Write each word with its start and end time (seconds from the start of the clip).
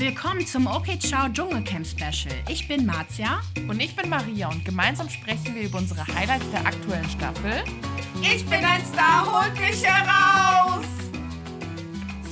Willkommen 0.00 0.46
zum 0.46 0.66
OK 0.66 0.98
Ciao 0.98 1.28
Dschungelcamp 1.28 1.86
Special. 1.86 2.34
Ich 2.48 2.66
bin 2.66 2.86
Marzia. 2.86 3.42
Und 3.68 3.80
ich 3.80 3.94
bin 3.94 4.08
Maria 4.08 4.48
und 4.48 4.64
gemeinsam 4.64 5.10
sprechen 5.10 5.54
wir 5.54 5.64
über 5.64 5.76
unsere 5.76 6.06
Highlights 6.06 6.50
der 6.50 6.64
aktuellen 6.64 7.10
Staffel. 7.10 7.62
Ich 8.22 8.42
bin 8.46 8.64
ein 8.64 8.82
Star, 8.86 9.26
holt 9.30 9.52
mich 9.60 9.84
heraus! 9.84 10.86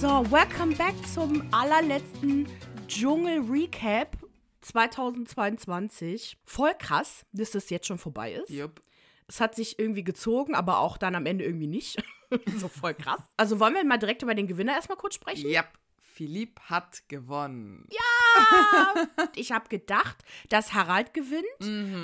So, 0.01 0.09
welcome 0.31 0.77
back 0.77 0.95
zum 1.13 1.47
allerletzten 1.53 2.49
Dschungel-Recap 2.89 4.17
2022. 4.63 6.39
Voll 6.47 6.73
krass, 6.79 7.27
dass 7.33 7.51
das 7.51 7.69
jetzt 7.69 7.87
schon 7.87 7.99
vorbei 7.99 8.33
ist. 8.33 8.49
Jupp. 8.49 8.81
Es 9.27 9.43
hat 9.43 9.55
sich 9.55 9.79
irgendwie 9.79 10.05
gezogen, 10.05 10.55
aber 10.55 10.79
auch 10.79 10.97
dann 10.97 11.15
am 11.15 11.27
Ende 11.27 11.45
irgendwie 11.45 11.67
nicht. 11.67 12.03
so 12.57 12.69
voll 12.69 12.95
krass. 12.95 13.21
Also 13.37 13.61
wollen 13.61 13.75
wir 13.75 13.85
mal 13.85 13.99
direkt 13.99 14.23
über 14.23 14.35
den 14.35 14.47
Gewinner 14.47 14.73
erstmal 14.73 14.97
kurz 14.97 15.17
sprechen? 15.17 15.51
Yep. 15.51 15.69
Philipp 16.19 16.59
hat 16.69 17.05
gewonnen. 17.07 17.87
Ich 19.37 19.53
habe 19.53 19.69
gedacht, 19.69 20.17
dass 20.49 20.75
Harald 20.75 21.15
gewinnt. 21.15 21.45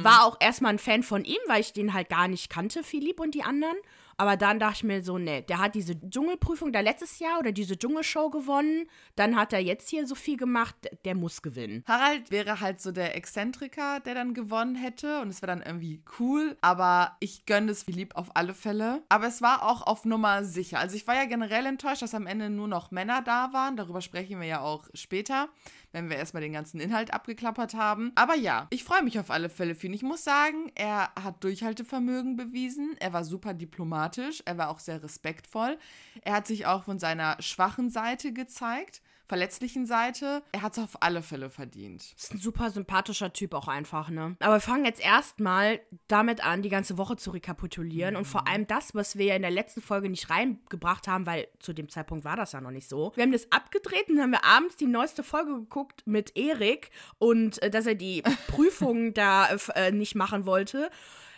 War 0.05 0.25
auch 0.25 0.37
erstmal 0.39 0.75
ein 0.75 0.79
Fan 0.79 1.03
von 1.03 1.25
ihm, 1.25 1.41
weil 1.49 1.61
ich 1.61 1.73
den 1.73 1.95
halt 1.95 2.11
gar 2.11 2.29
nicht 2.29 2.49
kannte, 2.49 2.85
Philipp 2.85 3.19
und 3.19 3.35
die 3.35 3.43
anderen. 3.43 3.77
Aber 4.17 4.37
dann 4.37 4.59
dachte 4.59 4.77
ich 4.77 4.85
mir 4.85 5.03
so, 5.03 5.19
ne, 5.19 5.43
der 5.43 5.59
hat 5.59 5.75
diese 5.75 5.99
Dschungelprüfung 5.99 6.73
da 6.73 6.81
letztes 6.81 7.19
Jahr 7.19 7.39
oder 7.39 7.53
diese 7.53 7.79
Dschungelshow 7.79 8.31
gewonnen. 8.31 8.87
Dann 9.17 9.37
hat 9.37 9.53
er 9.53 9.61
jetzt 9.61 9.89
hier 9.89 10.07
so 10.07 10.15
viel 10.15 10.37
gemacht, 10.37 10.77
der 11.05 11.15
muss 11.15 11.43
gewinnen. 11.43 11.85
Harald 11.87 12.31
wäre 12.31 12.61
halt 12.61 12.81
so 12.81 12.93
der 12.93 13.17
Exzentriker, 13.17 14.01
der 14.01 14.15
dann 14.15 14.35
gewonnen 14.35 14.75
hätte 14.77 15.21
und 15.21 15.29
es 15.29 15.43
wäre 15.43 15.53
dann 15.53 15.63
irgendwie 15.63 16.03
cool, 16.19 16.57
aber 16.61 17.17
ich 17.21 17.47
gönne 17.47 17.73
es 17.73 17.85
Philipp 17.85 18.17
auf 18.17 18.35
alle 18.35 18.55
Fälle. 18.55 19.03
Aber 19.09 19.27
es 19.27 19.43
war 19.43 19.63
auch 19.63 19.83
auf 19.83 20.05
Nummer 20.05 20.45
sicher. 20.45 20.79
Also 20.79 20.97
ich 20.97 21.07
war 21.07 21.15
ja 21.15 21.25
generell 21.25 21.67
enttäuscht, 21.67 22.03
dass 22.03 22.15
am 22.15 22.27
Ende 22.27 22.51
nur 22.51 22.69
noch 22.69 22.91
Männer 22.91 23.23
da 23.23 23.53
waren. 23.53 23.77
Darüber 23.77 24.01
sprechen 24.01 24.41
wir 24.41 24.47
ja 24.47 24.61
auch 24.61 24.89
später, 24.95 25.49
wenn 25.95 26.11
wir 26.11 26.17
erstmal 26.17 26.42
den 26.42 26.53
ganzen 26.53 26.81
Inhalt 26.81 27.14
abgeklappert 27.14 27.75
haben. 27.75 28.11
Aber 28.17 28.34
ja, 28.34 28.67
ich 28.70 28.83
freue 28.83 29.05
mich 29.05 29.20
auf 29.20 29.31
alle 29.31 29.48
Fälle 29.48 29.77
für 29.77 29.87
ihn. 29.87 29.92
Ich 29.92 30.03
muss 30.03 30.25
sagen, 30.25 30.73
er 30.75 31.12
hat 31.14 31.42
Durchhaltevermögen 31.45 32.37
bewiesen. 32.37 32.97
Er 32.98 33.12
war 33.12 33.25
super 33.25 33.55
diplomatisch. 33.55 34.42
Er 34.45 34.59
war 34.59 34.70
auch 34.70 34.81
sehr 34.81 35.03
respektvoll. 35.03 35.78
Er 36.22 36.34
hat 36.34 36.48
sich 36.48 36.67
auch 36.67 36.83
von 36.83 36.98
seiner 36.98 37.41
schwachen 37.41 37.91
Seite 37.91 38.33
gezeigt, 38.33 39.03
verletzlichen 39.27 39.86
Seite. 39.86 40.42
Er 40.53 40.62
hat 40.62 40.77
es 40.77 40.83
auf 40.83 41.03
alle 41.03 41.22
Fälle 41.22 41.50
verdient. 41.50 42.14
Ist 42.17 42.34
ein 42.34 42.39
super 42.39 42.70
sympathischer 42.70 43.33
Typ 43.33 43.55
auch 43.55 43.69
einfach, 43.69 44.11
ne? 44.11 44.36
Aber 44.41 44.56
wir 44.56 44.61
fangen 44.61 44.84
jetzt 44.84 45.05
erstmal 45.05 45.81
damit 46.08 46.44
an, 46.44 46.62
die 46.62 46.69
ganze 46.69 46.98
Woche 46.98 47.16
zu 47.16 47.31
rekapitulieren 47.31 48.16
und 48.16 48.27
vor 48.27 48.47
allem 48.47 48.66
das, 48.66 48.94
was 48.94 49.16
wir 49.16 49.27
ja 49.27 49.36
in 49.36 49.42
der 49.42 49.50
letzten 49.50 49.81
Folge 49.81 50.08
nicht 50.08 50.31
reingebracht 50.31 51.08
haben, 51.08 51.27
weil 51.27 51.48
zu 51.58 51.72
dem 51.72 51.89
Zeitpunkt 51.89 52.25
war 52.25 52.36
das 52.36 52.53
ja 52.53 52.61
noch 52.61 52.70
nicht 52.70 52.89
so. 52.89 53.12
Wir 53.14 53.22
haben 53.22 53.33
das 53.33 53.50
abgedreht 53.50 54.08
und 54.08 54.20
haben 54.20 54.33
wir 54.33 54.44
abends 54.44 54.77
die 54.77 54.86
neueste 54.86 55.22
Folge 55.22 55.55
geguckt 55.55 56.03
mit 56.06 56.36
Erik 56.36 56.91
und 57.19 57.62
äh, 57.62 57.70
dass 57.70 57.86
er 57.86 57.94
die 57.94 58.22
Prüfung 58.48 59.14
da 59.14 59.48
äh, 59.75 59.91
nicht 59.91 60.14
machen 60.14 60.47
wollte. 60.47 60.91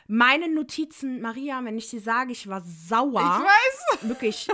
Meine 0.08 0.48
Notizen, 0.48 1.20
Maria, 1.20 1.64
wenn 1.64 1.78
ich 1.78 1.90
dir 1.90 2.00
sage, 2.00 2.32
ich 2.32 2.48
war 2.48 2.62
sauer. 2.62 3.20
Ich 3.20 3.98
weiß, 4.00 4.08
Wirklich. 4.08 4.48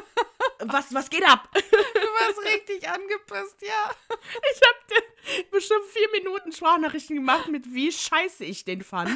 Was, 0.64 0.94
was 0.94 1.10
geht 1.10 1.24
ab? 1.24 1.48
du 1.54 1.60
warst 1.60 2.38
richtig 2.44 2.88
angepisst, 2.88 3.56
ja. 3.62 3.90
Ich 4.08 4.60
habe 4.62 4.78
dir 4.88 5.44
bestimmt 5.50 5.84
vier 5.86 6.08
Minuten 6.20 6.52
Sprachnachrichten 6.52 7.16
gemacht, 7.16 7.48
mit 7.48 7.72
wie 7.72 7.90
scheiße 7.90 8.44
ich 8.44 8.64
den 8.64 8.82
fand. 8.82 9.10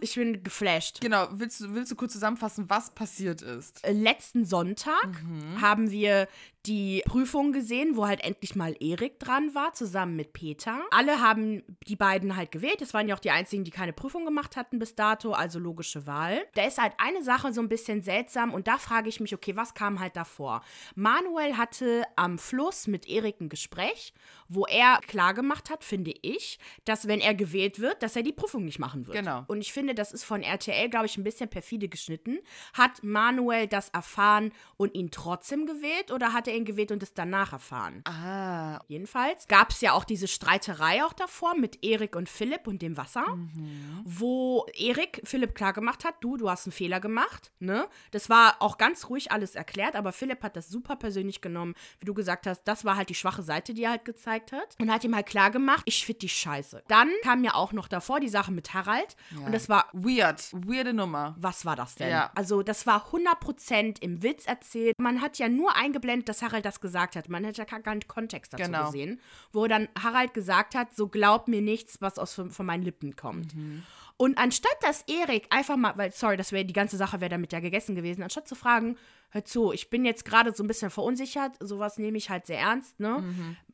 Ich 0.00 0.14
bin 0.14 0.42
geflasht. 0.42 1.00
Genau, 1.00 1.28
willst 1.32 1.60
du, 1.60 1.74
willst 1.74 1.92
du 1.92 1.96
kurz 1.96 2.12
zusammenfassen, 2.12 2.68
was 2.68 2.90
passiert 2.90 3.42
ist? 3.42 3.80
Letzten 3.86 4.44
Sonntag 4.44 5.08
haben 5.60 5.90
wir 5.90 6.28
die 6.66 7.02
Prüfung 7.06 7.52
gesehen, 7.52 7.96
wo 7.96 8.06
halt 8.06 8.24
endlich 8.24 8.56
mal 8.56 8.74
Erik 8.80 9.18
dran 9.18 9.54
war, 9.54 9.74
zusammen 9.74 10.16
mit 10.16 10.32
Peter. 10.32 10.80
Alle 10.90 11.20
haben 11.20 11.62
die 11.86 11.96
beiden 11.96 12.36
halt 12.36 12.52
gewählt. 12.52 12.80
Es 12.80 12.94
waren 12.94 13.06
ja 13.06 13.14
auch 13.14 13.20
die 13.20 13.30
einzigen, 13.30 13.64
die 13.64 13.70
keine 13.70 13.92
Prüfung 13.92 14.24
gemacht 14.24 14.56
hatten 14.56 14.78
bis 14.78 14.94
dato, 14.94 15.32
also 15.32 15.58
logische 15.58 16.06
Wahl. 16.06 16.46
Da 16.54 16.64
ist 16.64 16.78
halt 16.78 16.94
eine 16.98 17.22
Sache 17.22 17.52
so 17.52 17.60
ein 17.60 17.68
bisschen 17.68 18.02
seltsam 18.02 18.54
und 18.54 18.66
da 18.66 18.78
frage 18.78 19.08
ich 19.08 19.20
mich, 19.20 19.34
okay, 19.34 19.56
was 19.56 19.74
kam 19.74 20.00
halt 20.00 20.16
davor? 20.16 20.62
Manuel 20.94 21.56
hatte 21.56 22.04
am 22.16 22.38
Fluss 22.38 22.86
mit 22.86 23.08
Erik 23.08 23.40
ein 23.40 23.48
Gespräch, 23.48 24.14
wo 24.48 24.64
er 24.64 25.00
klar 25.06 25.34
gemacht 25.34 25.70
hat, 25.70 25.84
finde 25.84 26.14
ich, 26.22 26.58
dass 26.84 27.08
wenn 27.08 27.20
er 27.20 27.34
gewählt 27.34 27.78
wird, 27.78 28.02
dass 28.02 28.16
er 28.16 28.22
die 28.22 28.32
Prüfung 28.32 28.64
nicht 28.64 28.78
machen 28.78 29.06
wird. 29.06 29.18
Genau. 29.18 29.44
Und 29.48 29.60
ich 29.60 29.72
finde, 29.72 29.94
das 29.94 30.12
ist 30.12 30.24
von 30.24 30.42
RTL, 30.42 30.88
glaube 30.88 31.06
ich, 31.06 31.18
ein 31.18 31.24
bisschen 31.24 31.50
perfide 31.50 31.88
geschnitten. 31.88 32.38
Hat 32.72 33.02
Manuel 33.02 33.66
das 33.66 33.90
erfahren 33.90 34.52
und 34.76 34.94
ihn 34.94 35.10
trotzdem 35.10 35.66
gewählt 35.66 36.10
oder 36.10 36.32
hat 36.32 36.48
er 36.48 36.53
ihn 36.56 36.64
gewählt 36.64 36.92
und 36.92 37.02
es 37.02 37.14
danach 37.14 37.52
erfahren? 37.52 38.02
Ah, 38.06 38.80
Jedenfalls 38.88 39.46
gab 39.48 39.70
es 39.70 39.80
ja 39.80 39.92
auch 39.92 40.04
diese 40.04 40.28
Streiterei 40.28 41.04
auch 41.04 41.12
davor 41.12 41.54
mit 41.56 41.84
Erik 41.84 42.16
und 42.16 42.28
Philipp 42.28 42.66
und 42.66 42.82
dem 42.82 42.96
Wasser, 42.96 43.24
wo 44.04 44.66
Erik 44.74 45.20
Philipp 45.24 45.54
klar 45.54 45.72
gemacht 45.72 46.04
hat, 46.04 46.14
du, 46.20 46.36
du 46.36 46.50
hast 46.50 46.66
einen 46.66 46.72
Fehler 46.72 47.00
gemacht, 47.00 47.52
ne? 47.58 47.86
Das 48.10 48.28
war 48.30 48.56
auch 48.60 48.78
ganz 48.78 49.08
ruhig 49.08 49.32
alles 49.32 49.54
erklärt, 49.54 49.96
aber 49.96 50.12
Philipp 50.12 50.42
hat 50.42 50.56
das 50.56 50.68
super 50.68 50.96
persönlich 50.96 51.40
genommen, 51.40 51.74
wie 52.00 52.06
du 52.06 52.14
gesagt 52.14 52.46
hast, 52.46 52.62
das 52.64 52.84
war 52.84 52.96
halt 52.96 53.08
die 53.08 53.14
schwache 53.14 53.42
Seite, 53.42 53.74
die 53.74 53.84
er 53.84 53.90
halt 53.90 54.04
gezeigt 54.04 54.52
hat 54.52 54.76
und 54.80 54.90
hat 54.92 55.04
ihm 55.04 55.14
halt 55.14 55.26
klar 55.26 55.50
gemacht, 55.50 55.82
ich 55.86 56.04
finde 56.04 56.20
die 56.20 56.28
scheiße. 56.28 56.82
Dann 56.88 57.10
kam 57.22 57.44
ja 57.44 57.54
auch 57.54 57.72
noch 57.72 57.88
davor 57.88 58.20
die 58.20 58.28
Sache 58.28 58.52
mit 58.52 58.74
Harald 58.74 59.16
und 59.44 59.52
das 59.52 59.68
war 59.68 59.88
weird. 59.92 60.48
Weirde 60.52 60.92
Nummer. 60.94 61.34
was 61.38 61.64
war 61.64 61.76
das 61.76 61.94
denn? 61.94 62.10
Ja. 62.10 62.30
Also, 62.34 62.62
das 62.62 62.86
war 62.86 63.08
100% 63.10 64.02
im 64.02 64.22
Witz 64.22 64.46
erzählt. 64.46 64.94
Man 64.98 65.20
hat 65.20 65.38
ja 65.38 65.48
nur 65.48 65.74
eingeblendet, 65.76 66.28
dass 66.28 66.42
Harald 66.44 66.64
das 66.64 66.80
gesagt 66.80 67.16
hat. 67.16 67.28
Man 67.28 67.44
hat 67.46 67.56
ja 67.56 67.64
gar 67.64 67.80
keinen 67.80 68.06
Kontext 68.06 68.52
dazu 68.52 68.64
Genau. 68.64 68.86
gesehen. 68.86 69.20
Wo 69.52 69.66
dann 69.66 69.88
Harald 70.00 70.34
gesagt 70.34 70.74
hat, 70.74 70.94
so 70.94 71.08
glaub 71.08 71.48
mir 71.48 71.60
nichts, 71.62 72.00
was 72.00 72.18
aus 72.18 72.34
von, 72.34 72.50
meinen 72.66 72.82
Lippen 72.82 73.16
kommt. 73.16 73.54
Und 74.16 74.38
anstatt 74.38 74.76
dass 74.82 75.02
Erik 75.08 75.46
einfach 75.50 75.76
mal, 75.76 75.96
weil, 75.96 76.12
sorry, 76.12 76.36
das 76.36 76.52
wäre 76.52 76.64
die 76.64 76.72
ganze 76.72 76.96
Sache 76.96 77.20
wäre 77.20 77.30
damit 77.30 77.52
ja 77.52 77.58
gegessen 77.60 77.94
gewesen, 77.96 78.22
anstatt 78.22 78.46
zu 78.46 78.54
fragen, 78.54 78.96
hör 79.30 79.44
zu, 79.44 79.72
ich 79.72 79.90
bin 79.90 80.04
jetzt 80.04 80.24
gerade 80.24 80.54
so 80.54 80.62
ein 80.62 80.68
bisschen 80.68 80.90
verunsichert, 80.90 81.52
sowas 81.60 81.98
nehme 81.98 82.16
ich 82.18 82.30
halt 82.30 82.46
sehr 82.46 82.58
ernst, 82.60 83.00
ne? 83.00 83.24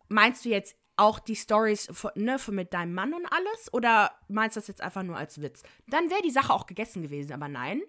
Meinst 0.09 0.45
du 0.45 0.49
jetzt 0.49 0.77
auch 0.97 1.19
die 1.19 1.37
Stories 1.37 1.89
ne, 2.15 2.39
von 2.39 2.55
mit 2.55 2.73
deinem 2.75 2.95
Mann 2.95 3.15
und 3.15 3.27
alles? 3.27 3.73
Oder 3.73 4.13
meinst 4.29 4.57
du 4.57 4.61
das 4.61 4.69
jetzt 4.69 4.81
einfach 4.83 5.03
nur 5.03 5.17
als 5.17 5.41
Witz? 5.41 5.63
Dann 5.87 6.11
wäre 6.11 6.23
die 6.23 6.31
Sache 6.31 6.53
auch 6.53 6.67
gegessen 6.67 7.03
gewesen, 7.03 7.33
aber 7.33 7.49
nein. 7.49 7.81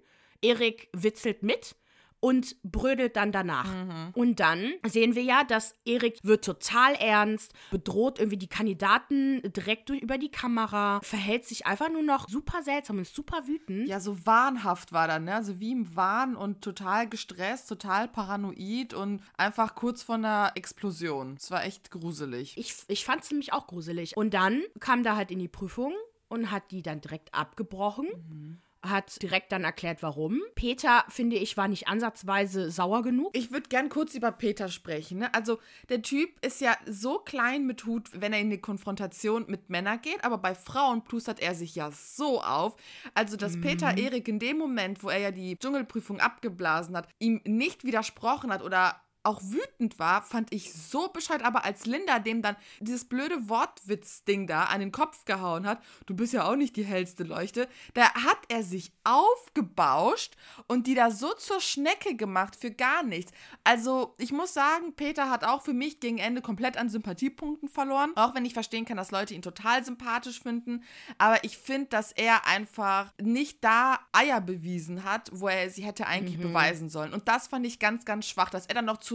Erik 0.42 0.90
witzelt 0.94 1.44
mit 1.44 1.76
und 2.22 2.56
brödelt 2.64 3.18
dann 3.18 3.34
danach. 3.34 3.68
Und 4.14 4.40
dann 4.40 4.74
sehen 4.88 5.16
wir 5.16 5.24
ja, 5.24 5.44
dass 5.44 5.76
Erik 5.86 6.20
wird 6.24 6.46
total 6.46 6.94
ernst, 6.94 7.54
bedroht 7.72 8.20
irgendwie 8.20 8.38
die 8.38 8.48
Kandidaten 8.48 9.42
direkt 9.52 9.90
durch, 9.90 10.02
über 10.02 10.18
die 10.18 10.30
Kamera, 10.32 11.02
verhält 11.02 11.46
sich 11.46 11.66
einfach 11.66 11.90
nur 11.90 12.04
noch 12.04 12.30
super 12.30 12.64
seltsam 12.64 13.00
und 13.00 13.08
super 13.08 13.48
wütend. 13.48 13.88
Ja, 13.88 14.00
so 14.00 14.26
wahnhaft 14.26 14.94
war 14.94 15.08
dann, 15.08 15.26
ne? 15.26 15.36
Also 15.36 15.60
wie 15.60 15.72
im 15.72 15.96
Wahn 15.96 16.36
und 16.36 16.62
total 16.62 17.10
gestresst, 17.10 17.68
total 17.68 18.08
paranoid 18.08 18.94
und 18.94 19.22
einfach 19.36 19.76
kurz 19.76 20.04
vor 20.04 20.16
einer 20.16 20.52
Explosion. 20.56 21.36
Es 21.40 21.50
war 21.50 21.66
echt 21.66 21.90
gruselig. 21.90 22.56
Ich, 22.58 22.76
ich 22.88 23.04
fand 23.04 23.24
es 23.24 23.32
nämlich 23.32 23.52
auch 23.52 23.66
gruselig. 23.66 24.16
Und 24.16 24.34
dann 24.34 24.62
kam 24.80 25.04
da 25.04 25.16
halt 25.16 25.32
in 25.32 25.40
die 25.40 25.48
Prüfung 25.48 25.94
und 26.30 26.52
hat 26.52 26.70
die 26.72 26.84
dann 26.84 27.02
direkt 27.02 27.34
abgebrochen. 27.34 28.62
Hat 28.84 29.22
direkt 29.22 29.52
dann 29.52 29.64
erklärt, 29.64 30.02
warum. 30.02 30.42
Peter, 30.56 31.06
finde 31.08 31.36
ich, 31.36 31.56
war 31.56 31.68
nicht 31.68 31.88
ansatzweise 31.88 32.72
sauer 32.72 33.04
genug. 33.04 33.30
Ich 33.38 33.52
würde 33.52 33.70
gern 33.70 33.90
kurz 33.90 34.16
über 34.16 34.32
Peter 34.32 34.70
sprechen. 34.70 35.20
Ne? 35.20 35.34
Also 35.34 35.60
der 35.90 36.02
Typ 36.02 36.30
ist 36.44 36.62
ja 36.62 36.76
so 36.88 37.20
klein 37.20 37.68
mit 37.68 37.86
Hut, 37.86 38.10
wenn 38.14 38.34
er 38.34 38.40
in 38.40 38.50
die 38.50 38.58
Konfrontation 38.58 39.46
mit 39.48 39.70
Männern 39.70 40.02
geht, 40.02 40.24
aber 40.24 40.38
bei 40.40 40.56
Frauen 40.56 41.04
plustert 41.04 41.40
er 41.40 41.54
sich 41.54 41.76
ja 41.76 41.92
so 41.92 42.42
auf. 42.42 42.76
Also 43.14 43.38
dass 43.38 43.60
Peter 43.62 43.98
Erik 43.98 44.28
in 44.28 44.40
dem 44.40 44.58
Moment, 44.58 45.04
wo 45.04 45.10
er 45.10 45.20
ja 45.20 45.32
die 45.32 45.58
Dschungelprüfung 45.58 46.20
abgeblasen 46.20 46.98
hat, 46.98 47.08
ihm 47.20 47.42
nicht 47.46 47.84
widersprochen 47.84 48.52
hat 48.52 48.64
oder 48.64 49.02
auch 49.24 49.42
wütend 49.44 50.00
war, 50.00 50.22
fand 50.22 50.54
ich 50.54 50.74
so 50.74 51.10
bescheuert. 51.10 51.44
Aber 51.44 51.64
als 51.64 51.86
Linda 51.86 52.20
dem 52.20 52.42
dann 52.42 52.56
dieses 52.80 53.06
blöde 53.06 53.50
Wortwitz-Ding 53.50 54.48
da 54.48 54.66
an 54.66 54.80
den 54.80 54.92
Kopf 54.92 55.26
gehauen 55.26 55.68
hat, 55.68 55.82
du 56.06 56.16
bist 56.16 56.34
ja 56.34 56.46
auch 56.46 56.56
nicht 56.56 56.76
die 56.76 56.86
hellste 56.86 57.24
Leuchte, 57.24 57.68
da 57.94 58.14
hat 58.14 58.40
er 58.50 58.64
sich 58.64 58.92
aufgebauscht 59.04 60.36
und 60.68 60.88
die 60.88 60.96
da 60.96 61.12
so 61.12 61.34
zur 61.34 61.62
Schnecke 61.62 62.16
gemacht 62.16 62.56
für 62.56 62.72
gar 62.72 63.04
nichts. 63.04 63.32
Also 63.64 64.16
ich 64.18 64.32
muss 64.32 64.54
sagen, 64.54 64.96
Peter 64.96 65.30
hat 65.30 65.44
auch 65.44 65.62
für 65.62 65.74
mich 65.74 66.00
gegen 66.00 66.18
Ende 66.18 66.42
komplett 66.42 66.78
an 66.78 66.90
Sympathiepunkten 66.90 67.70
verloren. 67.70 68.12
Auch 68.16 68.34
wenn 68.34 68.46
ich 68.46 68.54
verstehen 68.54 68.86
kann, 68.86 68.98
dass 68.98 69.12
Leute 69.12 69.34
ihn 69.34 69.42
total 69.42 69.86
sympathisch 69.86 70.42
finden. 70.42 70.84
Aber 71.18 71.44
ich 71.44 71.58
finde, 71.58 71.90
dass 71.90 72.12
er 72.12 72.48
einfach 72.48 73.14
nicht 73.22 73.64
da 73.64 74.00
Eier 74.12 74.42
bewiesen 74.42 75.04
hat, 75.04 75.30
wo 75.34 75.48
er 75.48 75.70
sie 75.70 75.84
hätte 75.84 76.08
eigentlich 76.08 76.40
beweisen 76.40 76.90
sollen. 76.90 77.14
Und 77.14 77.28
das 77.28 77.48
fand 77.48 77.66
ich 77.66 77.80
ganz, 77.80 78.06
ganz 78.06 78.26
schwach, 78.26 78.50
dass 78.50 78.66
er 78.66 78.76
dann 78.76 78.86
noch 78.86 78.98
zu 78.98 79.11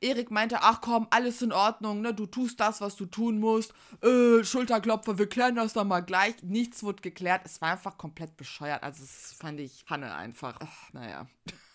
Erik 0.00 0.30
meinte, 0.30 0.58
ach 0.62 0.80
komm, 0.80 1.06
alles 1.10 1.42
in 1.42 1.52
Ordnung, 1.52 2.00
ne? 2.00 2.14
Du 2.14 2.26
tust 2.26 2.58
das, 2.60 2.80
was 2.80 2.96
du 2.96 3.06
tun 3.06 3.38
musst. 3.40 3.72
Äh, 4.02 4.44
Schulterklopfer, 4.44 5.18
wir 5.18 5.28
klären 5.28 5.56
das 5.56 5.72
doch 5.72 5.84
mal 5.84 6.00
gleich. 6.00 6.42
Nichts 6.42 6.82
wurde 6.82 7.02
geklärt. 7.02 7.42
Es 7.44 7.60
war 7.60 7.72
einfach 7.72 7.98
komplett 7.98 8.36
bescheuert. 8.36 8.82
Also 8.82 9.02
das 9.02 9.34
fand 9.38 9.60
ich 9.60 9.84
Hanne 9.88 10.14
einfach. 10.14 10.58
Ach, 10.62 10.92
naja. 10.92 11.26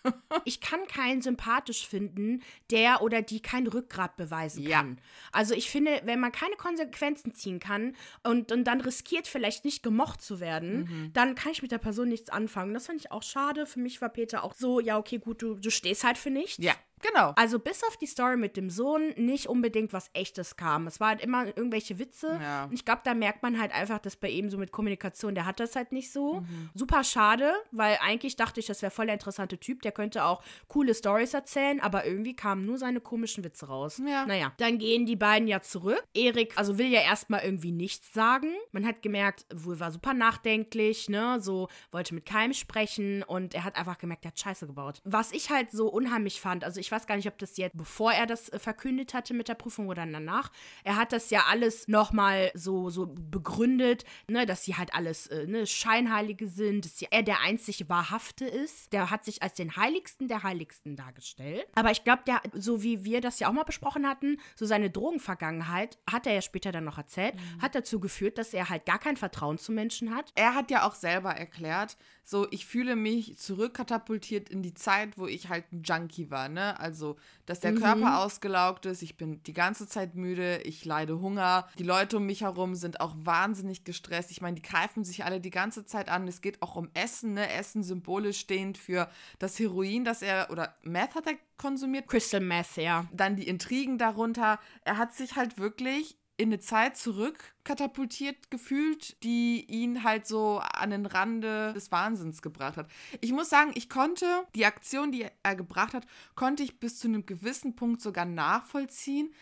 ich 0.45 0.61
kann 0.61 0.85
keinen 0.87 1.23
sympathisch 1.23 1.87
finden, 1.87 2.43
der 2.69 3.01
oder 3.01 3.23
die 3.23 3.41
kein 3.41 3.65
Rückgrat 3.65 4.15
beweisen 4.17 4.61
Ja. 4.61 4.77
kann. 4.77 5.01
Also 5.31 5.55
ich 5.55 5.69
finde, 5.71 5.99
wenn 6.05 6.19
man 6.19 6.31
keine 6.31 6.55
Konsequenzen 6.57 7.33
ziehen 7.33 7.59
kann 7.59 7.95
und, 8.23 8.51
und 8.51 8.65
dann 8.65 8.81
riskiert, 8.81 9.27
vielleicht 9.27 9.65
nicht 9.65 9.81
gemocht 9.81 10.21
zu 10.21 10.39
werden, 10.39 10.83
Mhm. 10.83 11.13
dann 11.13 11.33
kann 11.33 11.51
ich 11.53 11.63
mit 11.63 11.71
der 11.71 11.79
Person 11.79 12.09
nichts 12.09 12.29
anfangen. 12.29 12.73
Das 12.75 12.85
fand 12.85 12.99
ich 12.99 13.11
auch 13.11 13.23
schade. 13.23 13.65
Für 13.65 13.79
mich 13.79 13.99
war 13.99 14.09
Peter 14.09 14.43
auch 14.43 14.53
so, 14.53 14.79
ja, 14.79 14.99
okay, 14.99 15.17
gut, 15.17 15.41
du, 15.41 15.55
du 15.55 15.71
stehst 15.71 16.03
halt 16.03 16.19
für 16.19 16.29
nichts. 16.29 16.63
Ja, 16.63 16.73
genau. 17.01 17.33
Also 17.35 17.59
bis 17.59 17.83
auf 17.83 17.97
die 17.97 18.05
Story 18.05 18.37
mit 18.37 18.57
dem 18.57 18.69
Sohn 18.69 19.09
nicht 19.15 19.47
unbedingt 19.47 19.93
was 19.93 20.09
Echtes 20.13 20.55
kam. 20.55 20.87
Es 20.87 20.99
war 20.99 21.09
halt 21.09 21.21
immer 21.21 21.45
irgendwelche 21.47 21.99
Witze. 21.99 22.39
Ja. 22.41 22.65
Und 22.65 22.73
ich 22.73 22.85
glaube, 22.85 23.01
da 23.03 23.13
merkt 23.13 23.43
man 23.43 23.59
halt 23.59 23.73
einfach, 23.73 23.99
dass 23.99 24.15
bei 24.15 24.29
ihm 24.29 24.49
so 24.49 24.57
mit 24.57 24.71
Kommunikation, 24.71 25.35
der 25.35 25.45
hat 25.45 25.59
das 25.59 25.75
halt 25.75 25.91
nicht 25.91 26.11
so. 26.11 26.41
Mhm. 26.41 26.69
Super 26.73 27.03
schade, 27.03 27.53
weil 27.71 27.97
eigentlich 28.01 28.35
dachte 28.35 28.59
ich, 28.59 28.65
das 28.65 28.81
wäre 28.81 28.91
voll 28.91 29.05
der 29.05 29.15
interessante 29.15 29.57
Typ. 29.57 29.81
Der 29.81 29.91
könnte 29.91 30.23
auch 30.25 30.43
coole 30.67 30.93
Stories 30.93 31.33
erzählen, 31.33 31.79
aber 31.79 32.05
irgendwie 32.05 32.35
kamen 32.35 32.65
nur 32.65 32.77
seine 32.77 33.01
komischen 33.01 33.43
Witze 33.43 33.67
raus. 33.67 34.01
Ja. 34.05 34.25
Naja, 34.25 34.53
dann 34.57 34.77
gehen 34.77 35.05
die 35.05 35.15
beiden 35.15 35.47
ja 35.47 35.61
zurück. 35.61 36.03
Erik, 36.13 36.53
also 36.57 36.77
will 36.77 36.87
ja 36.87 37.01
erstmal 37.01 37.43
irgendwie 37.43 37.71
nichts 37.71 38.13
sagen. 38.13 38.53
Man 38.71 38.85
hat 38.85 39.01
gemerkt, 39.01 39.45
wohl 39.53 39.79
war 39.79 39.91
super 39.91 40.13
nachdenklich, 40.13 41.09
ne? 41.09 41.39
So 41.39 41.67
wollte 41.91 42.13
mit 42.13 42.25
keinem 42.25 42.53
sprechen 42.53 43.23
und 43.23 43.53
er 43.53 43.63
hat 43.63 43.75
einfach 43.75 43.97
gemerkt, 43.97 44.25
er 44.25 44.29
hat 44.29 44.39
Scheiße 44.39 44.67
gebaut. 44.67 45.01
Was 45.03 45.31
ich 45.31 45.49
halt 45.49 45.71
so 45.71 45.87
unheimlich 45.87 46.41
fand, 46.41 46.63
also 46.63 46.79
ich 46.79 46.84
weiß 46.91 47.07
gar 47.07 47.15
nicht, 47.15 47.27
ob 47.27 47.37
das 47.37 47.57
jetzt, 47.57 47.75
bevor 47.77 48.13
er 48.13 48.25
das 48.25 48.49
äh, 48.49 48.59
verkündet 48.59 49.13
hatte 49.13 49.33
mit 49.33 49.47
der 49.47 49.55
Prüfung 49.55 49.87
oder 49.87 50.05
danach, 50.05 50.51
er 50.83 50.95
hat 50.95 51.11
das 51.11 51.29
ja 51.29 51.45
alles 51.49 51.87
nochmal 51.87 52.51
so, 52.53 52.89
so 52.89 53.07
begründet, 53.07 54.03
ne, 54.27 54.45
dass 54.45 54.63
sie 54.63 54.75
halt 54.75 54.93
alles 54.93 55.27
äh, 55.27 55.45
ne, 55.47 55.65
Scheinheilige 55.65 56.47
sind, 56.47 56.85
dass 56.85 57.01
er 57.01 57.23
der 57.23 57.41
einzig 57.41 57.89
Wahrhafte 57.89 58.45
ist. 58.45 58.93
Der 58.93 59.11
hat 59.11 59.25
sich 59.25 59.43
als 59.43 59.55
den 59.55 59.75
Heiligsten 59.75 60.27
der 60.27 60.43
Heiligsten 60.43 60.95
dargestellt. 60.95 61.67
Aber 61.75 61.91
ich 61.91 62.03
glaube, 62.03 62.23
der, 62.27 62.41
so 62.53 62.83
wie 62.83 63.03
wir 63.03 63.21
das 63.21 63.39
ja 63.39 63.49
auch 63.49 63.53
mal 63.53 63.63
besprochen 63.63 64.07
hatten, 64.07 64.37
so 64.55 64.65
seine 64.65 64.89
Drogenvergangenheit, 64.89 65.97
hat 66.09 66.27
er 66.27 66.33
ja 66.33 66.41
später 66.41 66.71
dann 66.71 66.83
noch 66.83 66.97
erzählt, 66.97 67.35
hat 67.61 67.75
dazu 67.75 67.99
geführt, 67.99 68.37
dass 68.37 68.53
er 68.53 68.69
halt 68.69 68.85
gar 68.85 68.99
kein 68.99 69.17
Vertrauen 69.17 69.57
zu 69.57 69.71
Menschen 69.71 70.15
hat. 70.15 70.31
er 70.35 70.55
hat 70.55 70.71
ja 70.71 70.87
auch 70.87 70.95
selber 70.95 71.31
erklärt, 71.31 71.97
so 72.27 72.47
ich 72.49 72.65
fühle 72.65 72.95
mich 72.95 73.37
zurückkatapultiert 73.37 74.49
in 74.49 74.63
die 74.63 74.73
Zeit, 74.73 75.15
wo 75.15 75.27
ich 75.27 75.47
halt 75.47 75.71
ein 75.71 75.83
Junkie 75.83 76.31
war, 76.31 76.49
ne? 76.49 76.77
Also, 76.79 77.17
dass 77.45 77.59
der 77.59 77.75
Körper 77.75 78.19
ausgelaugt 78.19 78.87
ist, 78.87 79.03
ich 79.03 79.15
bin 79.15 79.43
die 79.43 79.53
ganze 79.53 79.87
Zeit 79.87 80.15
müde, 80.15 80.57
ich 80.63 80.83
leide 80.85 81.21
Hunger, 81.21 81.67
die 81.77 81.83
Leute 81.83 82.17
um 82.17 82.25
mich 82.25 82.41
herum 82.41 82.73
sind 82.73 82.99
auch 82.99 83.13
wahnsinnig 83.15 83.83
gestresst. 83.83 84.31
Ich 84.31 84.41
meine, 84.41 84.55
die 84.55 84.63
greifen 84.63 85.03
sich 85.03 85.23
alle 85.23 85.39
die 85.39 85.51
ganze 85.51 85.85
Zeit 85.85 86.09
an. 86.09 86.27
Es 86.27 86.41
geht 86.41 86.63
auch 86.63 86.75
um 86.75 86.89
Essen, 86.95 87.33
ne? 87.33 87.47
Essen 87.53 87.83
symbolisch 87.83 88.39
stehend 88.39 88.79
für 88.79 89.07
das 89.37 89.59
Heroin, 89.59 90.03
das 90.03 90.23
er 90.23 90.49
oder 90.49 90.75
Meth 90.81 91.13
hat 91.13 91.27
er 91.27 91.35
konsumiert, 91.57 92.07
Crystal 92.07 92.41
Meth, 92.41 92.77
ja. 92.77 93.05
dann 93.13 93.35
die 93.35 93.47
Intrigen 93.47 93.99
darunter. 93.99 94.59
Er 94.83 94.97
hat 94.97 95.13
sich 95.13 95.35
halt 95.35 95.59
wirklich 95.59 96.17
in 96.37 96.49
eine 96.49 96.59
Zeit 96.59 96.97
zurückkatapultiert 96.97 98.51
gefühlt, 98.51 99.21
die 99.23 99.65
ihn 99.65 100.03
halt 100.03 100.27
so 100.27 100.59
an 100.59 100.89
den 100.89 101.05
Rande 101.05 101.73
des 101.73 101.91
Wahnsinns 101.91 102.41
gebracht 102.41 102.77
hat. 102.77 102.87
Ich 103.21 103.31
muss 103.31 103.49
sagen, 103.49 103.71
ich 103.75 103.89
konnte 103.89 104.25
die 104.53 104.65
Aktion, 104.65 105.11
die 105.11 105.25
er 105.43 105.55
gebracht 105.55 105.93
hat, 105.93 106.05
konnte 106.35 106.63
ich 106.63 106.79
bis 106.79 106.99
zu 106.99 107.07
einem 107.07 107.25
gewissen 107.25 107.75
Punkt 107.75 108.01
sogar 108.01 108.25
nachvollziehen, 108.25 109.33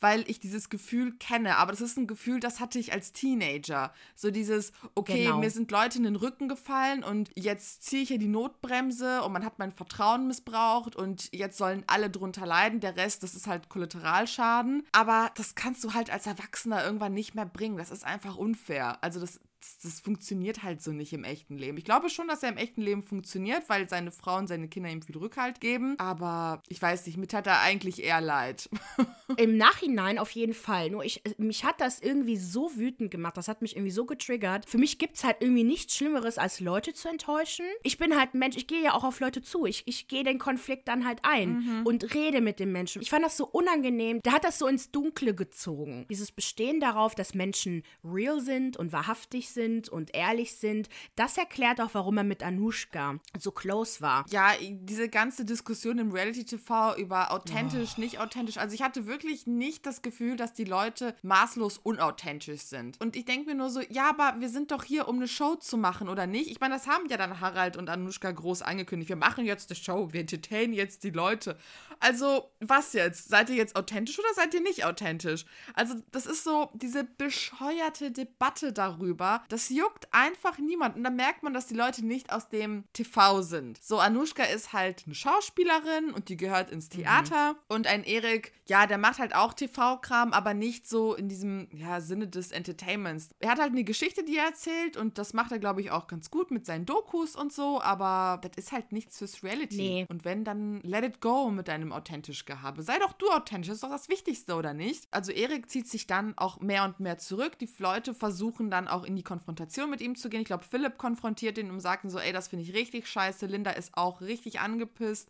weil 0.00 0.28
ich 0.28 0.40
dieses 0.40 0.68
Gefühl 0.68 1.12
kenne. 1.18 1.56
Aber 1.56 1.72
das 1.72 1.80
ist 1.80 1.96
ein 1.98 2.06
Gefühl, 2.06 2.40
das 2.40 2.60
hatte 2.60 2.78
ich 2.78 2.92
als 2.92 3.12
Teenager. 3.12 3.92
So 4.14 4.30
dieses, 4.30 4.72
okay, 4.94 5.24
Genau. 5.24 5.38
mir 5.38 5.50
sind 5.50 5.70
Leute 5.70 5.98
in 5.98 6.04
den 6.04 6.16
Rücken 6.16 6.48
gefallen 6.48 7.02
und 7.04 7.30
jetzt 7.34 7.82
ziehe 7.84 8.02
ich 8.02 8.08
hier 8.08 8.18
die 8.18 8.28
Notbremse 8.28 9.22
und 9.22 9.32
man 9.32 9.44
hat 9.44 9.58
mein 9.58 9.72
Vertrauen 9.72 10.26
missbraucht 10.26 10.96
und 10.96 11.28
jetzt 11.32 11.58
sollen 11.58 11.84
alle 11.86 12.10
drunter 12.10 12.46
leiden. 12.46 12.80
Der 12.80 12.96
Rest, 12.96 13.22
das 13.22 13.34
ist 13.34 13.46
halt 13.46 13.68
Kollateralschaden. 13.68 14.86
Aber 14.92 15.30
das 15.36 15.54
kannst 15.54 15.82
du 15.84 15.94
halt 15.94 16.10
als 16.10 16.26
Erwachsener 16.26 16.84
irgendwann 16.84 17.14
nicht 17.14 17.34
mehr 17.34 17.46
bringen. 17.46 17.76
Das 17.76 17.90
ist 17.90 18.04
einfach 18.04 18.36
unfair. 18.36 19.02
Also 19.02 19.20
das, 19.20 19.40
das, 19.60 19.78
das 19.78 20.00
funktioniert 20.00 20.62
halt 20.62 20.82
so 20.82 20.92
nicht 20.92 21.12
im 21.12 21.24
echten 21.24 21.56
Leben. 21.56 21.76
Ich 21.78 21.84
glaube 21.84 22.10
schon, 22.10 22.28
dass 22.28 22.42
er 22.42 22.50
im 22.50 22.56
echten 22.56 22.80
Leben 22.80 23.02
funktioniert, 23.02 23.68
weil 23.68 23.88
seine 23.88 24.10
Frau 24.10 24.36
und 24.36 24.46
seine 24.46 24.68
Kinder 24.68 24.90
ihm 24.90 25.02
viel 25.02 25.18
Rückhalt 25.18 25.60
geben. 25.60 25.96
Aber 25.98 26.62
ich 26.68 26.80
weiß 26.80 27.06
nicht, 27.06 27.16
mit 27.16 27.34
hat 27.34 27.46
er 27.46 27.60
eigentlich 27.60 28.02
eher 28.02 28.20
leid. 28.20 28.70
Im 29.36 29.56
Nachhinein 29.56 30.18
auf 30.18 30.30
jeden 30.30 30.54
Fall. 30.54 30.90
Nur 30.90 31.04
ich, 31.04 31.22
mich 31.38 31.64
hat 31.64 31.80
das 31.80 32.00
irgendwie 32.00 32.36
so 32.36 32.76
wütend 32.76 33.10
gemacht. 33.10 33.36
Das 33.36 33.48
hat 33.48 33.62
mich 33.62 33.76
irgendwie 33.76 33.90
so 33.90 34.06
getriggert. 34.06 34.68
Für 34.68 34.78
mich 34.78 34.98
gibt 34.98 35.16
es 35.16 35.24
halt 35.24 35.38
irgendwie 35.40 35.64
nichts 35.64 35.96
Schlimmeres, 35.96 36.38
als 36.38 36.60
Leute 36.60 36.94
zu 36.94 37.08
enttäuschen. 37.08 37.66
Ich 37.82 37.98
bin 37.98 38.16
halt 38.16 38.34
ein 38.34 38.38
Mensch, 38.38 38.56
ich 38.56 38.66
gehe 38.66 38.82
ja 38.82 38.94
auch 38.94 39.04
auf 39.04 39.20
Leute 39.20 39.42
zu. 39.42 39.66
Ich, 39.66 39.82
ich 39.86 40.08
gehe 40.08 40.24
den 40.24 40.38
Konflikt 40.38 40.88
dann 40.88 41.06
halt 41.06 41.20
ein 41.22 41.82
und 41.84 42.14
rede 42.14 42.40
mit 42.40 42.60
dem 42.60 42.72
Menschen. 42.72 43.02
Ich 43.02 43.10
fand 43.10 43.24
das 43.24 43.36
so 43.36 43.46
unangenehm. 43.46 44.20
Der 44.22 44.32
hat 44.32 44.44
das 44.44 44.58
so 44.58 44.66
ins 44.66 44.90
Dunkle 44.90 45.34
gezogen. 45.34 46.06
Dieses 46.08 46.32
Bestehen 46.32 46.80
darauf, 46.80 47.14
dass 47.14 47.34
Menschen 47.34 47.82
real 48.04 48.40
sind 48.40 48.76
und 48.76 48.92
wahrhaftig 48.92 49.47
sind 49.50 49.88
und 49.88 50.14
ehrlich 50.14 50.54
sind, 50.54 50.88
das 51.16 51.36
erklärt 51.38 51.80
auch, 51.80 51.90
warum 51.92 52.16
er 52.18 52.24
mit 52.24 52.42
Anushka 52.42 53.18
so 53.38 53.50
close 53.50 54.00
war. 54.00 54.24
Ja, 54.28 54.52
diese 54.60 55.08
ganze 55.08 55.44
Diskussion 55.44 55.98
im 55.98 56.12
Reality-TV 56.12 56.96
über 56.96 57.32
authentisch, 57.32 57.94
Oh. 57.96 58.00
nicht 58.00 58.20
authentisch. 58.20 58.58
Also 58.58 58.74
ich 58.74 58.82
hatte 58.82 59.06
wirklich 59.06 59.46
nicht 59.46 59.86
das 59.86 60.02
Gefühl, 60.02 60.36
dass 60.36 60.52
die 60.52 60.64
Leute 60.64 61.14
maßlos 61.22 61.78
unauthentisch 61.78 62.62
sind. 62.62 63.00
Und 63.00 63.16
ich 63.16 63.24
denke 63.24 63.50
mir 63.50 63.54
nur 63.54 63.70
so, 63.70 63.80
ja, 63.88 64.10
aber 64.10 64.40
wir 64.40 64.48
sind 64.48 64.70
doch 64.70 64.84
hier, 64.84 65.08
um 65.08 65.16
eine 65.16 65.28
Show 65.28 65.54
zu 65.56 65.76
machen, 65.76 66.08
oder 66.08 66.26
nicht? 66.26 66.50
Ich 66.50 66.60
meine, 66.60 66.74
das 66.74 66.86
haben 66.86 67.06
ja 67.08 67.16
dann 67.16 67.40
Harald 67.40 67.76
und 67.76 67.88
Anushka 67.88 68.30
groß 68.30 68.62
angekündigt. 68.62 69.08
Wir 69.08 69.16
machen 69.16 69.44
jetzt 69.44 69.70
eine 69.70 69.76
Show, 69.76 70.12
wir 70.12 70.20
entertainen 70.20 70.72
jetzt 70.72 71.04
die 71.04 71.10
Leute. 71.10 71.56
Also, 72.00 72.50
was 72.60 72.92
jetzt? 72.92 73.28
Seid 73.28 73.50
ihr 73.50 73.56
jetzt 73.56 73.76
authentisch 73.76 74.18
oder 74.18 74.28
seid 74.34 74.54
ihr 74.54 74.60
nicht 74.60 74.84
authentisch? 74.84 75.44
Also, 75.74 75.94
das 76.12 76.26
ist 76.26 76.44
so 76.44 76.70
diese 76.74 77.04
bescheuerte 77.04 78.10
Debatte 78.10 78.72
darüber. 78.72 79.37
Das 79.48 79.68
juckt 79.68 80.08
einfach 80.12 80.58
niemanden. 80.58 80.98
Und 80.98 81.04
da 81.04 81.10
merkt 81.10 81.42
man, 81.42 81.54
dass 81.54 81.66
die 81.66 81.74
Leute 81.74 82.04
nicht 82.04 82.32
aus 82.32 82.48
dem 82.48 82.84
TV 82.92 83.42
sind. 83.42 83.82
So, 83.82 83.98
Anushka 83.98 84.44
ist 84.44 84.72
halt 84.72 85.04
eine 85.06 85.14
Schauspielerin 85.14 86.10
und 86.12 86.28
die 86.28 86.36
gehört 86.36 86.70
ins 86.70 86.88
Theater. 86.88 87.56
Und 87.68 87.86
ein 87.86 88.04
Erik, 88.04 88.52
ja, 88.66 88.86
der 88.86 88.98
macht 88.98 89.18
halt 89.18 89.34
auch 89.34 89.54
TV-Kram, 89.54 90.32
aber 90.32 90.54
nicht 90.54 90.88
so 90.88 91.14
in 91.14 91.28
diesem 91.28 91.68
ja, 91.72 92.00
Sinne 92.00 92.28
des 92.28 92.52
Entertainments. 92.52 93.30
Er 93.40 93.50
hat 93.50 93.58
halt 93.58 93.72
eine 93.72 93.84
Geschichte, 93.84 94.24
die 94.24 94.36
er 94.36 94.46
erzählt 94.46 94.96
und 94.96 95.18
das 95.18 95.32
macht 95.32 95.52
er, 95.52 95.58
glaube 95.58 95.80
ich, 95.80 95.90
auch 95.90 96.06
ganz 96.06 96.30
gut 96.30 96.50
mit 96.50 96.66
seinen 96.66 96.86
Dokus 96.86 97.36
und 97.36 97.52
so, 97.52 97.80
aber 97.80 98.40
das 98.42 98.52
ist 98.56 98.72
halt 98.72 98.92
nichts 98.92 99.18
fürs 99.18 99.42
Reality. 99.42 99.76
Nee. 99.76 100.06
Und 100.08 100.24
wenn, 100.24 100.44
dann 100.44 100.80
let 100.82 101.04
it 101.04 101.20
go 101.20 101.50
mit 101.50 101.68
deinem 101.68 101.92
authentisch 101.92 102.44
Gehabe. 102.44 102.82
Sei 102.82 102.98
doch 102.98 103.12
du 103.12 103.28
authentisch, 103.30 103.68
das 103.68 103.76
ist 103.76 103.82
doch 103.82 103.90
das 103.90 104.08
Wichtigste, 104.08 104.54
oder 104.54 104.74
nicht? 104.74 105.08
Also 105.10 105.32
Erik 105.32 105.70
zieht 105.70 105.88
sich 105.88 106.06
dann 106.06 106.36
auch 106.36 106.60
mehr 106.60 106.84
und 106.84 107.00
mehr 107.00 107.18
zurück. 107.18 107.58
Die 107.58 107.68
Leute 107.78 108.14
versuchen 108.14 108.70
dann 108.70 108.88
auch 108.88 109.04
in 109.04 109.16
die 109.16 109.22
Konfrontation 109.28 109.90
mit 109.90 110.00
ihm 110.00 110.16
zu 110.16 110.30
gehen. 110.30 110.40
Ich 110.40 110.46
glaube, 110.46 110.64
Philipp 110.64 110.96
konfrontiert 110.96 111.58
ihn 111.58 111.70
und 111.70 111.80
sagt 111.80 112.04
ihm 112.04 112.10
so, 112.10 112.18
ey, 112.18 112.32
das 112.32 112.48
finde 112.48 112.64
ich 112.64 112.74
richtig 112.74 113.06
scheiße. 113.06 113.44
Linda 113.46 113.72
ist 113.72 113.94
auch 113.94 114.22
richtig 114.22 114.60
angepisst 114.60 115.28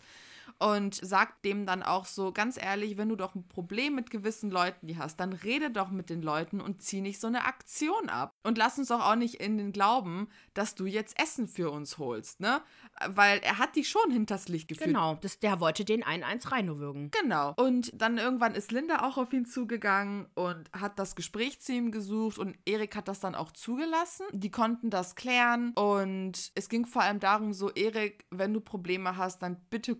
und 0.58 0.94
sagt 0.94 1.44
dem 1.44 1.66
dann 1.66 1.82
auch 1.82 2.04
so, 2.04 2.32
ganz 2.32 2.60
ehrlich, 2.60 2.96
wenn 2.96 3.08
du 3.08 3.16
doch 3.16 3.34
ein 3.34 3.46
Problem 3.46 3.94
mit 3.94 4.10
gewissen 4.10 4.50
Leuten 4.50 4.86
die 4.86 4.98
hast, 4.98 5.20
dann 5.20 5.32
rede 5.32 5.70
doch 5.70 5.90
mit 5.90 6.10
den 6.10 6.22
Leuten 6.22 6.60
und 6.60 6.82
zieh 6.82 7.00
nicht 7.00 7.20
so 7.20 7.26
eine 7.26 7.44
Aktion 7.44 8.08
ab. 8.08 8.32
Und 8.42 8.58
lass 8.58 8.78
uns 8.78 8.88
doch 8.88 9.00
auch 9.00 9.16
nicht 9.16 9.36
in 9.36 9.58
den 9.58 9.72
Glauben, 9.72 10.28
dass 10.54 10.74
du 10.74 10.86
jetzt 10.86 11.18
Essen 11.20 11.48
für 11.48 11.70
uns 11.70 11.98
holst, 11.98 12.40
ne? 12.40 12.60
Weil 13.06 13.38
er 13.40 13.58
hat 13.58 13.76
dich 13.76 13.88
schon 13.88 14.10
hinters 14.10 14.48
Licht 14.48 14.68
geführt. 14.68 14.88
Genau, 14.88 15.16
das, 15.20 15.38
der 15.38 15.60
wollte 15.60 15.84
den 15.84 16.02
1-1 16.02 16.50
reinwürgen. 16.50 17.10
Genau. 17.10 17.54
Und 17.56 17.92
dann 17.94 18.18
irgendwann 18.18 18.54
ist 18.54 18.72
Linda 18.72 19.06
auch 19.06 19.18
auf 19.18 19.32
ihn 19.32 19.46
zugegangen 19.46 20.26
und 20.34 20.70
hat 20.72 20.98
das 20.98 21.14
Gespräch 21.14 21.60
zu 21.60 21.72
ihm 21.72 21.92
gesucht 21.92 22.38
und 22.38 22.56
Erik 22.64 22.96
hat 22.96 23.08
das 23.08 23.20
dann 23.20 23.34
auch 23.34 23.52
zugelassen. 23.52 24.26
Die 24.32 24.50
konnten 24.50 24.90
das 24.90 25.14
klären 25.14 25.72
und 25.74 26.50
es 26.54 26.68
ging 26.68 26.86
vor 26.86 27.02
allem 27.02 27.20
darum, 27.20 27.52
so 27.52 27.70
Erik, 27.70 28.26
wenn 28.30 28.52
du 28.52 28.60
Probleme 28.60 29.16
hast, 29.16 29.42
dann 29.42 29.60
bitte 29.70 29.94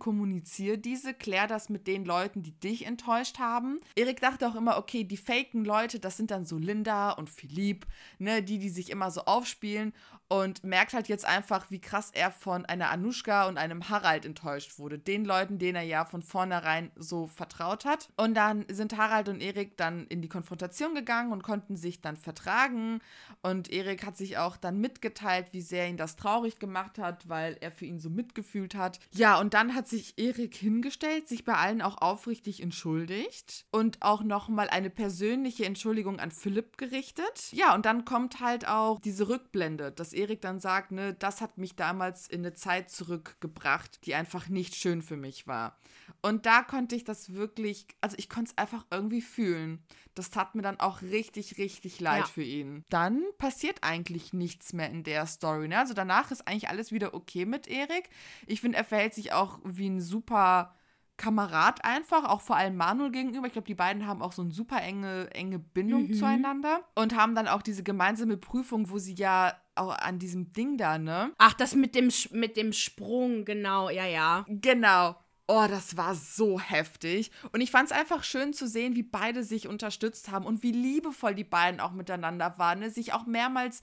kommunizier 0.49 0.77
diese, 0.77 1.13
klär 1.13 1.47
das 1.47 1.69
mit 1.69 1.87
den 1.87 2.05
Leuten, 2.05 2.41
die 2.41 2.51
dich 2.51 2.85
enttäuscht 2.85 3.39
haben. 3.39 3.79
Erik 3.95 4.19
dachte 4.19 4.47
auch 4.47 4.55
immer, 4.55 4.77
okay, 4.77 5.03
die 5.03 5.17
faken 5.17 5.63
Leute, 5.63 5.99
das 5.99 6.17
sind 6.17 6.31
dann 6.31 6.45
so 6.45 6.57
Linda 6.57 7.11
und 7.11 7.29
Philipp, 7.29 7.85
ne, 8.17 8.41
die, 8.41 8.57
die 8.57 8.69
sich 8.69 8.89
immer 8.89 9.11
so 9.11 9.21
aufspielen 9.21 9.93
und 10.29 10.63
merkt 10.63 10.93
halt 10.93 11.07
jetzt 11.07 11.25
einfach, 11.25 11.69
wie 11.71 11.81
krass 11.81 12.11
er 12.13 12.31
von 12.31 12.65
einer 12.65 12.91
Anushka 12.91 13.47
und 13.47 13.57
einem 13.57 13.89
Harald 13.89 14.25
enttäuscht 14.25 14.77
wurde. 14.77 14.99
Den 14.99 15.25
Leuten, 15.25 15.57
denen 15.57 15.75
er 15.75 15.83
ja 15.83 16.05
von 16.05 16.21
vornherein 16.21 16.91
so 16.95 17.27
vertraut 17.27 17.83
hat. 17.83 18.09
Und 18.15 18.35
dann 18.35 18.65
sind 18.69 18.95
Harald 18.95 19.27
und 19.27 19.41
Erik 19.41 19.75
dann 19.75 20.05
in 20.07 20.21
die 20.21 20.29
Konfrontation 20.29 20.93
gegangen 20.93 21.31
und 21.31 21.41
konnten 21.41 21.75
sich 21.75 22.01
dann 22.01 22.15
vertragen. 22.15 23.01
Und 23.41 23.71
Erik 23.71 24.05
hat 24.05 24.17
sich 24.17 24.37
auch 24.37 24.55
dann 24.55 24.79
mitgeteilt, 24.79 25.47
wie 25.51 25.61
sehr 25.61 25.89
ihn 25.89 25.97
das 25.97 26.15
traurig 26.15 26.59
gemacht 26.59 26.99
hat, 26.99 27.27
weil 27.27 27.57
er 27.59 27.71
für 27.71 27.85
ihn 27.85 27.99
so 27.99 28.09
mitgefühlt 28.09 28.75
hat. 28.75 28.99
Ja, 29.11 29.39
und 29.39 29.55
dann 29.55 29.73
hat 29.73 29.87
sich 29.87 30.19
Erik 30.19 30.55
hingestellt, 30.55 31.27
sich 31.27 31.43
bei 31.43 31.55
allen 31.55 31.81
auch 31.81 31.97
aufrichtig 32.01 32.61
entschuldigt 32.61 33.65
und 33.71 34.01
auch 34.01 34.21
nochmal 34.21 34.69
eine 34.69 34.91
persönliche 34.91 35.65
Entschuldigung 35.65 36.19
an 36.19 36.29
Philipp 36.29 36.77
gerichtet. 36.77 37.51
Ja, 37.51 37.73
und 37.73 37.87
dann 37.87 38.05
kommt 38.05 38.41
halt 38.41 38.67
auch 38.67 38.99
diese 38.99 39.27
Rückblende, 39.27 39.91
dass 39.91 40.13
Erik 40.19 40.41
dann 40.41 40.59
sagt, 40.59 40.91
ne, 40.91 41.13
das 41.13 41.41
hat 41.41 41.57
mich 41.57 41.75
damals 41.75 42.27
in 42.27 42.41
eine 42.41 42.53
Zeit 42.53 42.89
zurückgebracht, 42.89 44.05
die 44.05 44.15
einfach 44.15 44.49
nicht 44.49 44.75
schön 44.75 45.01
für 45.01 45.17
mich 45.17 45.47
war. 45.47 45.77
Und 46.21 46.45
da 46.45 46.63
konnte 46.63 46.95
ich 46.95 47.03
das 47.03 47.33
wirklich, 47.33 47.87
also 48.01 48.15
ich 48.19 48.29
konnte 48.29 48.51
es 48.51 48.57
einfach 48.57 48.85
irgendwie 48.91 49.21
fühlen. 49.21 49.83
Das 50.15 50.29
tat 50.31 50.55
mir 50.55 50.61
dann 50.61 50.79
auch 50.79 51.01
richtig, 51.01 51.57
richtig 51.57 51.99
leid 51.99 52.19
Ja. 52.21 52.25
für 52.25 52.43
ihn. 52.43 52.83
Dann 52.89 53.23
passiert 53.37 53.83
eigentlich 53.83 54.33
nichts 54.33 54.73
mehr 54.73 54.89
in 54.89 55.03
der 55.03 55.25
Story. 55.27 55.67
Ne? 55.67 55.77
Also 55.79 55.93
danach 55.93 56.31
ist 56.31 56.47
eigentlich 56.47 56.69
alles 56.69 56.91
wieder 56.91 57.13
okay 57.13 57.45
mit 57.45 57.67
Erik. 57.67 58.09
Ich 58.47 58.61
finde, 58.61 58.77
er 58.77 58.83
verhält 58.85 59.13
sich 59.13 59.31
auch 59.33 59.59
wie 59.63 59.89
ein 59.89 60.01
super 60.01 60.75
Kamerad 61.17 61.83
einfach, 61.83 62.23
auch 62.23 62.39
vor 62.41 62.55
allem 62.55 62.77
Manuel 62.77 63.11
gegenüber. 63.11 63.45
Ich 63.47 63.51
glaube, 63.53 63.67
die 63.67 63.75
beiden 63.75 64.07
haben 64.07 64.21
auch 64.21 64.31
so 64.31 64.41
eine 64.41 64.51
super 64.51 64.81
enge, 64.81 65.29
enge 65.33 65.59
Bindung 65.59 66.03
Mhm. 66.07 66.13
zueinander 66.13 66.81
und 66.95 67.13
haben 67.15 67.35
dann 67.35 67.47
auch 67.49 67.61
diese 67.61 67.83
gemeinsame 67.83 68.37
Prüfung, 68.37 68.89
wo 68.89 68.97
sie 68.99 69.15
ja 69.15 69.53
auch 69.79 69.97
an 69.97 70.19
diesem 70.19 70.53
Ding 70.53 70.77
da, 70.77 70.97
ne? 70.97 71.31
Ach, 71.37 71.53
das 71.53 71.75
mit 71.75 71.95
dem, 71.95 72.11
mit 72.31 72.57
dem 72.57 72.73
Sprung, 72.73 73.45
genau, 73.45 73.89
ja, 73.89 74.05
ja. 74.05 74.45
Genau. 74.47 75.15
Oh, 75.51 75.65
das 75.67 75.97
war 75.97 76.13
so 76.13 76.59
heftig. 76.59 77.31
Und 77.51 77.61
ich 77.61 77.71
fand 77.71 77.89
es 77.89 77.97
einfach 77.97 78.23
schön 78.23 78.53
zu 78.53 78.67
sehen, 78.67 78.95
wie 78.95 79.01
beide 79.01 79.43
sich 79.43 79.67
unterstützt 79.67 80.29
haben 80.29 80.45
und 80.45 80.61
wie 80.61 80.71
liebevoll 80.71 81.33
die 81.33 81.43
beiden 81.43 81.79
auch 81.79 81.91
miteinander 81.91 82.53
waren. 82.57 82.81
Ne? 82.81 82.91
Sich 82.91 83.13
auch 83.13 83.25
mehrmals 83.25 83.81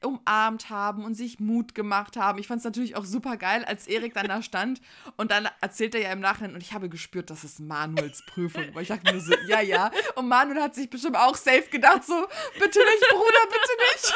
umarmt 0.00 0.70
haben 0.70 1.04
und 1.04 1.14
sich 1.14 1.40
Mut 1.40 1.74
gemacht 1.74 2.16
haben. 2.16 2.38
Ich 2.38 2.46
fand 2.46 2.58
es 2.58 2.64
natürlich 2.64 2.94
auch 2.94 3.04
super 3.04 3.36
geil, 3.36 3.64
als 3.64 3.88
Erik 3.88 4.14
dann 4.14 4.28
da 4.28 4.42
stand 4.42 4.80
und 5.16 5.32
dann 5.32 5.48
erzählt 5.60 5.96
er 5.96 6.02
ja 6.02 6.12
im 6.12 6.20
Nachhinein 6.20 6.54
und 6.54 6.62
ich 6.62 6.72
habe 6.72 6.88
gespürt, 6.88 7.30
das 7.30 7.42
ist 7.42 7.58
Manuels 7.58 8.24
Prüfung. 8.26 8.72
Weil 8.72 8.82
ich 8.82 8.88
dachte 8.88 9.10
nur 9.10 9.20
so, 9.20 9.34
ja, 9.48 9.60
ja. 9.60 9.90
Und 10.14 10.28
Manuel 10.28 10.62
hat 10.62 10.76
sich 10.76 10.88
bestimmt 10.88 11.16
auch 11.16 11.34
safe 11.34 11.68
gedacht, 11.68 12.04
so, 12.04 12.14
bitte 12.60 12.78
nicht, 12.78 13.08
Bruder, 13.10 13.44
bitte 13.50 13.72
nicht. 13.90 14.14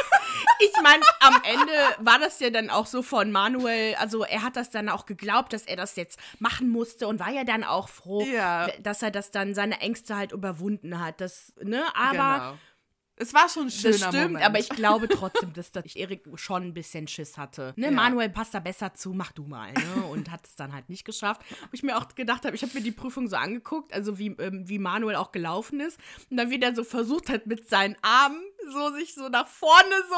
Ich 0.60 0.82
meine, 0.84 1.02
am 1.18 1.42
Ende 1.42 1.72
war 1.98 2.20
das 2.20 2.38
ja 2.38 2.50
dann 2.50 2.70
auch 2.70 2.86
so 2.86 3.02
von 3.02 3.32
Manuel, 3.32 3.96
also 3.96 4.22
er 4.22 4.42
hat 4.42 4.54
das 4.54 4.70
dann 4.70 4.88
auch 4.88 5.04
geglaubt, 5.04 5.52
dass 5.52 5.64
er 5.64 5.74
das 5.74 5.96
jetzt 5.96 6.20
machen 6.38 6.70
musste 6.92 7.08
und 7.08 7.18
war 7.20 7.30
ja 7.30 7.44
dann 7.44 7.64
auch 7.64 7.88
froh, 7.88 8.22
Ja. 8.24 8.68
dass 8.80 9.02
er 9.02 9.10
das 9.10 9.30
dann, 9.30 9.54
seine 9.54 9.80
Ängste 9.80 10.16
halt 10.16 10.32
überwunden 10.32 11.00
hat. 11.00 11.20
Das, 11.20 11.52
ne, 11.62 11.84
aber 11.96 12.12
genau. 12.38 12.58
Es 13.16 13.34
war 13.34 13.48
schon 13.48 13.64
ein 13.64 13.70
schöner 13.70 13.92
das 13.98 14.08
stimmt, 14.08 14.32
Moment. 14.32 14.44
aber 14.46 14.58
ich 14.58 14.68
glaube 14.70 15.06
trotzdem, 15.08 15.52
dass 15.52 15.70
das 15.70 15.94
Erik 15.94 16.24
schon 16.36 16.62
ein 16.64 16.74
bisschen 16.74 17.06
Schiss 17.06 17.36
hatte. 17.38 17.72
Ne, 17.76 17.86
Ja. 17.86 17.90
Manuel 17.92 18.30
passt 18.30 18.54
da 18.54 18.58
besser 18.58 18.94
zu, 18.94 19.12
mach 19.12 19.32
du 19.32 19.44
mal, 19.44 19.72
ne? 19.74 20.06
Und 20.10 20.30
hat 20.30 20.46
es 20.46 20.56
dann 20.56 20.72
halt 20.72 20.88
nicht 20.88 21.04
geschafft. 21.04 21.42
Wo 21.60 21.68
ich 21.72 21.82
mir 21.82 21.98
auch 21.98 22.08
gedacht 22.14 22.44
habe, 22.46 22.56
ich 22.56 22.62
habe 22.62 22.72
mir 22.74 22.80
die 22.82 22.90
Prüfung 22.90 23.28
so 23.28 23.36
angeguckt, 23.36 23.92
also 23.92 24.18
wie, 24.18 24.28
ähm, 24.38 24.68
wie 24.68 24.78
Manuel 24.78 25.16
auch 25.16 25.30
gelaufen 25.30 25.78
ist. 25.80 26.00
Und 26.30 26.38
dann 26.38 26.50
wieder 26.50 26.74
so 26.74 26.84
versucht 26.84 27.28
hat, 27.28 27.46
mit 27.46 27.68
seinen 27.68 27.96
Armen 28.02 28.40
so 28.72 28.90
sich 28.94 29.14
so 29.14 29.28
nach 29.28 29.46
vorne 29.46 29.94
so. 30.08 30.16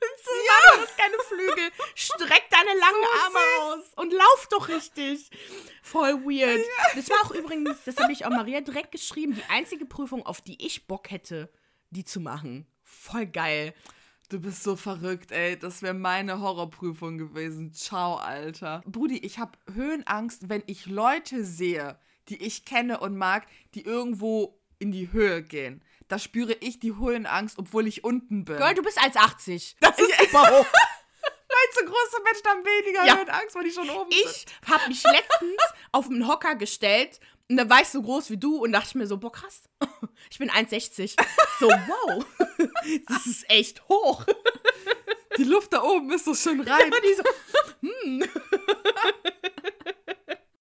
Zu 0.00 0.30
machen, 0.30 0.80
Du 0.80 0.86
hast 0.86 0.98
keine 0.98 1.16
Flügel. 1.26 1.70
Streck 1.94 2.44
deine 2.50 2.78
langen 2.78 3.04
Arme 3.24 3.38
aus 3.62 3.84
und 3.96 4.12
lauf 4.12 4.48
doch 4.50 4.68
richtig. 4.68 5.30
Voll 5.82 6.14
weird. 6.24 6.64
Das 6.94 7.10
war 7.10 7.24
auch 7.24 7.30
übrigens, 7.32 7.82
das 7.84 7.96
habe 7.98 8.12
ich 8.12 8.24
auch 8.24 8.30
Maria 8.30 8.60
direkt 8.60 8.92
geschrieben, 8.92 9.34
die 9.34 9.44
einzige 9.50 9.86
Prüfung, 9.86 10.24
auf 10.24 10.40
die 10.40 10.64
ich 10.64 10.86
Bock 10.86 11.10
hätte, 11.10 11.50
die 11.90 12.04
zu 12.04 12.20
machen. 12.20 12.66
Voll 12.82 13.26
geil. 13.26 13.74
Du 14.30 14.40
bist 14.40 14.62
so 14.62 14.76
verrückt, 14.76 15.32
ey. 15.32 15.58
Das 15.58 15.80
wäre 15.80 15.94
meine 15.94 16.40
Horrorprüfung 16.40 17.16
gewesen. 17.16 17.72
Ciao, 17.72 18.16
Alter. 18.16 18.82
Brudi, 18.84 19.16
ich 19.18 19.38
habe 19.38 19.52
Höhenangst, 19.72 20.50
wenn 20.50 20.62
ich 20.66 20.84
Leute 20.84 21.44
sehe, 21.44 21.98
die 22.28 22.42
ich 22.42 22.66
kenne 22.66 23.00
und 23.00 23.16
mag, 23.16 23.46
die 23.74 23.82
irgendwo 23.82 24.60
in 24.78 24.92
die 24.92 25.12
Höhe 25.12 25.42
gehen. 25.42 25.82
Da 26.08 26.18
spüre 26.18 26.54
ich 26.60 26.80
die 26.80 26.94
Höhenangst, 26.96 27.58
obwohl 27.58 27.86
ich 27.86 28.02
unten 28.04 28.44
bin. 28.44 28.56
Girl, 28.56 28.74
du 28.74 28.82
bist 28.82 28.98
1,80. 28.98 29.74
Das 29.80 29.98
ist 29.98 30.18
super 30.18 30.42
hoch. 30.50 30.66
Weil 31.50 31.66
so 31.74 31.84
große 31.84 32.22
Menschen 32.24 32.46
haben 32.46 32.64
weniger 32.64 33.04
Ja. 33.06 33.16
Höhenangst, 33.18 33.54
weil 33.54 33.64
die 33.64 33.70
schon 33.72 33.88
oben 33.90 34.10
Ich 34.10 34.22
sind. 34.24 34.52
habe 34.70 34.88
mich 34.88 35.02
letztens 35.02 35.62
auf 35.92 36.06
einen 36.06 36.26
Hocker 36.28 36.54
gestellt 36.56 37.20
und 37.50 37.56
da 37.56 37.68
war 37.70 37.80
ich 37.80 37.88
so 37.88 38.02
groß 38.02 38.30
wie 38.30 38.36
du 38.36 38.56
und 38.62 38.72
dachte 38.72 38.88
ich 38.88 38.94
mir 38.94 39.06
so, 39.06 39.16
boah, 39.18 39.32
krass. 39.32 39.62
Ich 40.30 40.38
bin 40.38 40.50
1,60. 40.50 41.16
So, 41.58 41.68
wow. 41.68 42.24
Das 43.08 43.24
ist 43.26 43.48
echt 43.50 43.88
hoch. 43.88 44.26
Die 45.38 45.44
Luft 45.44 45.72
da 45.72 45.82
oben 45.82 46.12
ist 46.12 46.24
so 46.26 46.34
schön 46.34 46.60
rein. 46.60 46.90
Die 47.02 47.14
so, 47.14 47.22
hm. 47.80 48.24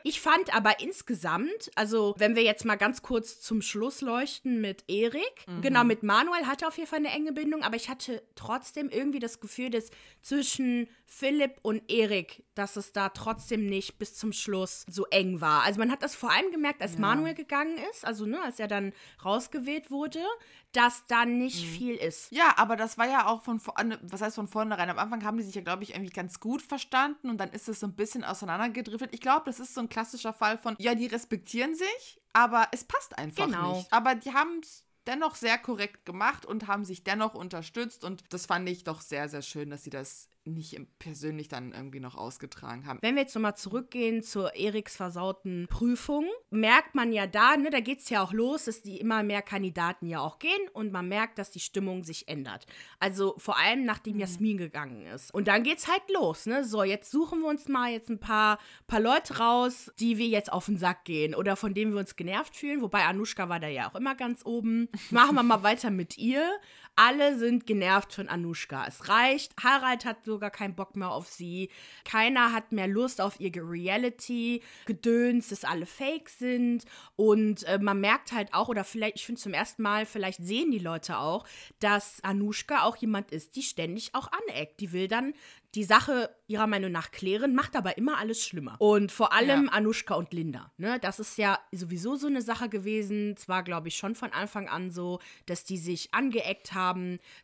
Ich 0.08 0.22
fand 0.22 0.56
aber 0.56 0.80
insgesamt, 0.80 1.70
also 1.76 2.16
wenn 2.18 2.38
wir 2.38 2.42
jetzt 2.42 2.64
mal 2.64 2.78
ganz 2.78 3.02
kurz 3.02 3.42
zum 3.42 3.62
Schluss 3.62 4.00
leuchten 4.00 4.62
mit 4.62 4.86
Erik, 4.88 5.46
genau 5.62 5.84
mit 5.84 6.02
Manuel 6.02 6.46
hatte 6.46 6.66
auf 6.66 6.78
jeden 6.78 6.88
Fall 6.88 7.00
eine 7.00 7.10
enge 7.10 7.34
Bindung, 7.34 7.62
aber 7.62 7.76
ich 7.76 7.90
hatte 7.90 8.24
trotzdem 8.36 8.88
irgendwie 8.88 9.20
das 9.20 9.42
Gefühl, 9.42 9.70
dass 9.70 9.90
zwischen 10.22 10.88
Philipp 11.06 11.58
und 11.62 11.92
Erik, 11.92 12.46
dass 12.56 12.78
es 12.78 12.94
da 12.94 13.10
trotzdem 13.10 13.66
nicht 13.66 14.00
bis 14.00 14.16
zum 14.16 14.32
Schluss 14.32 14.86
so 14.90 15.06
eng 15.08 15.42
war. 15.42 15.64
Also 15.64 15.80
man 15.80 15.92
hat 15.92 16.02
das 16.02 16.16
vor 16.16 16.32
allem 16.32 16.52
gemerkt, 16.52 16.82
als 16.82 16.98
Manuel 16.98 17.34
gegangen 17.34 17.78
ist, 17.92 18.06
also 18.06 18.26
ne, 18.26 18.42
als 18.42 18.62
er 18.62 18.70
dann 18.70 18.94
rausgewählt 19.26 19.92
wurde, 19.92 20.24
dass 20.72 21.06
da 21.08 21.26
nicht 21.26 21.66
viel 21.66 21.96
ist. 21.96 22.32
Ja, 22.32 22.54
aber 22.58 22.76
das 22.76 22.98
war 22.98 23.08
ja 23.08 23.28
auch 23.28 23.42
von 23.42 23.62
was 24.04 24.22
heißt 24.22 24.36
von 24.36 24.48
vornherein? 24.48 24.90
Am 24.90 25.00
Anfang 25.00 25.24
haben 25.26 25.38
die 25.38 25.44
sich 25.44 25.56
ja, 25.56 25.62
glaube 25.62 25.84
ich, 25.84 25.96
irgendwie 25.96 26.14
ganz 26.14 26.40
gut 26.40 26.62
verstanden 26.62 27.30
und 27.30 27.38
dann 27.40 27.50
ist 27.50 27.68
es 27.68 27.80
so 27.80 27.88
ein 27.88 27.96
bisschen 27.96 28.24
auseinandergedriftet. 28.24 29.14
Ich 29.14 29.22
glaube, 29.22 29.44
das 29.46 29.60
ist 29.60 29.74
so 29.74 29.82
ein 29.82 29.90
klassischer 29.98 30.34
Fall 30.34 30.60
von, 30.60 30.76
ja, 30.78 30.94
die 30.94 31.08
respektieren 31.08 31.74
sich, 31.74 32.22
aber 32.34 32.68
es 32.72 32.84
passt 32.84 33.18
einfach 33.18 33.46
Genau. 33.48 33.78
nicht. 33.78 33.92
Aber 33.92 34.14
die 34.14 34.32
haben 34.32 34.60
es 34.62 34.84
dennoch 35.08 35.36
sehr 35.36 35.58
korrekt 35.58 36.06
gemacht 36.06 36.46
und 36.46 36.68
haben 36.68 36.86
sich 36.86 37.04
dennoch 37.04 37.34
unterstützt 37.34 38.04
und 38.04 38.24
das 38.30 38.46
fand 38.46 38.68
ich 38.70 38.84
doch 38.84 39.02
sehr, 39.02 39.30
sehr 39.30 39.42
schön, 39.42 39.70
dass 39.70 39.84
sie 39.84 39.90
das 39.90 40.30
nicht 40.48 40.80
persönlich 41.00 41.48
dann 41.48 41.74
irgendwie 41.74 42.00
noch 42.00 42.16
ausgetragen 42.16 42.86
haben. 42.86 43.00
Wenn 43.02 43.16
wir 43.16 43.24
jetzt 43.24 43.36
nochmal 43.36 43.56
zurückgehen 43.56 44.24
zur 44.24 44.56
Eriks 44.56 44.96
versauten 44.96 45.68
Prüfung, 45.70 46.26
merkt 46.50 46.96
man 46.96 47.12
ja 47.12 47.28
da, 47.28 47.58
ne, 47.58 47.70
da 47.70 47.80
geht 47.80 48.00
es 48.00 48.10
ja 48.10 48.24
auch 48.24 48.34
los, 48.34 48.66
dass 48.66 48.82
die 48.82 48.98
immer 48.98 49.24
mehr 49.24 49.42
Kandidaten 49.42 50.08
ja 50.08 50.22
auch 50.22 50.40
gehen 50.40 50.70
und 50.74 50.92
man 50.92 51.08
merkt, 51.08 51.38
dass 51.38 51.52
die 51.52 51.60
Stimmung 51.60 52.04
sich 52.04 52.28
ändert. 52.28 52.66
Also 53.00 53.36
vor 53.38 53.58
allem 53.58 53.86
nachdem 53.86 54.20
Jasmin 54.20 54.58
gegangen 54.58 55.06
ist. 55.08 55.34
Und 55.34 55.48
dann 55.48 55.64
geht's 55.64 55.88
halt 55.88 56.04
los, 56.14 56.46
ne? 56.46 56.64
So, 56.64 56.84
jetzt 56.84 57.12
suchen 57.12 57.42
wir 57.42 57.50
uns 57.50 57.68
mal 57.68 57.92
jetzt 57.92 58.10
ein 58.10 58.20
paar, 58.20 58.58
paar 58.88 59.00
Leute 59.00 59.38
raus, 59.38 59.92
die 60.00 60.18
wir 60.18 60.28
jetzt 60.28 60.52
auf 60.52 60.66
den 60.66 60.78
Sack 60.78 61.06
gehen 61.06 61.36
oder 61.36 61.56
von 61.56 61.74
denen 61.74 61.94
wir 61.94 62.00
uns 62.00 62.16
genervt 62.16 62.56
fühlen. 62.56 62.82
Wobei 62.82 63.06
Anushka 63.06 63.50
war 63.50 63.60
da 63.60 63.68
ja 63.68 63.90
auch 63.90 63.96
immer 63.96 64.16
ganz 64.16 64.46
oben. 64.46 64.90
Machen 65.12 65.36
wir 65.36 65.44
mal 65.44 65.64
weiter 65.64 65.90
mit 65.90 66.18
ihr. 66.18 66.60
Alle 67.00 67.38
sind 67.38 67.66
genervt 67.68 68.12
von 68.12 68.28
Anushka. 68.28 68.86
Es 68.88 69.08
reicht. 69.08 69.54
Harald 69.64 70.04
hat 70.04 70.26
sogar 70.26 70.50
keinen 70.50 70.76
Bock 70.76 70.96
mehr 70.96 71.12
auf 71.12 71.28
sie. 71.28 71.70
Keiner 72.04 72.52
hat 72.52 72.72
mehr 72.72 72.88
Lust 72.88 73.22
auf 73.22 73.40
ihr 73.40 73.52
Reality, 73.56 74.62
Gedöns, 74.86 75.50
dass 75.50 75.64
alle 75.64 75.86
fake 75.86 76.28
sind. 76.28 76.86
Und 77.16 77.64
äh, 77.64 77.80
man 77.80 78.02
merkt 78.02 78.32
halt 78.32 78.54
auch, 78.54 78.68
oder 78.68 78.84
vielleicht, 78.84 79.18
ich 79.18 79.26
finde 79.26 79.40
zum 79.40 79.54
ersten 79.54 79.84
Mal, 79.84 80.06
vielleicht 80.06 80.44
sehen 80.44 80.72
die 80.72 80.80
Leute 80.80 81.20
auch, 81.20 81.46
dass 81.80 82.24
Anushka 82.24 82.82
auch 82.84 82.96
jemand 82.98 83.32
ist, 83.32 83.56
die 83.56 83.64
ständig 83.64 84.16
auch 84.16 84.30
aneckt. 84.32 84.80
Die 84.80 84.92
will 84.92 85.08
dann 85.08 85.34
die 85.76 85.84
Sache 85.84 86.34
ihrer 86.48 86.66
Meinung 86.66 86.92
nach 86.92 87.12
klären, 87.12 87.54
macht 87.54 87.76
aber 87.76 87.98
immer 87.98 88.18
alles 88.18 88.44
schlimmer. 88.44 88.78
Und 88.80 89.12
vor 89.12 89.34
allem 89.34 89.66
Ja. 89.66 89.72
Anushka 89.74 90.16
und 90.16 90.34
Linda. 90.34 90.72
Ne? 90.78 90.98
Das 91.00 91.20
ist 91.20 91.38
ja 91.38 91.60
sowieso 91.72 92.16
so 92.16 92.26
eine 92.26 92.42
Sache 92.42 92.70
gewesen. 92.70 93.36
Zwar 93.38 93.62
glaube 93.64 93.90
ich 93.90 93.98
schon 93.98 94.16
von 94.16 94.32
Anfang 94.32 94.68
an 94.70 94.90
so, 94.90 95.20
dass 95.46 95.66
die 95.66 95.78
sich 95.78 96.14
angeeckt 96.16 96.74
haben, 96.74 96.87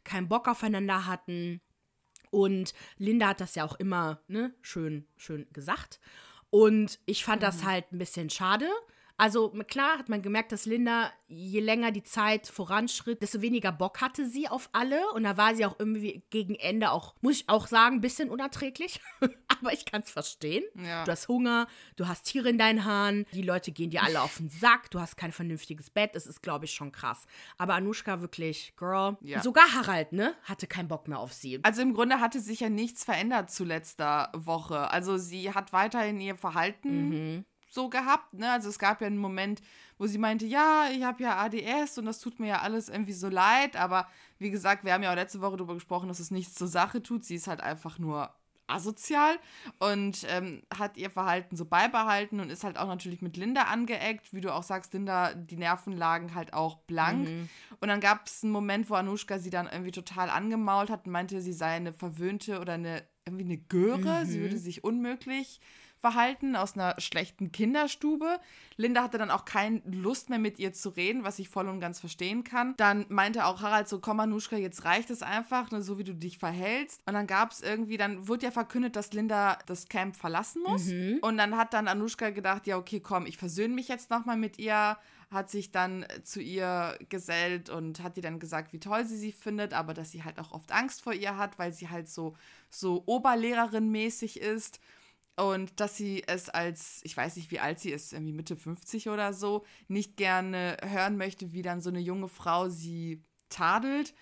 keinen 0.04 0.28
Bock 0.28 0.48
aufeinander 0.48 1.06
hatten. 1.06 1.62
Und 2.32 2.74
Linda 2.98 3.28
hat 3.30 3.42
das 3.42 3.56
ja 3.56 3.64
auch 3.64 3.76
immer 3.76 4.22
ne, 4.28 4.54
schön, 4.62 5.08
schön 5.18 5.48
gesagt. 5.54 6.00
Und 6.50 7.00
ich 7.06 7.24
fand 7.24 7.44
das 7.44 7.64
halt 7.64 7.92
ein 7.92 7.98
bisschen 7.98 8.30
schade. 8.30 8.68
Also 9.18 9.50
klar 9.68 10.00
hat 10.00 10.10
man 10.10 10.22
gemerkt, 10.22 10.52
dass 10.52 10.66
Linda, 10.66 11.12
je 11.28 11.60
länger 11.60 11.92
die 11.92 12.04
Zeit 12.04 12.48
voranschritt, 12.48 13.22
desto 13.22 13.42
weniger 13.42 13.72
Bock 13.72 14.02
hatte 14.02 14.28
sie 14.28 14.48
auf 14.48 14.70
alle. 14.74 15.10
Und 15.12 15.24
da 15.24 15.38
war 15.38 15.56
sie 15.56 15.66
auch 15.66 15.76
irgendwie 15.78 16.24
gegen 16.30 16.56
Ende 16.56 16.92
auch, 16.92 17.16
muss 17.22 17.42
ich 17.42 17.50
auch 17.50 17.68
sagen, 17.68 17.98
ein 17.98 18.02
bisschen 18.02 18.30
unerträglich. 18.30 19.00
Aber 19.64 19.74
ich 19.74 19.86
kann 19.86 20.02
es 20.02 20.12
verstehen. 20.12 20.64
Ja. 20.76 21.04
Du 21.06 21.12
hast 21.12 21.28
Hunger, 21.28 21.68
du 21.96 22.08
hast 22.08 22.24
Tiere 22.24 22.50
in 22.50 22.58
deinen 22.58 22.86
Haaren, 22.86 23.26
die 23.34 23.42
Leute 23.42 23.72
gehen 23.72 23.90
dir 23.90 24.04
alle 24.04 24.22
auf 24.22 24.38
den 24.38 24.50
Sack, 24.50 24.92
du 24.92 25.00
hast 25.00 25.16
kein 25.16 25.32
vernünftiges 25.32 25.90
Bett. 25.90 26.16
Das 26.16 26.28
ist, 26.28 26.42
glaube 26.42 26.66
ich, 26.66 26.74
schon 26.74 26.92
krass. 26.92 27.26
Aber 27.58 27.76
Anushka 27.76 28.22
wirklich, 28.22 28.74
Girl. 28.78 29.18
Ja. 29.22 29.42
Sogar 29.42 29.74
Harald, 29.74 30.12
ne? 30.12 30.36
Hatte 30.44 30.68
keinen 30.68 30.88
Bock 30.88 31.08
mehr 31.08 31.20
auf 31.20 31.34
sie. 31.34 31.60
Also 31.64 31.82
im 31.82 31.94
Grunde 31.94 32.20
hatte 32.20 32.40
sich 32.40 32.60
ja 32.60 32.70
nichts 32.70 33.04
verändert 33.04 33.52
zu 33.52 33.64
letzter 33.64 34.32
Woche. 34.36 34.92
Also 34.92 35.18
sie 35.18 35.54
hat 35.54 35.74
weiterhin 35.74 36.20
ihr 36.20 36.36
Verhalten 36.36 37.46
so 37.70 37.90
gehabt. 37.90 38.34
Ne? 38.34 38.52
Also 38.52 38.70
es 38.70 38.80
gab 38.80 39.02
ja 39.02 39.08
einen 39.08 39.18
Moment, 39.18 39.62
wo 39.98 40.08
sie 40.08 40.18
meinte, 40.18 40.46
ja, 40.46 40.90
ich 40.92 41.04
habe 41.04 41.24
ja 41.24 41.38
ADS 41.38 41.98
und 41.98 42.06
das 42.06 42.20
tut 42.20 42.40
mir 42.40 42.48
ja 42.48 42.62
alles 42.62 42.90
irgendwie 42.90 43.14
so 43.14 43.30
leid. 43.30 43.76
Aber 43.76 44.08
wie 44.38 44.52
gesagt, 44.52 44.86
wir 44.86 44.94
haben 44.94 45.04
ja 45.04 45.12
auch 45.12 45.16
letzte 45.16 45.42
Woche 45.42 45.58
darüber 45.58 45.74
gesprochen, 45.74 46.08
dass 46.08 46.20
es 46.20 46.32
nichts 46.32 46.56
zur 46.56 46.68
Sache 46.68 47.02
tut. 47.02 47.24
Sie 47.24 47.36
ist 47.36 47.48
halt 47.48 47.62
einfach 47.62 48.00
nur 48.00 48.34
asozial 48.74 49.36
und 49.80 50.26
ähm, 50.30 50.64
hat 50.78 50.98
ihr 50.98 51.10
Verhalten 51.10 51.56
so 51.56 51.66
beibehalten 51.66 52.40
und 52.40 52.50
ist 52.50 52.64
halt 52.64 52.78
auch 52.78 52.88
natürlich 52.88 53.22
mit 53.22 53.38
Linda 53.38 53.64
angeeckt. 53.64 54.34
Wie 54.34 54.42
du 54.42 54.54
auch 54.54 54.64
sagst, 54.64 54.94
Linda, 54.94 55.34
die 55.34 55.58
Nerven 55.58 55.96
lagen 55.96 56.36
halt 56.36 56.54
auch 56.54 56.78
blank. 56.80 57.30
Mhm. 57.30 57.50
Und 57.80 57.88
dann 57.88 58.00
gab 58.00 58.28
es 58.28 58.44
einen 58.44 58.52
Moment, 58.52 58.90
wo 58.90 58.96
Anushka 58.96 59.40
sie 59.40 59.50
dann 59.50 59.68
irgendwie 59.72 59.92
total 59.92 60.30
angemault 60.30 60.90
hat 60.90 61.06
und 61.06 61.12
meinte, 61.12 61.42
sie 61.42 61.54
sei 61.54 61.76
eine 61.76 61.94
verwöhnte 61.94 62.60
oder 62.60 62.74
eine 62.74 63.04
irgendwie 63.26 63.46
eine 63.46 63.58
Göre. 63.58 64.22
Mhm. 64.24 64.26
Sie 64.26 64.42
würde 64.42 64.58
sich 64.58 64.84
unmöglich 64.84 65.60
verhalten 66.04 66.58
aus 66.58 66.74
einer 66.74 67.00
schlechten 67.00 67.54
Kinderstube. 67.54 68.42
Linda 68.76 69.04
hatte 69.04 69.18
dann 69.18 69.32
auch 69.32 69.46
keine 69.46 69.82
Lust 69.86 70.30
mehr 70.30 70.38
mit 70.38 70.60
ihr 70.60 70.74
zu 70.74 70.90
reden, 70.90 71.24
was 71.24 71.40
ich 71.40 71.48
voll 71.48 71.70
und 71.70 71.80
ganz 71.80 72.02
verstehen 72.02 72.44
kann. 72.44 72.76
Dann 72.76 73.06
meinte 73.08 73.46
auch 73.46 73.62
Harald 73.62 73.88
so, 73.88 74.00
komm 74.00 74.18
Manuschka, 74.18 74.58
jetzt 74.58 74.84
reicht 74.84 75.10
es 75.12 75.22
einfach, 75.22 75.72
ne, 75.72 75.82
so 75.82 75.98
wie 75.98 76.04
du 76.04 76.14
dich 76.14 76.40
verhältst. 76.40 77.02
Und 77.06 77.14
dann 77.14 77.26
gab 77.26 77.52
es 77.52 77.62
irgendwie, 77.62 77.96
dann 77.96 78.28
wurde 78.28 78.48
ja 78.48 78.52
verkündet, 78.52 78.98
dass 78.98 79.14
Linda 79.14 79.58
das 79.66 79.88
Camp 79.88 80.18
verlassen 80.18 80.62
muss. 80.64 80.88
Mhm. 80.88 81.20
Und 81.22 81.38
dann 81.38 81.56
hat 81.56 81.74
dann 81.74 81.88
Anushka 81.88 82.32
gedacht, 82.32 82.68
ja 82.68 82.76
okay, 82.76 83.00
komm, 83.00 83.26
ich 83.26 83.38
versöhne 83.38 83.74
mich 83.74 83.88
jetzt 83.88 84.10
nochmal 84.10 84.36
mit 84.36 84.60
ihr 84.60 84.98
hat 85.32 85.50
sich 85.50 85.72
dann 85.72 86.06
zu 86.22 86.42
ihr 86.42 86.96
gesellt 87.10 87.72
und 87.72 88.04
hat 88.04 88.18
ihr 88.18 88.24
dann 88.24 88.40
gesagt, 88.40 88.72
wie 88.72 88.80
toll 88.80 89.04
sie 89.04 89.18
sie 89.18 89.32
findet, 89.32 89.74
aber 89.74 89.96
dass 89.96 90.12
sie 90.12 90.24
halt 90.24 90.38
auch 90.38 90.52
oft 90.52 90.72
Angst 90.72 91.02
vor 91.02 91.14
ihr 91.14 91.38
hat, 91.38 91.58
weil 91.58 91.74
sie 91.74 91.90
halt 91.90 92.08
so, 92.08 92.36
so 92.70 93.02
Oberlehrerin 93.08 93.90
mäßig 93.90 94.40
ist. 94.40 94.80
Und 95.36 95.80
dass 95.80 95.98
sie 95.98 96.24
es 96.28 96.50
als, 96.50 97.02
ich 97.04 97.18
weiß 97.18 97.38
nicht, 97.38 97.50
wie 97.50 97.60
alt 97.60 97.80
sie 97.80 97.92
ist, 97.92 98.14
irgendwie 98.14 98.34
Mitte 98.34 98.56
50 98.56 99.10
oder 99.10 99.34
so, 99.34 99.66
nicht 99.88 100.16
gerne 100.16 100.78
hören 100.84 101.18
möchte, 101.18 101.54
wie 101.54 101.64
dann 101.64 101.82
so 101.82 101.90
eine 101.90 102.00
junge 102.00 102.28
Frau 102.28 102.70
sie 102.70 103.24
tadelt. 103.50 104.14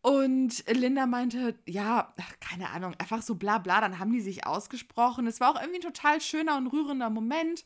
Und 0.00 0.64
Linda 0.68 1.06
meinte, 1.06 1.58
ja, 1.66 2.12
keine 2.40 2.70
Ahnung, 2.70 2.94
einfach 2.98 3.22
so 3.22 3.36
bla 3.36 3.58
bla, 3.58 3.80
dann 3.80 3.98
haben 3.98 4.12
die 4.12 4.20
sich 4.20 4.46
ausgesprochen. 4.46 5.26
Es 5.26 5.40
war 5.40 5.50
auch 5.50 5.60
irgendwie 5.60 5.78
ein 5.78 5.92
total 5.92 6.20
schöner 6.20 6.56
und 6.56 6.68
rührender 6.68 7.08
Moment, 7.10 7.64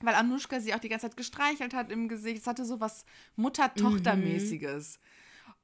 weil 0.00 0.14
Anushka 0.14 0.60
sie 0.60 0.74
auch 0.74 0.78
die 0.78 0.88
ganze 0.88 1.08
Zeit 1.08 1.16
gestreichelt 1.16 1.74
hat 1.74 1.90
im 1.90 2.08
Gesicht. 2.08 2.38
Es 2.40 2.46
hatte 2.46 2.64
so 2.64 2.80
was 2.80 3.04
Mutter-Tochter-mäßiges. 3.36 4.98
Mhm. 4.98 5.02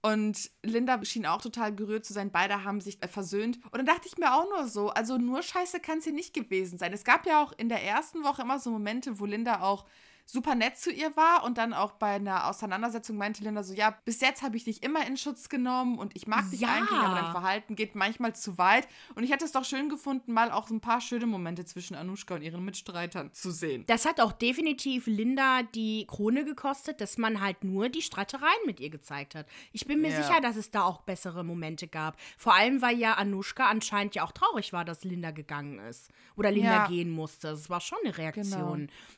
Und 0.04 0.50
Linda 0.62 1.02
schien 1.02 1.24
auch 1.24 1.40
total 1.40 1.74
gerührt 1.74 2.04
zu 2.04 2.12
sein. 2.12 2.30
Beide 2.30 2.62
haben 2.62 2.82
sich 2.82 3.02
äh, 3.02 3.08
versöhnt. 3.08 3.56
Und 3.70 3.78
dann 3.78 3.86
dachte 3.86 4.06
ich 4.06 4.18
mir 4.18 4.34
auch 4.34 4.44
nur 4.50 4.68
so, 4.68 4.90
also 4.90 5.16
nur 5.16 5.42
Scheiße 5.42 5.80
kann 5.80 5.96
es 5.96 6.04
hier 6.04 6.12
nicht 6.12 6.34
gewesen 6.34 6.76
sein. 6.76 6.92
Es 6.92 7.04
gab 7.04 7.24
ja 7.24 7.42
auch 7.42 7.52
in 7.56 7.70
der 7.70 7.82
ersten 7.82 8.22
Woche 8.22 8.42
immer 8.42 8.58
so 8.58 8.70
Momente, 8.70 9.18
wo 9.18 9.24
Linda 9.24 9.62
auch 9.62 9.86
super 10.26 10.54
nett 10.54 10.78
zu 10.78 10.90
ihr 10.90 11.16
war 11.16 11.44
und 11.44 11.58
dann 11.58 11.72
auch 11.74 11.92
bei 11.92 12.14
einer 12.14 12.48
Auseinandersetzung 12.48 13.16
meinte 13.16 13.44
Linda 13.44 13.62
so, 13.62 13.74
ja, 13.74 13.96
bis 14.04 14.20
jetzt 14.20 14.42
habe 14.42 14.56
ich 14.56 14.64
dich 14.64 14.82
immer 14.82 15.06
in 15.06 15.16
Schutz 15.16 15.48
genommen 15.48 15.98
und 15.98 16.16
ich 16.16 16.26
mag 16.26 16.50
dich 16.50 16.60
ja. 16.60 16.68
eigentlich, 16.68 16.98
aber 16.98 17.14
dein 17.14 17.32
Verhalten 17.32 17.76
geht 17.76 17.94
manchmal 17.94 18.34
zu 18.34 18.58
weit. 18.58 18.88
Und 19.14 19.24
ich 19.24 19.30
hätte 19.30 19.44
es 19.44 19.52
doch 19.52 19.64
schön 19.64 19.88
gefunden, 19.88 20.32
mal 20.32 20.50
auch 20.50 20.66
so 20.66 20.74
ein 20.74 20.80
paar 20.80 21.00
schöne 21.00 21.26
Momente 21.26 21.64
zwischen 21.64 21.94
Anushka 21.94 22.34
und 22.34 22.42
ihren 22.42 22.64
Mitstreitern 22.64 23.32
zu 23.32 23.50
sehen. 23.50 23.84
Das 23.86 24.06
hat 24.06 24.20
auch 24.20 24.32
definitiv 24.32 25.06
Linda 25.06 25.62
die 25.62 26.06
Krone 26.06 26.44
gekostet, 26.44 27.00
dass 27.00 27.18
man 27.18 27.40
halt 27.40 27.62
nur 27.62 27.88
die 27.88 28.02
Streitereien 28.02 28.52
mit 28.66 28.80
ihr 28.80 28.90
gezeigt 28.90 29.34
hat. 29.34 29.46
Ich 29.72 29.86
bin 29.86 30.00
mir 30.00 30.10
ja. 30.10 30.22
sicher, 30.22 30.40
dass 30.40 30.56
es 30.56 30.70
da 30.70 30.82
auch 30.82 31.02
bessere 31.02 31.44
Momente 31.44 31.86
gab. 31.86 32.18
Vor 32.38 32.54
allem, 32.54 32.82
weil 32.82 32.98
ja 32.98 33.14
Anushka 33.14 33.68
anscheinend 33.68 34.14
ja 34.14 34.24
auch 34.24 34.32
traurig 34.32 34.72
war, 34.72 34.84
dass 34.84 35.04
Linda 35.04 35.30
gegangen 35.30 35.78
ist 35.80 36.10
oder 36.36 36.50
Linda 36.50 36.84
ja. 36.84 36.86
gehen 36.86 37.10
musste. 37.10 37.48
Das 37.48 37.70
war 37.70 37.80
schon 37.80 37.98
eine 38.04 38.16
Reaktion. 38.16 38.44
Genau. 38.50 38.70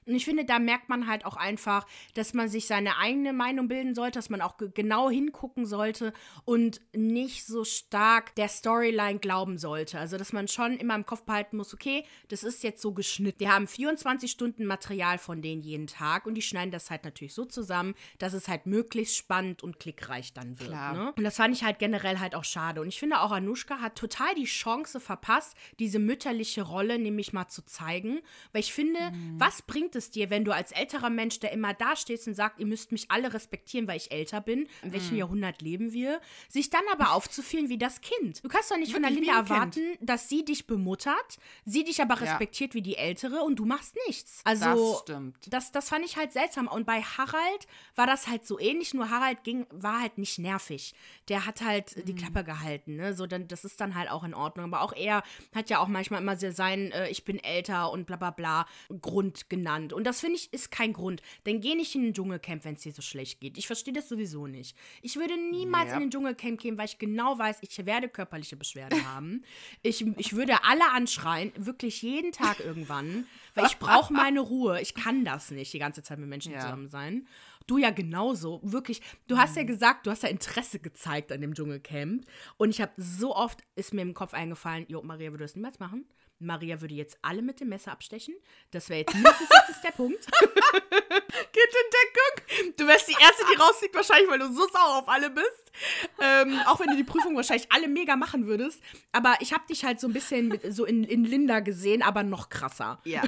Und 0.06 0.14
ich 0.14 0.24
finde, 0.24 0.44
da 0.44 0.58
merkt 0.58 0.88
man 0.88 0.95
man 1.00 1.08
halt 1.08 1.24
auch 1.24 1.36
einfach, 1.36 1.86
dass 2.14 2.34
man 2.34 2.48
sich 2.48 2.66
seine 2.66 2.98
eigene 2.98 3.32
Meinung 3.32 3.68
bilden 3.68 3.94
sollte, 3.94 4.18
dass 4.18 4.30
man 4.30 4.40
auch 4.40 4.56
genau 4.74 5.10
hingucken 5.10 5.66
sollte 5.66 6.12
und 6.44 6.80
nicht 6.94 7.46
so 7.46 7.64
stark 7.64 8.34
der 8.36 8.48
Storyline 8.48 9.18
glauben 9.18 9.58
sollte. 9.58 9.98
Also, 9.98 10.16
dass 10.16 10.32
man 10.32 10.48
schon 10.48 10.76
immer 10.76 10.94
im 10.94 11.06
Kopf 11.06 11.22
behalten 11.22 11.56
muss, 11.56 11.74
okay, 11.74 12.04
das 12.28 12.42
ist 12.42 12.62
jetzt 12.62 12.82
so 12.82 12.92
geschnitten. 12.92 13.40
Wir 13.40 13.52
haben 13.52 13.66
24 13.66 14.30
Stunden 14.30 14.64
Material 14.64 15.18
von 15.18 15.42
denen 15.42 15.62
jeden 15.62 15.86
Tag 15.86 16.26
und 16.26 16.34
die 16.34 16.42
schneiden 16.42 16.70
das 16.70 16.90
halt 16.90 17.04
natürlich 17.04 17.34
so 17.34 17.44
zusammen, 17.44 17.94
dass 18.18 18.32
es 18.32 18.48
halt 18.48 18.66
möglichst 18.66 19.16
spannend 19.16 19.62
und 19.62 19.78
klickreich 19.78 20.32
dann 20.32 20.58
wird. 20.60 20.70
Ne? 20.70 21.12
Und 21.16 21.24
das 21.24 21.36
fand 21.36 21.54
ich 21.54 21.64
halt 21.64 21.78
generell 21.78 22.18
halt 22.18 22.34
auch 22.34 22.44
schade. 22.44 22.80
Und 22.80 22.88
ich 22.88 22.98
finde 22.98 23.20
auch, 23.20 23.32
Anushka 23.32 23.80
hat 23.80 23.96
total 23.96 24.34
die 24.34 24.44
Chance 24.44 25.00
verpasst, 25.00 25.56
diese 25.78 25.98
mütterliche 25.98 26.62
Rolle 26.62 26.98
nämlich 26.98 27.32
mal 27.32 27.48
zu 27.48 27.64
zeigen. 27.64 28.20
Weil 28.52 28.60
ich 28.60 28.72
finde, 28.72 29.10
mhm. 29.10 29.38
was 29.38 29.62
bringt 29.62 29.96
es 29.96 30.10
dir, 30.10 30.30
wenn 30.30 30.44
du 30.44 30.52
als 30.52 30.72
Eltern 30.72 30.85
älterer 30.86 31.10
Mensch, 31.10 31.40
der 31.40 31.52
immer 31.52 31.74
da 31.74 31.96
steht 31.96 32.26
und 32.26 32.34
sagt, 32.34 32.60
ihr 32.60 32.66
müsst 32.66 32.92
mich 32.92 33.10
alle 33.10 33.34
respektieren, 33.34 33.88
weil 33.88 33.96
ich 33.96 34.12
älter 34.12 34.40
bin. 34.40 34.68
In 34.82 34.92
welchem 34.92 35.16
mm. 35.16 35.18
Jahrhundert 35.18 35.62
leben 35.62 35.92
wir? 35.92 36.20
Sich 36.48 36.70
dann 36.70 36.82
aber 36.92 37.12
aufzuführen 37.12 37.68
wie 37.68 37.78
das 37.78 38.00
Kind. 38.00 38.44
Du 38.44 38.48
kannst 38.48 38.70
doch 38.70 38.76
nicht 38.76 38.92
Wirklich 38.92 38.94
von 38.94 39.02
der 39.02 39.10
Linda 39.10 39.36
erwarten, 39.36 39.98
dass 40.00 40.28
sie 40.28 40.44
dich 40.44 40.66
bemuttert, 40.66 41.38
sie 41.64 41.84
dich 41.84 42.00
aber 42.00 42.20
respektiert 42.20 42.72
ja. 42.72 42.74
wie 42.74 42.82
die 42.82 42.96
Ältere 42.96 43.42
und 43.42 43.56
du 43.56 43.64
machst 43.64 43.96
nichts. 44.06 44.40
Also, 44.44 44.92
das 44.92 45.00
stimmt. 45.00 45.36
Das, 45.48 45.72
das 45.72 45.88
fand 45.88 46.04
ich 46.04 46.16
halt 46.16 46.32
seltsam. 46.32 46.68
Und 46.68 46.86
bei 46.86 47.02
Harald 47.02 47.66
war 47.96 48.06
das 48.06 48.28
halt 48.28 48.46
so 48.46 48.58
ähnlich, 48.58 48.94
nur 48.94 49.10
Harald 49.10 49.42
ging, 49.42 49.66
war 49.70 50.00
halt 50.00 50.18
nicht 50.18 50.38
nervig. 50.38 50.94
Der 51.28 51.46
hat 51.46 51.62
halt 51.62 51.96
mm. 51.96 52.04
die 52.04 52.14
Klappe 52.14 52.44
gehalten, 52.44 52.96
ne? 52.96 53.14
So, 53.14 53.26
dann, 53.26 53.48
das 53.48 53.64
ist 53.64 53.80
dann 53.80 53.94
halt 53.94 54.10
auch 54.10 54.24
in 54.24 54.34
Ordnung. 54.34 54.66
Aber 54.66 54.82
auch 54.82 54.92
er 54.92 55.22
hat 55.54 55.68
ja 55.70 55.80
auch 55.80 55.88
manchmal 55.88 56.22
immer 56.22 56.36
sein, 56.36 56.92
äh, 56.92 57.08
ich 57.08 57.24
bin 57.24 57.42
älter 57.42 57.90
und 57.90 58.06
bla 58.06 58.16
bla 58.16 58.30
bla 58.30 58.66
Grund 59.00 59.50
genannt. 59.50 59.92
Und 59.92 60.04
das 60.04 60.20
finde 60.20 60.36
ich 60.36 60.52
ist 60.52 60.70
kein 60.76 60.92
Grund. 60.92 61.22
Dann 61.44 61.60
geh 61.60 61.74
nicht 61.74 61.94
in 61.94 62.02
den 62.02 62.12
Dschungelcamp, 62.12 62.64
wenn 62.64 62.74
es 62.74 62.82
dir 62.82 62.92
so 62.92 63.00
schlecht 63.00 63.40
geht. 63.40 63.56
Ich 63.56 63.66
verstehe 63.66 63.94
das 63.94 64.08
sowieso 64.08 64.46
nicht. 64.46 64.76
Ich 65.00 65.16
würde 65.16 65.34
niemals 65.50 65.88
ja. 65.88 65.94
in 65.94 66.00
den 66.00 66.10
Dschungelcamp 66.10 66.60
gehen, 66.60 66.76
weil 66.76 66.84
ich 66.84 66.98
genau 66.98 67.38
weiß, 67.38 67.58
ich 67.62 67.86
werde 67.86 68.08
körperliche 68.08 68.56
Beschwerden 68.56 69.06
haben. 69.14 69.42
Ich, 69.82 70.06
ich 70.18 70.34
würde 70.34 70.64
alle 70.64 70.90
anschreien, 70.92 71.52
wirklich 71.56 72.02
jeden 72.02 72.32
Tag 72.32 72.60
irgendwann, 72.60 73.26
weil 73.54 73.66
ich 73.66 73.78
brauche 73.78 74.12
meine 74.12 74.40
Ruhe. 74.40 74.80
Ich 74.82 74.94
kann 74.94 75.24
das 75.24 75.50
nicht, 75.50 75.72
die 75.72 75.78
ganze 75.78 76.02
Zeit 76.02 76.18
mit 76.18 76.28
Menschen 76.28 76.52
ja. 76.52 76.60
zusammen 76.60 76.88
sein. 76.88 77.26
Du 77.66 77.78
ja 77.78 77.90
genauso. 77.90 78.60
Wirklich. 78.62 79.00
Du 79.26 79.38
hast 79.38 79.56
ja 79.56 79.62
mhm. 79.62 79.68
gesagt, 79.68 80.06
du 80.06 80.10
hast 80.10 80.22
ja 80.22 80.28
Interesse 80.28 80.78
gezeigt 80.78 81.32
an 81.32 81.40
dem 81.40 81.54
Dschungelcamp. 81.54 82.24
Und 82.58 82.70
ich 82.70 82.80
habe 82.80 82.92
so 82.96 83.34
oft, 83.34 83.62
ist 83.74 83.94
mir 83.94 84.02
im 84.02 84.14
Kopf 84.14 84.34
eingefallen, 84.34 84.84
Jo, 84.88 85.02
Maria, 85.02 85.30
würde 85.30 85.44
das 85.44 85.56
niemals 85.56 85.78
machen? 85.78 86.06
Maria 86.38 86.80
würde 86.80 86.94
jetzt 86.94 87.18
alle 87.22 87.42
mit 87.42 87.60
dem 87.60 87.68
Messer 87.68 87.92
abstechen. 87.92 88.34
Das 88.70 88.88
wäre 88.88 89.00
jetzt 89.00 89.14
mindestens 89.14 89.48
jetzt 89.68 89.84
der 89.84 89.90
Punkt. 89.92 90.26
Geht 90.26 91.74
in 91.74 91.90
Deckung. 91.92 92.74
Du 92.76 92.86
wärst 92.86 93.08
die 93.08 93.16
Erste, 93.20 93.44
die 93.50 93.56
rausfliegt, 93.56 93.94
wahrscheinlich, 93.94 94.30
weil 94.30 94.38
du 94.38 94.52
so 94.52 94.68
sauer 94.68 94.98
auf 94.98 95.08
alle 95.08 95.30
bist. 95.30 95.72
Ähm, 96.20 96.60
auch 96.66 96.80
wenn 96.80 96.88
du 96.88 96.96
die 96.96 97.04
Prüfung 97.04 97.36
wahrscheinlich 97.36 97.70
alle 97.72 97.88
mega 97.88 98.16
machen 98.16 98.46
würdest. 98.46 98.82
Aber 99.12 99.36
ich 99.40 99.52
habe 99.52 99.66
dich 99.66 99.84
halt 99.84 100.00
so 100.00 100.08
ein 100.08 100.12
bisschen 100.12 100.48
mit, 100.48 100.74
so 100.74 100.84
in, 100.84 101.04
in 101.04 101.24
Linda 101.24 101.60
gesehen, 101.60 102.02
aber 102.02 102.22
noch 102.22 102.48
krasser. 102.48 103.00
Ja. 103.04 103.22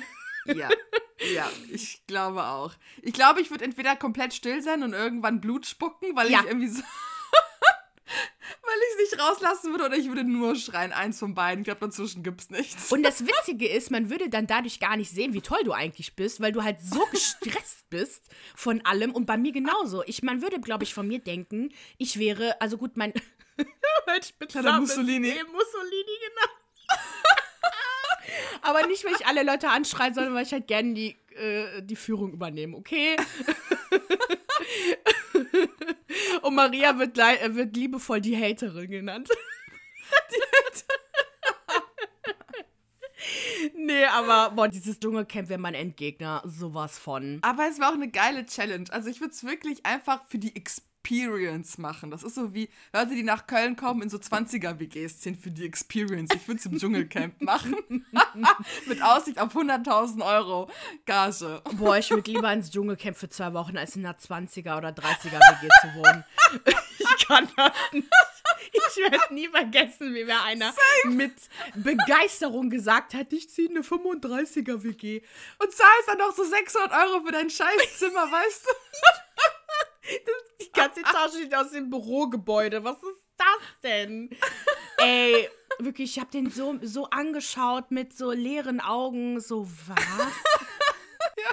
Ja, 0.47 0.71
ja, 1.35 1.51
ich 1.71 2.07
glaube 2.07 2.45
auch. 2.45 2.73
Ich 3.03 3.13
glaube, 3.13 3.41
ich 3.41 3.51
würde 3.51 3.65
entweder 3.65 3.97
komplett 3.97 4.33
still 4.33 4.63
sein 4.63 4.83
und 4.83 4.93
irgendwann 4.95 5.41
Blut 5.41 5.67
spucken, 5.67 6.17
weil 6.17 6.31
ja. 6.31 6.41
ich 6.41 6.47
irgendwie 6.47 6.69
so 6.69 6.83
weil 8.63 8.77
ich 8.79 9.05
es 9.05 9.11
nicht 9.11 9.23
rauslassen 9.23 9.73
würde 9.73 9.87
oder 9.87 9.97
ich 9.97 10.09
würde 10.09 10.25
nur 10.25 10.57
schreien. 10.57 10.93
Eins 10.93 11.19
von 11.19 11.35
beiden. 11.35 11.61
Ich 11.61 11.65
glaube, 11.67 11.81
dazwischen 11.81 12.23
gibt 12.23 12.41
es 12.41 12.51
nichts. 12.51 12.93
Und 12.93 13.03
das 13.03 13.27
Witzige 13.27 13.69
ist, 13.69 13.91
man 13.91 14.11
würde 14.11 14.29
dann 14.29 14.47
dadurch 14.47 14.81
gar 14.81 14.97
nicht 14.97 15.11
sehen, 15.11 15.35
wie 15.35 15.41
toll 15.41 15.63
du 15.65 15.73
eigentlich 15.73 16.15
bist, 16.17 16.41
weil 16.41 16.53
du 16.53 16.63
halt 16.63 16.81
so 16.81 17.05
gestresst 17.11 17.85
bist 17.91 18.25
von 18.55 18.85
allem. 18.85 19.13
Und 19.13 19.27
bei 19.27 19.37
mir 19.37 19.53
genauso. 19.53 20.03
Ich, 20.05 20.23
man 20.23 20.43
würde, 20.43 20.61
glaube 20.61 20.85
ich, 20.85 20.95
von 20.95 21.07
mir 21.07 21.19
denken, 21.19 21.71
ich 21.99 22.19
wäre, 22.19 22.61
also 22.61 22.77
gut, 22.77 22.97
mein, 22.97 23.13
mein 24.07 24.23
Spitzname 24.23 24.81
Mussolini. 24.81 25.29
Ist 25.29 25.47
Mussolini, 25.47 26.19
genau. 26.29 26.53
Aber 28.63 28.87
nicht, 28.87 29.05
weil 29.05 29.15
ich 29.19 29.27
alle 29.27 29.43
Leute 29.43 29.69
anschreie, 29.69 30.13
sondern 30.13 30.35
weil 30.35 30.45
ich 30.45 30.53
halt 30.53 30.67
gerne 30.67 30.95
die, 30.95 31.17
äh, 31.35 31.83
die 31.83 31.97
Führung 31.97 32.33
übernehme, 32.33 32.77
okay? 32.77 33.17
Und 36.43 36.55
Maria 36.55 36.99
wird, 36.99 37.19
äh, 37.19 37.55
wird 37.55 37.77
liebevoll 37.77 38.21
die 38.21 38.37
Haterin 38.37 38.91
genannt. 38.91 39.29
die 40.31 40.43
nee, 43.75 44.05
aber 44.05 44.55
boah, 44.55 44.69
dieses 44.69 45.01
Dschungelcamp 45.01 45.49
wäre 45.49 45.59
mein 45.61 45.75
Endgegner. 45.75 46.43
Sowas 46.45 46.99
von. 46.99 47.39
Aber 47.43 47.69
es 47.69 47.81
war 47.81 47.91
auch 47.91 47.95
eine 47.95 48.11
geile 48.11 48.47
Challenge. 48.47 48.85
Also 48.91 49.09
ich 49.09 49.21
würde 49.21 49.33
es 49.33 49.45
wirklich 49.45 49.85
einfach 49.85 50.25
für 50.27 50.39
die 50.39 50.55
Experience 50.55 50.88
Experience 51.09 51.79
machen. 51.79 52.11
Das 52.11 52.23
ist 52.23 52.35
so 52.35 52.53
wie 52.53 52.69
Leute, 52.93 53.15
die 53.15 53.23
nach 53.23 53.47
Köln 53.47 53.77
kommen 53.77 54.03
in 54.03 54.11
so 54.11 54.19
20er-WGs 54.19 55.23
sind 55.23 55.41
für 55.41 55.51
die 55.51 55.65
Experience. 55.65 56.31
Ich 56.35 56.47
würde 56.47 56.61
es 56.61 56.67
im 56.67 56.79
Dschungelcamp 56.79 57.41
machen. 57.41 57.77
Mit 58.87 59.03
Aussicht 59.03 59.39
auf 59.41 59.55
100.000 59.57 60.25
Euro 60.27 60.71
Gage. 61.07 61.63
Boah, 61.77 61.97
ich 61.97 62.11
würde 62.11 62.31
lieber 62.31 62.53
ins 62.53 62.71
Dschungelcamp 62.71 63.17
für 63.17 63.29
zwei 63.31 63.55
Wochen, 63.55 63.77
als 63.79 63.97
in 63.97 64.05
einer 64.05 64.19
20er- 64.19 64.77
oder 64.77 64.91
30er-WG 64.91 65.69
zu 65.81 65.95
wohnen. 65.99 66.25
Ich 67.01 67.27
kann 67.27 67.49
das 67.57 67.73
nicht. 67.93 68.09
Ich 68.73 68.97
werde 68.97 69.35
nie 69.35 69.49
vergessen, 69.49 70.15
wie 70.15 70.25
mir 70.25 70.43
einer 70.43 70.73
Same. 71.05 71.15
mit 71.15 71.35
Begeisterung 71.75 72.71
gesagt 72.71 73.15
hat, 73.15 73.33
ich 73.33 73.49
ziehe 73.51 73.69
eine 73.69 73.81
35er-WG. 73.81 75.23
Und 75.59 75.73
zahlst 75.73 76.09
dann 76.09 76.19
noch 76.19 76.35
so 76.35 76.45
600 76.45 76.91
Euro 76.93 77.25
für 77.25 77.33
dein 77.33 77.51
Scheißzimmer, 77.51 78.31
weißt 78.33 78.65
du? 78.67 78.71
Die 80.61 80.73
ganze 80.73 81.01
Etage 81.01 81.33
sieht 81.33 81.55
aus 81.55 81.71
dem 81.71 81.91
Bürogebäude. 81.91 82.85
Was 82.85 82.97
ist 82.97 83.27
das 83.37 83.81
denn? 83.83 84.31
Ey, 84.99 85.49
Wirklich, 85.79 86.17
ich 86.17 86.19
habe 86.21 86.31
den 86.31 86.51
so, 86.51 86.77
so 86.83 87.09
angeschaut 87.11 87.93
mit 87.93 88.17
so 88.17 88.33
leeren 88.33 88.81
Augen, 88.81 89.41
so 89.41 89.69
was? 89.87 90.33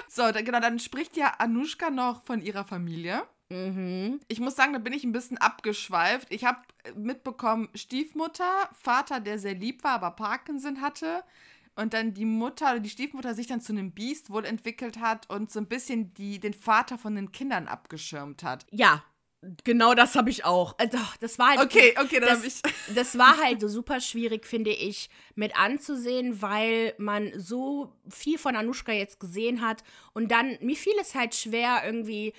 So, 0.08 0.32
da, 0.32 0.42
genau, 0.42 0.60
dann 0.60 0.78
spricht 0.78 1.16
ja 1.16 1.34
Anushka 1.38 1.90
noch 1.90 2.24
von 2.24 2.40
ihrer 2.40 2.64
Familie. 2.64 3.22
mhm. 3.50 4.20
Ich 4.26 4.40
muss 4.40 4.56
sagen, 4.56 4.72
da 4.72 4.78
bin 4.80 4.92
ich 4.92 5.04
ein 5.04 5.12
bisschen 5.12 5.38
abgeschweift. 5.38 6.32
Ich 6.32 6.44
habe 6.44 6.58
mitbekommen, 6.96 7.68
Stiefmutter, 7.74 8.68
Vater, 8.72 9.20
der 9.20 9.38
sehr 9.38 9.54
lieb 9.54 9.84
war, 9.84 9.92
aber 9.92 10.10
Parkinson 10.12 10.80
hatte. 10.80 11.22
Und 11.76 11.92
dann 11.92 12.14
die 12.14 12.24
Mutter 12.24 12.70
oder 12.70 12.80
die 12.80 12.88
Stiefmutter 12.88 13.34
sich 13.34 13.46
dann 13.46 13.60
zu 13.60 13.72
einem 13.72 13.92
Biest 13.92 14.30
wohl 14.30 14.44
entwickelt 14.44 14.98
hat 14.98 15.28
und 15.30 15.52
so 15.52 15.60
ein 15.60 15.66
bisschen 15.66 16.14
die, 16.14 16.40
den 16.40 16.54
Vater 16.54 16.96
von 16.96 17.14
den 17.14 17.32
Kindern 17.32 17.68
abgeschirmt 17.68 18.42
hat. 18.42 18.66
Ja, 18.70 19.04
genau 19.64 19.94
das 19.94 20.14
habe 20.14 20.30
ich 20.30 20.44
auch. 20.44 20.74
Also, 20.78 20.98
das 21.20 21.38
war 21.38 21.50
halt. 21.50 21.60
Okay, 21.60 21.94
okay, 22.00 22.20
dann 22.20 22.28
das, 22.30 22.38
habe 22.38 22.46
ich. 22.46 22.62
das 22.94 23.18
war 23.18 23.36
halt 23.38 23.60
so 23.60 23.68
super 23.68 24.00
schwierig, 24.00 24.46
finde 24.46 24.70
ich, 24.70 25.10
mit 25.34 25.56
anzusehen, 25.58 26.40
weil 26.42 26.94
man 26.98 27.32
so 27.38 27.92
viel 28.08 28.38
von 28.38 28.56
Anushka 28.56 28.92
jetzt 28.92 29.20
gesehen 29.20 29.60
hat. 29.60 29.82
Und 30.14 30.30
dann, 30.30 30.58
mir 30.60 30.76
fiel 30.76 30.94
es 31.00 31.14
halt 31.14 31.34
schwer, 31.34 31.82
irgendwie 31.84 32.32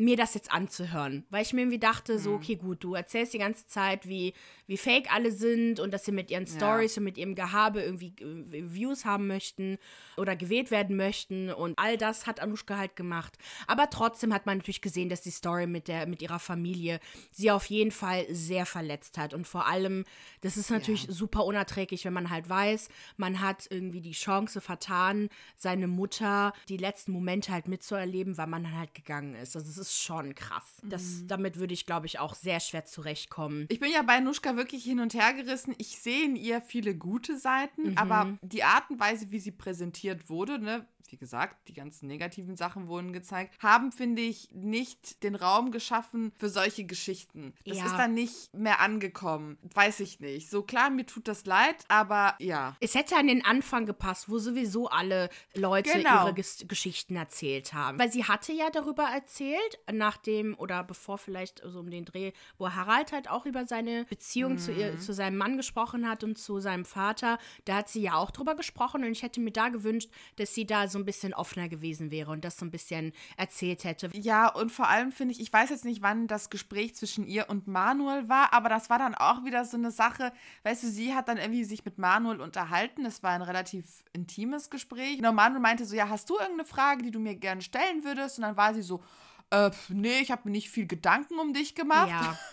mir 0.00 0.16
das 0.16 0.34
jetzt 0.34 0.50
anzuhören. 0.50 1.24
Weil 1.28 1.42
ich 1.42 1.52
mir 1.52 1.60
irgendwie 1.60 1.78
dachte, 1.78 2.18
so, 2.18 2.32
okay, 2.32 2.56
gut, 2.56 2.82
du 2.82 2.94
erzählst 2.94 3.34
die 3.34 3.38
ganze 3.38 3.66
Zeit, 3.66 4.08
wie, 4.08 4.32
wie 4.66 4.78
fake 4.78 5.12
alle 5.12 5.30
sind 5.30 5.78
und 5.78 5.92
dass 5.92 6.06
sie 6.06 6.12
mit 6.12 6.30
ihren 6.30 6.46
Stories 6.46 6.96
und 6.96 7.04
mit 7.04 7.18
ihrem 7.18 7.34
Gehabe 7.34 7.82
irgendwie 7.82 8.14
äh, 8.18 8.72
Views 8.72 9.04
haben 9.04 9.26
möchten 9.26 9.78
oder 10.16 10.36
gewählt 10.36 10.70
werden 10.70 10.96
möchten. 10.96 11.50
Und 11.50 11.78
all 11.78 11.98
das 11.98 12.26
hat 12.26 12.40
Anushka 12.40 12.78
halt 12.78 12.96
gemacht. 12.96 13.36
Aber 13.66 13.90
trotzdem 13.90 14.32
hat 14.32 14.46
man 14.46 14.58
natürlich 14.58 14.80
gesehen, 14.80 15.10
dass 15.10 15.20
die 15.20 15.30
Story 15.30 15.66
mit, 15.66 15.86
der, 15.86 16.06
mit 16.06 16.22
ihrer 16.22 16.38
Familie 16.38 16.98
sie 17.30 17.50
auf 17.50 17.66
jeden 17.66 17.90
Fall 17.90 18.24
sehr 18.30 18.64
verletzt 18.64 19.18
hat. 19.18 19.34
Und 19.34 19.46
vor 19.46 19.66
allem, 19.66 20.06
das 20.40 20.56
ist 20.56 20.70
natürlich 20.70 21.08
super 21.10 21.44
unerträglich, 21.44 22.06
wenn 22.06 22.14
man 22.14 22.30
halt 22.30 22.48
weiß, 22.48 22.88
man 23.18 23.40
hat 23.40 23.66
irgendwie 23.68 24.00
die 24.00 24.12
Chance 24.12 24.62
vertan, 24.62 25.28
seine 25.56 25.88
Mutter 25.88 26.54
die 26.70 26.78
letzten 26.78 27.12
Momente 27.12 27.52
halt 27.52 27.68
mitzuerleben, 27.68 28.38
weil 28.38 28.46
man 28.46 28.62
dann 28.62 28.78
halt 28.78 28.94
gegangen 28.94 29.34
ist. 29.34 29.56
Also 29.56 29.68
es 29.68 29.76
ist 29.76 29.89
schon 29.96 30.34
krass. 30.34 30.80
Das, 30.82 31.26
damit 31.26 31.56
würde 31.58 31.74
ich, 31.74 31.86
glaube 31.86 32.06
ich, 32.06 32.18
auch 32.18 32.34
sehr 32.34 32.60
schwer 32.60 32.84
zurechtkommen. 32.84 33.66
Ich 33.68 33.80
bin 33.80 33.90
ja 33.92 34.02
bei 34.02 34.20
Nuschka 34.20 34.56
wirklich 34.56 34.84
hin 34.84 35.00
und 35.00 35.14
her 35.14 35.32
gerissen. 35.34 35.74
Ich 35.78 35.98
sehe 35.98 36.24
in 36.24 36.36
ihr 36.36 36.60
viele 36.60 36.94
gute 36.94 37.38
Seiten, 37.38 37.96
aber 37.96 38.38
die 38.42 38.64
Art 38.64 38.90
und 38.90 39.00
Weise, 39.00 39.30
wie 39.30 39.38
sie 39.38 39.52
präsentiert 39.52 40.28
wurde, 40.28 40.58
ne, 40.58 40.86
wie 41.12 41.16
gesagt, 41.16 41.68
die 41.68 41.72
ganzen 41.74 42.06
negativen 42.06 42.56
Sachen 42.56 42.88
wurden 42.88 43.12
gezeigt, 43.12 43.60
haben, 43.62 43.92
finde 43.92 44.22
ich, 44.22 44.48
nicht 44.52 45.22
den 45.22 45.34
Raum 45.34 45.70
geschaffen 45.70 46.32
für 46.36 46.48
solche 46.48 46.84
Geschichten. 46.84 47.52
Das 47.66 47.78
Ja. 47.78 47.86
ist 47.86 47.96
dann 47.96 48.14
nicht 48.14 48.52
mehr 48.54 48.80
angekommen. 48.80 49.58
Weiß 49.74 50.00
ich 50.00 50.20
nicht. 50.20 50.50
So 50.50 50.62
klar, 50.62 50.90
mir 50.90 51.06
tut 51.06 51.28
das 51.28 51.46
leid, 51.46 51.76
aber 51.88 52.34
ja. 52.38 52.76
Es 52.80 52.94
hätte 52.94 53.16
an 53.16 53.26
den 53.26 53.44
Anfang 53.44 53.86
gepasst, 53.86 54.28
wo 54.28 54.38
sowieso 54.38 54.88
alle 54.88 55.28
Leute 55.54 55.90
Genau. 55.92 56.24
ihre 56.26 56.34
Ges 56.34 56.64
Geschichten 56.68 57.16
erzählt 57.16 57.72
haben. 57.72 57.98
Weil 57.98 58.12
sie 58.12 58.24
hatte 58.24 58.52
ja 58.52 58.70
darüber 58.70 59.04
erzählt, 59.04 59.78
nach 59.90 60.16
dem 60.16 60.54
oder 60.58 60.84
bevor 60.84 61.18
vielleicht 61.18 61.62
so 61.64 61.80
um 61.80 61.90
den 61.90 62.04
Dreh, 62.04 62.32
wo 62.58 62.70
Harald 62.70 63.12
halt 63.12 63.28
auch 63.30 63.46
über 63.46 63.66
seine 63.66 64.04
Beziehung 64.04 64.58
zu, 64.58 64.72
ihr, 64.72 64.98
zu 64.98 65.12
seinem 65.14 65.36
Mann 65.36 65.56
gesprochen 65.56 66.08
hat 66.08 66.24
und 66.24 66.38
zu 66.38 66.60
seinem 66.60 66.84
Vater. 66.84 67.38
Da 67.64 67.76
hat 67.76 67.88
sie 67.88 68.02
ja 68.02 68.14
auch 68.14 68.30
drüber 68.30 68.54
gesprochen 68.54 69.04
und 69.04 69.12
ich 69.12 69.22
hätte 69.22 69.40
mir 69.40 69.52
da 69.52 69.68
gewünscht, 69.70 70.10
dass 70.36 70.54
sie 70.54 70.66
da 70.66 70.86
so 70.88 70.99
ein 71.00 71.04
bisschen 71.04 71.34
offener 71.34 71.68
gewesen 71.68 72.10
wäre 72.10 72.30
und 72.30 72.44
das 72.44 72.56
so 72.56 72.64
ein 72.64 72.70
bisschen 72.70 73.12
erzählt 73.36 73.84
hätte. 73.84 74.10
Ja, 74.12 74.48
und 74.48 74.70
vor 74.70 74.88
allem 74.88 75.12
finde 75.12 75.32
ich, 75.32 75.40
ich 75.40 75.52
weiß 75.52 75.70
jetzt 75.70 75.84
nicht, 75.84 76.02
wann 76.02 76.26
das 76.26 76.50
Gespräch 76.50 76.94
zwischen 76.94 77.26
ihr 77.26 77.48
und 77.48 77.66
Manuel 77.66 78.28
war, 78.28 78.52
aber 78.52 78.68
das 78.68 78.90
war 78.90 78.98
dann 78.98 79.14
auch 79.14 79.44
wieder 79.44 79.64
so 79.64 79.76
eine 79.76 79.90
Sache, 79.90 80.32
weißt 80.64 80.84
du, 80.84 80.88
sie 80.88 81.14
hat 81.14 81.28
dann 81.28 81.38
irgendwie 81.38 81.64
sich 81.64 81.84
mit 81.84 81.98
Manuel 81.98 82.40
unterhalten, 82.40 83.04
das 83.04 83.22
war 83.22 83.32
ein 83.32 83.42
relativ 83.42 84.04
intimes 84.12 84.70
Gespräch. 84.70 85.18
Und 85.22 85.34
Manuel 85.34 85.60
meinte 85.60 85.84
so, 85.84 85.96
ja, 85.96 86.08
hast 86.08 86.28
du 86.30 86.34
irgendeine 86.34 86.64
Frage, 86.64 87.02
die 87.02 87.10
du 87.10 87.20
mir 87.20 87.34
gerne 87.34 87.62
stellen 87.62 88.04
würdest? 88.04 88.38
Und 88.38 88.42
dann 88.42 88.56
war 88.56 88.74
sie 88.74 88.82
so, 88.82 89.02
äh, 89.50 89.70
nee, 89.88 90.20
ich 90.20 90.30
habe 90.30 90.42
mir 90.44 90.52
nicht 90.52 90.70
viel 90.70 90.86
Gedanken 90.86 91.38
um 91.38 91.52
dich 91.52 91.74
gemacht. 91.74 92.08
Ja. 92.08 92.38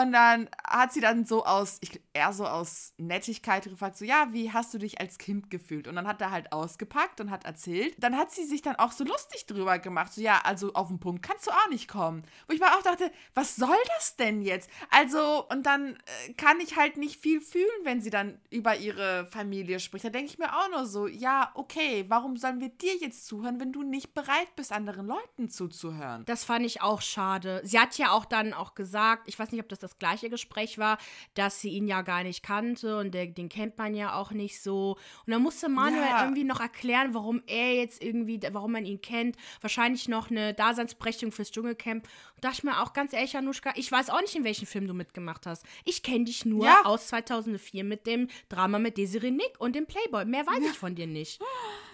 Und 0.00 0.12
dann 0.12 0.48
hat 0.64 0.92
sie 0.92 1.00
dann 1.00 1.24
so 1.24 1.44
aus, 1.44 1.78
ich, 1.80 2.00
eher 2.12 2.32
so 2.32 2.46
aus 2.46 2.94
Nettigkeit 2.98 3.62
gefragt, 3.62 3.96
so, 3.96 4.04
ja, 4.04 4.28
wie 4.32 4.52
hast 4.52 4.74
du 4.74 4.78
dich 4.78 5.00
als 5.00 5.18
Kind 5.18 5.50
gefühlt? 5.50 5.86
Und 5.86 5.94
dann 5.94 6.08
hat 6.08 6.20
er 6.20 6.32
halt 6.32 6.52
ausgepackt 6.52 7.20
und 7.20 7.30
hat 7.30 7.44
erzählt. 7.44 7.94
Dann 7.98 8.16
hat 8.16 8.32
sie 8.32 8.44
sich 8.44 8.60
dann 8.60 8.76
auch 8.76 8.90
so 8.90 9.04
lustig 9.04 9.46
drüber 9.46 9.78
gemacht, 9.78 10.12
so, 10.12 10.20
ja, 10.20 10.40
also 10.42 10.72
auf 10.72 10.88
den 10.88 10.98
Punkt 10.98 11.22
kannst 11.22 11.46
du 11.46 11.52
auch 11.52 11.68
nicht 11.70 11.88
kommen. 11.88 12.24
Wo 12.48 12.54
ich 12.54 12.60
mir 12.60 12.76
auch 12.76 12.82
dachte, 12.82 13.12
was 13.34 13.54
soll 13.54 13.76
das 13.96 14.16
denn 14.16 14.42
jetzt? 14.42 14.68
Also, 14.90 15.46
und 15.48 15.64
dann 15.64 15.94
äh, 16.26 16.32
kann 16.34 16.58
ich 16.60 16.76
halt 16.76 16.96
nicht 16.96 17.20
viel 17.20 17.40
fühlen, 17.40 17.68
wenn 17.84 18.00
sie 18.00 18.10
dann 18.10 18.40
über 18.50 18.76
ihre 18.76 19.26
Familie 19.26 19.78
spricht. 19.78 20.04
Da 20.04 20.10
denke 20.10 20.32
ich 20.32 20.38
mir 20.38 20.56
auch 20.56 20.70
nur 20.70 20.86
so, 20.86 21.06
ja, 21.06 21.52
okay, 21.54 22.04
warum 22.08 22.36
sollen 22.36 22.60
wir 22.60 22.70
dir 22.70 22.96
jetzt 22.96 23.26
zuhören, 23.26 23.60
wenn 23.60 23.72
du 23.72 23.82
nicht 23.84 24.12
bereit 24.12 24.54
bist, 24.56 24.72
anderen 24.72 25.06
Leuten 25.06 25.50
zuzuhören? 25.50 26.07
Das 26.26 26.44
fand 26.44 26.64
ich 26.66 26.80
auch 26.82 27.00
schade. 27.02 27.60
Sie 27.64 27.78
hat 27.78 27.96
ja 27.98 28.10
auch 28.12 28.24
dann 28.24 28.52
auch 28.54 28.74
gesagt, 28.74 29.24
ich 29.28 29.38
weiß 29.38 29.52
nicht, 29.52 29.60
ob 29.62 29.68
das 29.68 29.78
das 29.78 29.98
gleiche 29.98 30.30
Gespräch 30.30 30.78
war, 30.78 30.98
dass 31.34 31.60
sie 31.60 31.70
ihn 31.70 31.86
ja 31.88 32.02
gar 32.02 32.22
nicht 32.22 32.42
kannte 32.42 32.98
und 32.98 33.12
der, 33.12 33.26
den 33.26 33.48
kennt 33.48 33.76
man 33.78 33.94
ja 33.94 34.14
auch 34.14 34.30
nicht 34.30 34.62
so. 34.62 34.96
Und 35.26 35.32
dann 35.32 35.42
musste 35.42 35.68
Manuel 35.68 36.02
Ja. 36.08 36.22
irgendwie 36.24 36.44
noch 36.44 36.60
erklären, 36.60 37.14
warum 37.14 37.42
er 37.46 37.74
jetzt 37.74 38.02
irgendwie, 38.02 38.40
warum 38.52 38.72
man 38.72 38.84
ihn 38.86 39.00
kennt. 39.00 39.36
Wahrscheinlich 39.60 40.08
noch 40.08 40.30
eine 40.30 40.54
Daseinsberechtigung 40.54 41.32
fürs 41.32 41.50
Dschungelcamp. 41.50 42.04
Und 42.34 42.44
dachte 42.44 42.54
ich 42.58 42.64
mir 42.64 42.80
auch 42.82 42.92
ganz 42.92 43.12
ehrlich, 43.12 43.36
Anushka, 43.36 43.72
ich 43.76 43.90
weiß 43.90 44.10
auch 44.10 44.20
nicht, 44.20 44.34
in 44.36 44.44
welchem 44.44 44.66
Film 44.66 44.86
du 44.86 44.94
mitgemacht 44.94 45.46
hast. 45.46 45.64
Ich 45.84 46.02
kenne 46.02 46.24
dich 46.24 46.44
nur 46.44 46.64
Ja. 46.66 46.82
aus 46.84 47.08
2004 47.08 47.84
mit 47.84 48.06
dem 48.06 48.28
Drama 48.48 48.78
mit 48.78 48.96
Desiree 48.96 49.30
Nick 49.30 49.54
und 49.58 49.74
dem 49.74 49.86
Playboy. 49.86 50.24
Mehr 50.24 50.46
weiß 50.46 50.60
ich 50.70 50.78
von 50.78 50.94
dir 50.94 51.06
nicht. 51.06 51.40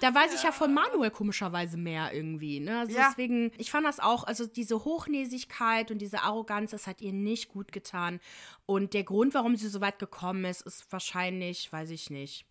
Da 0.00 0.14
weiß 0.14 0.34
ich 0.34 0.42
ja 0.42 0.52
von 0.52 0.74
Manuel 0.74 1.10
komischerweise 1.10 1.76
mehr 1.78 2.12
irgendwie. 2.12 2.60
Ne? 2.60 2.80
Also 2.80 2.96
Ja. 2.96 3.08
deswegen, 3.08 3.52
ich 3.56 3.70
fand 3.70 3.86
das 3.86 4.00
auch, 4.04 4.24
also 4.24 4.46
diese 4.46 4.84
Hochnäsigkeit 4.84 5.90
und 5.90 5.98
diese 5.98 6.22
Arroganz, 6.22 6.70
das 6.72 6.86
hat 6.86 7.00
ihr 7.00 7.12
nicht 7.12 7.48
gut 7.48 7.72
getan. 7.72 8.20
Und 8.66 8.94
der 8.94 9.04
Grund, 9.04 9.34
warum 9.34 9.56
sie 9.56 9.68
so 9.68 9.80
weit 9.80 9.98
gekommen 9.98 10.44
ist, 10.44 10.62
ist 10.62 10.90
wahrscheinlich, 10.92 11.72
weiß 11.72 11.90
ich 11.90 12.10
nicht. 12.10 12.46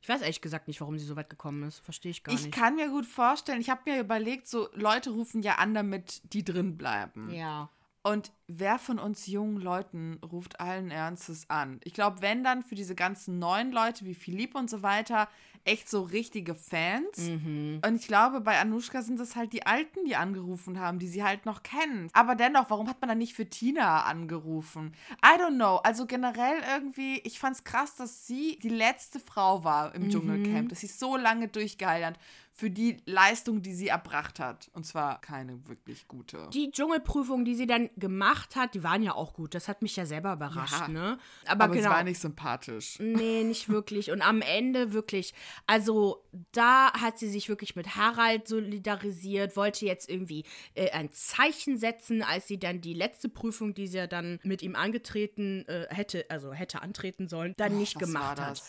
Ich 0.00 0.08
weiß 0.08 0.20
ehrlich 0.20 0.40
gesagt 0.40 0.68
nicht, 0.68 0.80
warum 0.80 0.96
sie 0.98 1.04
so 1.04 1.16
weit 1.16 1.28
gekommen 1.28 1.64
ist. 1.64 1.80
Verstehe 1.80 2.12
ich 2.12 2.22
gar 2.22 2.32
Ich 2.34 2.44
nicht. 2.44 2.54
kann 2.54 2.76
mir 2.76 2.88
gut 2.88 3.04
vorstellen, 3.06 3.60
ich 3.60 3.68
habe 3.68 3.90
mir 3.90 3.98
überlegt, 4.00 4.46
so 4.46 4.68
Leute 4.74 5.10
rufen 5.10 5.42
ja 5.42 5.56
an, 5.56 5.74
damit 5.74 6.20
die 6.32 6.44
drin 6.44 6.76
bleiben. 6.76 7.30
ja. 7.34 7.68
Und 8.08 8.32
wer 8.46 8.78
von 8.78 8.98
uns 8.98 9.26
jungen 9.26 9.60
Leuten 9.60 10.18
ruft 10.32 10.60
allen 10.60 10.90
Ernstes 10.90 11.48
an? 11.50 11.80
Ich 11.84 11.92
glaube, 11.92 12.22
wenn 12.22 12.42
dann 12.42 12.62
für 12.62 12.74
diese 12.74 12.94
ganzen 12.94 13.38
neuen 13.38 13.70
Leute 13.72 14.04
wie 14.04 14.14
Philipp 14.14 14.54
und 14.54 14.70
so 14.70 14.82
weiter 14.82 15.28
echt 15.64 15.90
so 15.90 16.02
richtige 16.02 16.54
Fans. 16.54 17.18
Mhm. 17.28 17.82
Und 17.84 17.96
ich 17.96 18.06
glaube, 18.06 18.40
bei 18.40 18.58
Anushka 18.58 19.02
sind 19.02 19.20
es 19.20 19.36
halt 19.36 19.52
die 19.52 19.66
Alten, 19.66 20.06
die 20.06 20.16
angerufen 20.16 20.80
haben, 20.80 20.98
die 20.98 21.08
sie 21.08 21.22
halt 21.22 21.44
noch 21.44 21.62
kennen. 21.62 22.08
Aber 22.14 22.34
dennoch, 22.34 22.70
warum 22.70 22.88
hat 22.88 23.00
man 23.02 23.08
dann 23.08 23.18
nicht 23.18 23.34
für 23.34 23.44
Tina 23.46 24.04
angerufen? 24.04 24.94
I 25.22 25.38
don't 25.38 25.56
know. 25.56 25.76
Also 25.76 26.06
generell 26.06 26.62
irgendwie, 26.74 27.18
ich 27.24 27.38
fand's 27.38 27.64
krass, 27.64 27.96
dass 27.96 28.26
sie 28.26 28.58
die 28.62 28.70
letzte 28.70 29.20
Frau 29.20 29.62
war 29.64 29.88
Mhm. 29.90 29.94
im 30.04 30.10
Dschungelcamp, 30.10 30.68
dass 30.70 30.80
sie 30.80 30.86
so 30.86 31.16
lange 31.18 31.48
durchgehalten 31.48 32.06
hat 32.06 32.18
für 32.58 32.70
die 32.70 32.96
Leistung, 33.06 33.62
die 33.62 33.72
sie 33.72 33.86
erbracht 33.86 34.40
hat. 34.40 34.68
Und 34.72 34.84
zwar 34.84 35.20
keine 35.20 35.64
wirklich 35.68 36.08
gute. 36.08 36.48
Die 36.52 36.72
Dschungelprüfung, 36.72 37.44
die 37.44 37.54
sie 37.54 37.68
dann 37.68 37.88
gemacht 37.96 38.56
hat, 38.56 38.74
die 38.74 38.82
waren 38.82 39.00
ja 39.04 39.14
auch 39.14 39.32
gut. 39.32 39.54
Das 39.54 39.68
hat 39.68 39.80
mich 39.80 39.94
ja 39.94 40.04
selber 40.06 40.32
überrascht, 40.32 40.80
Ja. 40.80 40.88
ne? 40.88 41.18
Aber, 41.46 41.66
Aber 41.66 41.74
genau. 41.76 41.88
es 41.88 41.94
war 41.94 42.02
nicht 42.02 42.18
sympathisch. 42.18 42.98
Nee, 42.98 43.44
nicht 43.44 43.68
wirklich. 43.68 44.10
Und 44.10 44.22
am 44.22 44.42
Ende 44.42 44.92
wirklich, 44.92 45.34
also 45.68 46.24
da 46.50 46.92
hat 46.94 47.16
sie 47.20 47.28
sich 47.28 47.48
wirklich 47.48 47.76
mit 47.76 47.94
Harald 47.94 48.48
solidarisiert, 48.48 49.54
wollte 49.56 49.86
jetzt 49.86 50.08
irgendwie 50.10 50.42
äh, 50.74 50.90
ein 50.90 51.12
Zeichen 51.12 51.78
setzen, 51.78 52.24
als 52.24 52.48
sie 52.48 52.58
dann 52.58 52.80
die 52.80 52.94
letzte 52.94 53.28
Prüfung, 53.28 53.72
die 53.72 53.86
sie 53.86 53.98
ja 53.98 54.08
dann 54.08 54.40
mit 54.42 54.62
ihm 54.62 54.74
angetreten 54.74 55.64
äh, 55.68 55.86
hätte, 55.90 56.26
also 56.28 56.52
hätte 56.52 56.82
antreten 56.82 57.28
sollen, 57.28 57.54
dann 57.56 57.78
nicht 57.78 57.94
was 57.94 58.02
gemacht 58.02 58.40
hat. 58.40 58.62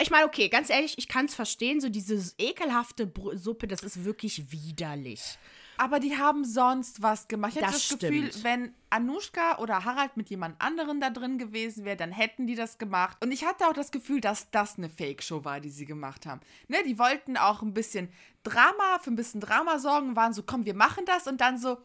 Ich 0.00 0.10
meine, 0.10 0.24
okay, 0.26 0.48
ganz 0.48 0.70
ehrlich, 0.70 0.96
ich 0.96 1.08
kann 1.08 1.26
es 1.26 1.34
verstehen, 1.34 1.80
so 1.80 1.88
diese 1.90 2.32
ekelhafte 2.38 3.06
Br 3.06 3.36
Suppe, 3.36 3.66
das 3.66 3.82
ist 3.82 4.04
wirklich 4.04 4.50
widerlich. 4.50 5.38
Aber 5.76 5.98
die 5.98 6.16
haben 6.18 6.44
sonst 6.44 7.00
was 7.00 7.26
gemacht. 7.28 7.52
Ich 7.56 7.62
hatte 7.62 7.72
Das 7.72 7.88
das, 7.88 7.98
Gefühl, 7.98 8.28
stimmt. 8.28 8.44
wenn 8.44 8.74
Anushka 8.90 9.58
oder 9.58 9.84
Harald 9.84 10.14
mit 10.16 10.28
jemand 10.28 10.60
anderen 10.60 11.00
da 11.00 11.08
drin 11.08 11.38
gewesen 11.38 11.84
wäre, 11.86 11.96
dann 11.96 12.12
hätten 12.12 12.46
die 12.46 12.54
das 12.54 12.76
gemacht. 12.76 13.16
Und 13.22 13.32
ich 13.32 13.46
hatte 13.46 13.66
auch 13.66 13.72
das 13.72 13.90
Gefühl, 13.90 14.20
dass 14.20 14.50
das 14.50 14.76
eine 14.76 14.90
Fake-Show 14.90 15.44
war, 15.44 15.60
die 15.60 15.70
sie 15.70 15.86
gemacht 15.86 16.26
haben. 16.26 16.40
Ne, 16.68 16.78
die 16.86 16.98
wollten 16.98 17.36
auch 17.38 17.62
ein 17.62 17.72
bisschen 17.72 18.10
Drama, 18.42 18.98
für 19.00 19.10
ein 19.10 19.16
bisschen 19.16 19.40
Drama 19.40 19.78
sorgen, 19.78 20.16
waren 20.16 20.32
so, 20.34 20.42
komm, 20.42 20.64
wir 20.66 20.74
machen 20.74 21.04
das. 21.06 21.26
Und 21.26 21.40
dann 21.40 21.56
so, 21.58 21.74
"Mm, 21.74 21.78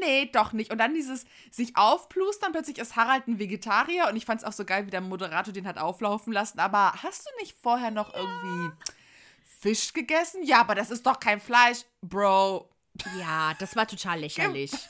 nee, 0.00 0.26
doch 0.26 0.52
nicht. 0.52 0.70
Und 0.70 0.78
dann 0.78 0.94
dieses 0.94 1.24
sich 1.50 1.76
aufplustern, 1.76 2.52
plötzlich 2.52 2.78
ist 2.78 2.96
Harald 2.96 3.26
ein 3.26 3.38
Vegetarier. 3.38 4.08
Und 4.08 4.16
ich 4.16 4.24
fand 4.24 4.40
es 4.40 4.46
auch 4.46 4.52
so 4.52 4.64
geil, 4.64 4.86
wie 4.86 4.90
der 4.90 5.00
Moderator 5.00 5.52
den 5.52 5.66
hat 5.66 5.78
auflaufen 5.78 6.32
lassen. 6.32 6.58
Aber 6.58 6.92
hast 7.02 7.26
du 7.26 7.30
nicht 7.40 7.56
vorher 7.56 7.90
noch 7.90 8.14
irgendwie 8.14 8.74
Fisch 9.44 9.92
gegessen? 9.92 10.42
Ja, 10.44 10.60
aber 10.60 10.74
das 10.74 10.90
ist 10.90 11.06
doch 11.06 11.20
kein 11.20 11.40
Fleisch, 11.40 11.84
Bro. 12.02 12.68
Ja, 13.18 13.54
das 13.58 13.76
war 13.76 13.86
total 13.86 14.20
lächerlich. 14.20 14.72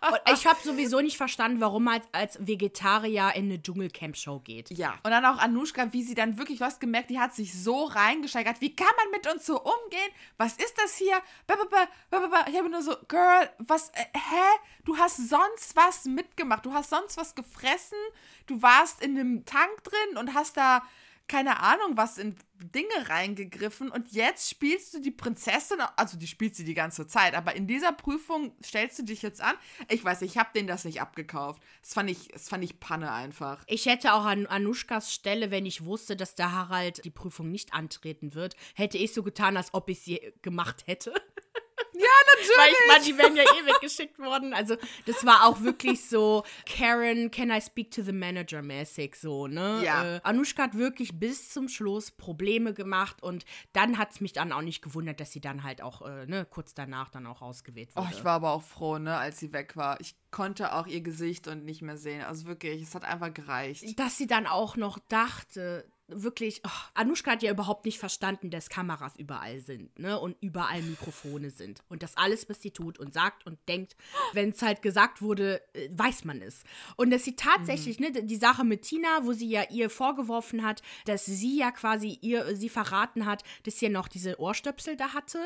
Und 0.00 0.20
ich 0.32 0.46
habe 0.46 0.58
sowieso 0.62 1.00
nicht 1.00 1.16
verstanden, 1.16 1.60
warum 1.60 1.84
man 1.84 1.94
als, 1.94 2.08
als 2.12 2.46
Vegetarier 2.46 3.32
in 3.34 3.44
eine 3.44 3.62
Dschungelcamp-Show 3.62 4.40
geht. 4.40 4.70
Ja. 4.70 4.94
Und 5.02 5.10
dann 5.10 5.24
auch 5.24 5.38
Anushka, 5.38 5.92
wie 5.92 6.02
sie 6.02 6.14
dann 6.14 6.38
wirklich, 6.38 6.58
du 6.58 6.64
hast 6.64 6.80
gemerkt, 6.80 7.10
die 7.10 7.18
hat 7.18 7.34
sich 7.34 7.62
so 7.62 7.84
reingesteigert. 7.84 8.60
Wie 8.60 8.74
kann 8.74 8.88
man 8.96 9.10
mit 9.10 9.32
uns 9.32 9.46
so 9.46 9.60
umgehen? 9.60 10.10
Was 10.38 10.54
ist 10.54 10.74
das 10.76 10.96
hier? 10.96 11.16
Ba, 11.46 11.56
ba, 11.56 11.88
ba, 12.10 12.19
ba, 12.40 12.44
ba. 12.44 12.50
Ich 12.50 12.56
habe 12.56 12.68
nur 12.68 12.82
so, 12.82 12.96
Girl, 13.08 13.50
was, 13.58 13.90
äh, 13.90 14.04
hä? 14.14 14.58
Du 14.84 14.96
hast 14.96 15.16
sonst 15.28 15.74
was 15.76 16.04
mitgemacht. 16.04 16.64
Du 16.64 16.72
hast 16.72 16.90
sonst 16.90 17.16
was 17.16 17.34
gefressen. 17.34 17.98
Du 18.46 18.62
warst 18.62 19.02
in 19.02 19.18
einem 19.18 19.44
Tank 19.44 19.82
drin 19.84 20.16
und 20.18 20.34
hast 20.34 20.56
da 20.56 20.82
keine 21.30 21.60
Ahnung, 21.60 21.96
was 21.96 22.18
in 22.18 22.34
Dinge 22.58 23.08
reingegriffen 23.08 23.88
und 23.88 24.10
jetzt 24.10 24.50
spielst 24.50 24.92
du 24.92 25.00
die 25.00 25.12
Prinzessin, 25.12 25.78
also 25.94 26.18
die 26.18 26.26
spielt 26.26 26.56
sie 26.56 26.64
die 26.64 26.74
ganze 26.74 27.06
Zeit, 27.06 27.34
aber 27.34 27.54
in 27.54 27.68
dieser 27.68 27.92
Prüfung 27.92 28.52
stellst 28.64 28.98
du 28.98 29.04
dich 29.04 29.22
jetzt 29.22 29.40
an. 29.40 29.54
Ich 29.88 30.04
weiß, 30.04 30.22
ich 30.22 30.38
habe 30.38 30.50
denen 30.52 30.66
das 30.66 30.84
nicht 30.84 31.00
abgekauft. 31.00 31.62
Das 31.82 31.94
fand 31.94 32.10
ich, 32.10 32.28
das 32.32 32.48
fand 32.48 32.64
ich 32.64 32.80
Panne 32.80 33.12
einfach. 33.12 33.62
Ich 33.68 33.86
hätte 33.86 34.12
auch 34.14 34.24
an 34.24 34.46
Anushkas 34.46 35.14
Stelle, 35.14 35.52
wenn 35.52 35.66
ich 35.66 35.84
wusste, 35.84 36.16
dass 36.16 36.34
der 36.34 36.50
Harald 36.50 37.04
die 37.04 37.10
Prüfung 37.10 37.52
nicht 37.52 37.74
antreten 37.74 38.34
wird, 38.34 38.56
hätte 38.74 38.98
ich 38.98 39.14
so 39.14 39.22
getan, 39.22 39.56
als 39.56 39.72
ob 39.72 39.88
ich 39.88 40.00
sie 40.00 40.32
gemacht 40.42 40.88
hätte. 40.88 41.14
Ja, 41.94 42.06
natürlich. 42.34 42.56
Weil 42.58 42.70
ich 42.72 42.88
meine, 42.88 43.04
die 43.04 43.18
wären 43.18 43.36
ja 43.36 43.42
eh 43.42 43.66
weggeschickt 43.66 44.18
worden. 44.18 44.54
Also, 44.54 44.76
das 45.06 45.24
war 45.26 45.46
auch 45.46 45.60
wirklich 45.60 46.04
so 46.08 46.44
Karen, 46.66 47.30
can 47.30 47.50
I 47.50 47.60
speak 47.60 47.90
to 47.90 48.02
the 48.02 48.12
manager 48.12 48.62
mäßig 48.62 49.16
so, 49.16 49.46
ne? 49.46 49.82
Ja. 49.84 50.16
Äh, 50.16 50.20
Anushka 50.22 50.62
hat 50.64 50.76
wirklich 50.76 51.18
bis 51.18 51.50
zum 51.50 51.68
Schluss 51.68 52.10
Probleme 52.10 52.72
gemacht 52.74 53.22
und 53.22 53.44
dann 53.72 53.98
hat 53.98 54.12
es 54.12 54.20
mich 54.20 54.32
dann 54.32 54.52
auch 54.52 54.62
nicht 54.62 54.82
gewundert, 54.82 55.20
dass 55.20 55.32
sie 55.32 55.40
dann 55.40 55.62
halt 55.62 55.82
auch, 55.82 56.02
äh, 56.02 56.26
ne, 56.26 56.46
kurz 56.48 56.74
danach 56.74 57.10
dann 57.10 57.26
auch 57.26 57.42
ausgewählt 57.42 57.90
Oh, 57.94 58.00
wurde. 58.02 58.14
ich 58.14 58.24
war 58.24 58.32
aber 58.34 58.52
auch 58.52 58.62
froh, 58.62 58.98
ne, 58.98 59.16
als 59.16 59.38
sie 59.38 59.52
weg 59.52 59.76
war. 59.76 60.00
Ich 60.00 60.14
konnte 60.30 60.74
auch 60.74 60.86
ihr 60.86 61.00
Gesicht 61.00 61.48
und 61.48 61.64
nicht 61.64 61.82
mehr 61.82 61.96
sehen. 61.96 62.22
Also 62.22 62.46
wirklich, 62.46 62.82
es 62.82 62.94
hat 62.94 63.04
einfach 63.04 63.32
gereicht. 63.34 63.98
dass 63.98 64.16
sie 64.16 64.26
dann 64.26 64.46
auch 64.46 64.76
noch 64.76 64.98
dachte, 65.08 65.90
wirklich, 66.12 66.60
oh, 66.66 66.70
Anushka 66.94 67.32
hat 67.32 67.42
ja 67.42 67.50
überhaupt 67.50 67.84
nicht 67.84 67.98
verstanden, 67.98 68.50
dass 68.50 68.68
Kameras 68.68 69.16
überall 69.16 69.60
sind, 69.60 69.98
ne? 69.98 70.18
Und 70.18 70.36
überall 70.40 70.82
Mikrofone 70.82 71.50
sind. 71.50 71.82
Und 71.88 72.02
das 72.02 72.16
alles, 72.16 72.48
was 72.48 72.60
sie 72.62 72.70
tut 72.70 72.98
und 72.98 73.14
sagt 73.14 73.46
und 73.46 73.58
denkt, 73.68 73.96
wenn 74.32 74.50
es 74.50 74.62
halt 74.62 74.82
gesagt 74.82 75.22
wurde, 75.22 75.62
äh, 75.74 75.88
weiß 75.92 76.24
man 76.24 76.42
es. 76.42 76.64
Und 76.96 77.10
dass 77.10 77.24
sie 77.24 77.36
tatsächlich, 77.36 77.98
ne, 78.00 78.10
die 78.10 78.36
Sache 78.36 78.64
mit 78.64 78.82
Tina, 78.82 79.24
wo 79.24 79.32
sie 79.32 79.48
ja 79.48 79.64
ihr 79.70 79.90
vorgeworfen 79.90 80.64
hat, 80.64 80.82
dass 81.06 81.26
sie 81.26 81.58
ja 81.58 81.70
quasi 81.70 82.18
ihr, 82.20 82.56
sie 82.56 82.68
verraten 82.68 83.26
hat, 83.26 83.42
dass 83.64 83.78
sie 83.78 83.86
ja 83.86 83.92
noch 83.92 84.08
diese 84.08 84.38
Ohrstöpsel 84.40 84.96
da 84.96 85.14
hatte. 85.14 85.38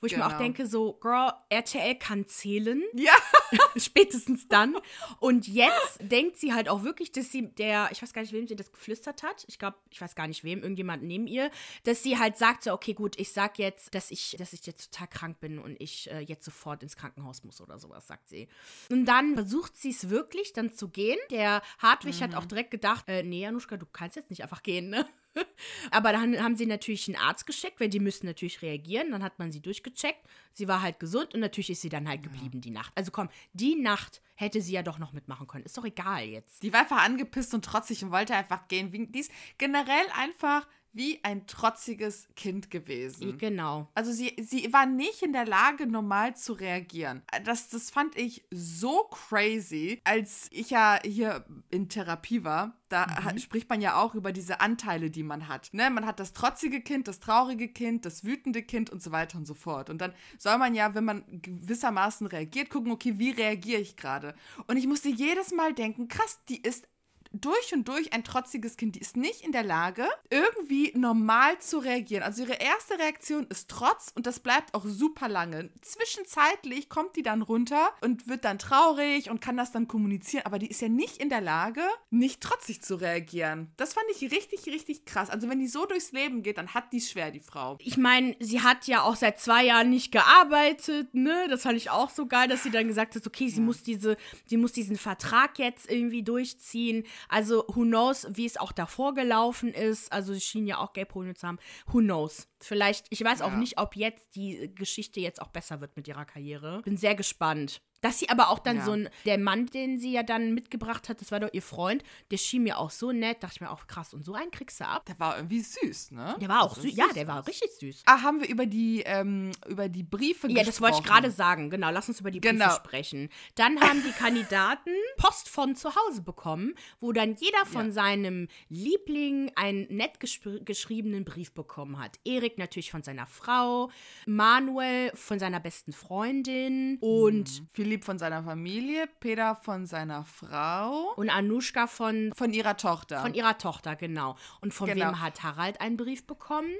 Wo 0.00 0.06
ich 0.06 0.16
mir 0.16 0.24
auch 0.24 0.28
Genau. 0.28 0.38
denke, 0.42 0.66
so, 0.66 0.92
Girl, 0.94 1.32
RTL 1.48 1.94
kann 1.96 2.26
zählen 2.26 2.82
Ja. 2.94 3.12
spätestens 3.76 4.46
dann. 4.48 4.76
Und 5.20 5.48
jetzt 5.48 5.98
denkt 6.00 6.36
sie 6.36 6.52
halt 6.52 6.68
auch 6.68 6.82
wirklich, 6.84 7.12
dass 7.12 7.30
sie 7.32 7.48
der, 7.54 7.88
ich 7.92 8.02
weiß 8.02 8.12
gar 8.12 8.22
nicht, 8.22 8.32
wem 8.32 8.46
sie 8.46 8.56
das 8.56 8.72
geflüstert 8.72 9.22
hat. 9.22 9.44
Ich 9.48 9.58
glaube, 9.58 9.76
ich 9.90 10.00
weiß 10.00 10.14
gar 10.14 10.26
nicht 10.28 10.44
wem, 10.44 10.62
irgendjemand 10.62 11.02
neben 11.02 11.26
ihr, 11.26 11.50
dass 11.84 12.02
sie 12.02 12.18
halt 12.18 12.36
sagt 12.36 12.64
so, 12.64 12.72
okay, 12.72 12.94
gut, 12.94 13.18
ich 13.18 13.32
sag 13.32 13.58
jetzt, 13.58 13.94
dass 13.94 14.10
ich, 14.10 14.36
dass 14.38 14.52
ich 14.52 14.64
jetzt 14.66 14.92
total 14.92 15.08
krank 15.08 15.40
bin 15.40 15.58
und 15.58 15.76
ich 15.80 16.10
äh, 16.10 16.20
jetzt 16.20 16.44
sofort 16.44 16.82
ins 16.82 16.96
Krankenhaus 16.96 17.42
muss 17.44 17.60
oder 17.60 17.78
sowas, 17.78 18.06
sagt 18.06 18.28
sie. 18.28 18.48
Und 18.90 19.06
dann 19.06 19.34
versucht 19.34 19.76
sie 19.76 19.90
es 19.90 20.10
wirklich, 20.10 20.52
dann 20.52 20.72
zu 20.72 20.88
gehen. 20.88 21.18
Der 21.30 21.62
Hartwig 21.78 22.22
hat 22.22 22.34
auch 22.34 22.44
direkt 22.46 22.70
gedacht, 22.70 23.04
äh, 23.08 23.22
nee, 23.22 23.46
Anuschka, 23.46 23.76
du 23.76 23.86
kannst 23.86 24.16
jetzt 24.16 24.30
nicht 24.30 24.42
einfach 24.42 24.62
gehen, 24.62 24.90
ne? 24.90 25.06
Aber 25.90 26.12
dann 26.12 26.42
haben 26.42 26.56
sie 26.56 26.66
natürlich 26.66 27.08
einen 27.08 27.16
Arzt 27.16 27.46
geschickt, 27.46 27.80
weil 27.80 27.88
die 27.88 28.00
müssen 28.00 28.26
natürlich 28.26 28.62
reagieren. 28.62 29.10
Dann 29.10 29.22
hat 29.22 29.38
man 29.38 29.52
sie 29.52 29.60
durchgecheckt. 29.60 30.24
Sie 30.52 30.68
war 30.68 30.82
halt 30.82 30.98
gesund 30.98 31.34
und 31.34 31.40
natürlich 31.40 31.70
ist 31.70 31.82
sie 31.82 31.88
dann 31.88 32.08
halt 32.08 32.22
geblieben 32.22 32.60
die 32.60 32.70
Nacht. 32.70 32.92
Also 32.94 33.10
komm, 33.10 33.28
die 33.52 33.76
Nacht 33.76 34.22
hätte 34.34 34.60
sie 34.60 34.72
ja 34.72 34.82
doch 34.82 34.98
noch 34.98 35.12
mitmachen 35.12 35.46
können. 35.46 35.64
Ist 35.64 35.76
doch 35.76 35.84
egal 35.84 36.24
jetzt. 36.24 36.62
Die 36.62 36.72
war 36.72 36.80
einfach 36.80 37.04
angepisst 37.04 37.54
und 37.54 37.64
trotzig 37.64 38.04
und 38.04 38.12
wollte 38.12 38.34
einfach 38.34 38.68
gehen. 38.68 39.12
Die 39.12 39.18
ist 39.18 39.32
generell 39.58 40.06
einfach 40.16 40.66
wie 40.92 41.22
ein 41.22 41.46
trotziges 41.46 42.28
Kind 42.34 42.70
gewesen. 42.70 43.38
Genau. 43.38 43.88
Also 43.94 44.12
sie, 44.12 44.34
sie 44.40 44.72
war 44.72 44.86
nicht 44.86 45.22
in 45.22 45.32
der 45.32 45.46
Lage, 45.46 45.86
normal 45.86 46.36
zu 46.36 46.54
reagieren. 46.54 47.22
Das, 47.44 47.68
das 47.68 47.90
fand 47.90 48.16
ich 48.16 48.44
so 48.50 49.04
crazy, 49.10 50.00
als 50.04 50.48
ich 50.50 50.70
ja 50.70 50.98
hier 51.04 51.44
in 51.70 51.88
Therapie 51.88 52.44
war. 52.44 52.74
Da 52.88 53.22
hat, 53.22 53.40
spricht 53.40 53.68
man 53.68 53.82
ja 53.82 54.00
auch 54.00 54.14
über 54.14 54.32
diese 54.32 54.60
Anteile, 54.60 55.10
die 55.10 55.22
man 55.22 55.46
hat. 55.46 55.68
Ne? 55.72 55.90
Man 55.90 56.06
hat 56.06 56.20
das 56.20 56.32
trotzige 56.32 56.80
Kind, 56.80 57.06
das 57.06 57.20
traurige 57.20 57.68
Kind, 57.68 58.06
das 58.06 58.24
wütende 58.24 58.62
Kind 58.62 58.90
und 58.90 59.02
so 59.02 59.12
weiter 59.12 59.36
und 59.36 59.46
so 59.46 59.54
fort. 59.54 59.90
Und 59.90 59.98
dann 60.00 60.14
soll 60.38 60.56
man 60.56 60.74
ja, 60.74 60.94
wenn 60.94 61.04
man 61.04 61.24
gewissermaßen 61.28 62.26
reagiert, 62.26 62.70
gucken, 62.70 62.90
okay, 62.90 63.18
wie 63.18 63.30
reagiere 63.30 63.80
ich 63.80 63.96
gerade? 63.96 64.34
Und 64.66 64.78
ich 64.78 64.86
musste 64.86 65.10
jedes 65.10 65.52
Mal 65.52 65.74
denken, 65.74 66.08
krass, 66.08 66.40
die 66.48 66.62
ist 66.62 66.88
durch 67.32 67.72
und 67.72 67.88
durch 67.88 68.12
ein 68.12 68.24
trotziges 68.24 68.76
Kind. 68.76 68.94
Die 68.96 69.00
ist 69.00 69.16
nicht 69.16 69.42
in 69.42 69.52
der 69.52 69.62
Lage, 69.62 70.06
irgendwie 70.30 70.92
normal 70.96 71.58
zu 71.58 71.78
reagieren. 71.78 72.22
Also 72.22 72.42
ihre 72.42 72.54
erste 72.54 72.98
Reaktion 72.98 73.46
ist 73.48 73.70
Trotz 73.70 74.12
und 74.14 74.26
das 74.26 74.40
bleibt 74.40 74.74
auch 74.74 74.84
super 74.84 75.28
lange. 75.28 75.70
Zwischenzeitlich 75.80 76.88
kommt 76.88 77.16
die 77.16 77.22
dann 77.22 77.42
runter 77.42 77.90
und 78.00 78.28
wird 78.28 78.44
dann 78.44 78.58
traurig 78.58 79.30
und 79.30 79.40
kann 79.40 79.56
das 79.56 79.72
dann 79.72 79.88
kommunizieren, 79.88 80.46
aber 80.46 80.58
die 80.58 80.68
ist 80.68 80.80
ja 80.80 80.88
nicht 80.88 81.18
in 81.18 81.28
der 81.28 81.40
Lage, 81.40 81.82
nicht 82.10 82.40
trotzig 82.40 82.82
zu 82.82 82.96
reagieren. 82.96 83.72
Das 83.76 83.92
fand 83.94 84.06
ich 84.10 84.30
richtig, 84.30 84.66
richtig 84.66 85.04
krass. 85.04 85.30
Also 85.30 85.48
wenn 85.48 85.58
die 85.58 85.68
so 85.68 85.86
durchs 85.86 86.12
Leben 86.12 86.42
geht, 86.42 86.58
dann 86.58 86.74
hat 86.74 86.92
die 86.92 87.00
schwer, 87.00 87.30
die 87.30 87.40
Frau. 87.40 87.76
Ich 87.80 87.96
meine, 87.96 88.36
sie 88.40 88.62
hat 88.62 88.86
ja 88.86 89.02
auch 89.02 89.16
seit 89.16 89.40
zwei 89.40 89.64
Jahren 89.64 89.90
nicht 89.90 90.12
gearbeitet, 90.12 91.14
ne? 91.14 91.46
Das 91.48 91.62
fand 91.62 91.76
ich 91.76 91.90
auch 91.90 92.10
so 92.10 92.26
geil, 92.26 92.48
dass 92.48 92.62
sie 92.62 92.70
dann 92.70 92.88
gesagt 92.88 93.14
hat, 93.14 93.26
okay, 93.26 93.48
sie 93.48 93.60
muss 93.60 93.82
diese, 93.82 94.16
sie 94.46 94.56
muss 94.56 94.72
diesen 94.72 94.96
Vertrag 94.96 95.58
jetzt 95.58 95.90
irgendwie 95.90 96.22
durchziehen. 96.22 97.04
Also, 97.28 97.64
who 97.68 97.82
knows, 97.82 98.26
wie 98.30 98.46
es 98.46 98.56
auch 98.56 98.72
davor 98.72 99.14
gelaufen 99.14 99.72
ist. 99.74 100.12
Also, 100.12 100.32
sie 100.34 100.40
schien 100.40 100.66
ja 100.66 100.78
auch 100.78 100.92
Gelbholen 100.92 101.34
zu 101.34 101.46
haben. 101.46 101.58
Who 101.86 101.98
knows? 101.98 102.48
Vielleicht, 102.60 103.06
ich 103.10 103.22
weiß 103.24 103.42
auch 103.42 103.50
Ja. 103.52 103.56
nicht, 103.56 103.78
ob 103.78 103.96
jetzt 103.96 104.34
die 104.34 104.72
Geschichte 104.74 105.20
jetzt 105.20 105.40
auch 105.42 105.48
besser 105.48 105.80
wird 105.80 105.96
mit 105.96 106.08
ihrer 106.08 106.24
Karriere. 106.24 106.82
Bin 106.82 106.96
sehr 106.96 107.14
gespannt. 107.14 107.80
Dass 108.00 108.18
sie 108.18 108.28
aber 108.28 108.50
auch 108.50 108.58
dann 108.60 108.76
Ja. 108.78 108.84
so 108.84 108.92
ein, 108.92 109.08
der 109.26 109.38
Mann, 109.38 109.66
den 109.66 109.98
sie 109.98 110.12
ja 110.12 110.22
dann 110.22 110.54
mitgebracht 110.54 111.08
hat, 111.08 111.20
das 111.20 111.32
war 111.32 111.40
doch 111.40 111.48
ihr 111.52 111.62
Freund, 111.62 112.02
der 112.30 112.36
schien 112.36 112.62
mir 112.62 112.78
auch 112.78 112.90
so 112.90 113.10
nett, 113.12 113.42
dachte 113.42 113.54
ich 113.56 113.60
mir 113.60 113.70
auch 113.70 113.86
krass. 113.86 114.14
Und 114.14 114.24
so 114.24 114.34
einen 114.34 114.50
kriegst 114.50 114.80
du 114.80 114.84
ab. 114.86 115.04
Der 115.06 115.18
war 115.18 115.36
irgendwie 115.36 115.60
süß, 115.60 116.12
ne? 116.12 116.36
Der 116.40 116.48
war 116.48 116.62
auch 116.62 116.70
Also 116.76 116.82
süß. 116.82 116.94
Ja, 116.96 117.06
der 117.14 117.26
war 117.26 117.46
richtig 117.46 117.70
süß. 117.80 118.02
Ah, 118.06 118.22
haben 118.22 118.40
wir 118.40 118.48
über 118.48 118.66
die, 118.66 119.02
ähm, 119.04 119.50
über 119.68 119.88
die 119.88 120.04
Briefe 120.04 120.48
Ja, 120.50 120.62
das 120.62 120.80
wollte 120.80 120.96
ich 120.98 121.02
gesprochen? 121.02 121.22
gerade 121.22 121.30
sagen. 121.32 121.70
Genau, 121.70 121.90
lass 121.90 122.08
uns 122.08 122.20
über 122.20 122.30
die 122.30 122.38
Briefe 122.40 122.54
Genau. 122.54 122.70
sprechen. 122.74 123.28
Dann 123.56 123.80
haben 123.80 124.02
die 124.04 124.12
Kandidaten 124.12 124.90
Post 125.16 125.48
von 125.48 125.74
zu 125.74 125.90
Hause 125.94 126.22
bekommen, 126.22 126.74
wo 127.00 127.12
dann 127.12 127.34
jeder 127.34 127.66
von 127.66 127.86
Ja. 127.86 127.92
seinem 127.92 128.48
Liebling 128.68 129.50
einen 129.56 129.86
nett 129.88 130.20
geschriebenen 130.20 131.24
Brief 131.24 131.52
bekommen 131.52 131.98
hat. 131.98 132.18
Erik 132.24 132.58
natürlich 132.58 132.90
von 132.90 133.02
seiner 133.02 133.26
Frau, 133.26 133.90
Manuel 134.26 135.10
von 135.14 135.38
seiner 135.38 135.58
besten 135.60 135.92
Freundin 135.92 136.98
und, 137.00 137.62
Philipp 137.88 138.04
von 138.04 138.18
seiner 138.18 138.42
Familie, 138.42 139.06
Peter 139.18 139.56
von 139.56 139.86
seiner 139.86 140.26
Frau, 140.26 141.14
und 141.16 141.30
Anushka 141.30 141.86
von, 141.86 142.34
von 142.34 142.52
ihrer 142.52 142.76
Tochter. 142.76 143.22
von 143.22 143.32
ihrer 143.32 143.56
Tochter, 143.56 143.96
genau. 143.96 144.36
Und 144.60 144.74
von 144.74 144.88
Genau. 144.88 145.06
wem 145.06 145.20
hat 145.22 145.42
Harald 145.42 145.80
einen 145.80 145.96
Brief 145.96 146.26
bekommen? 146.26 146.70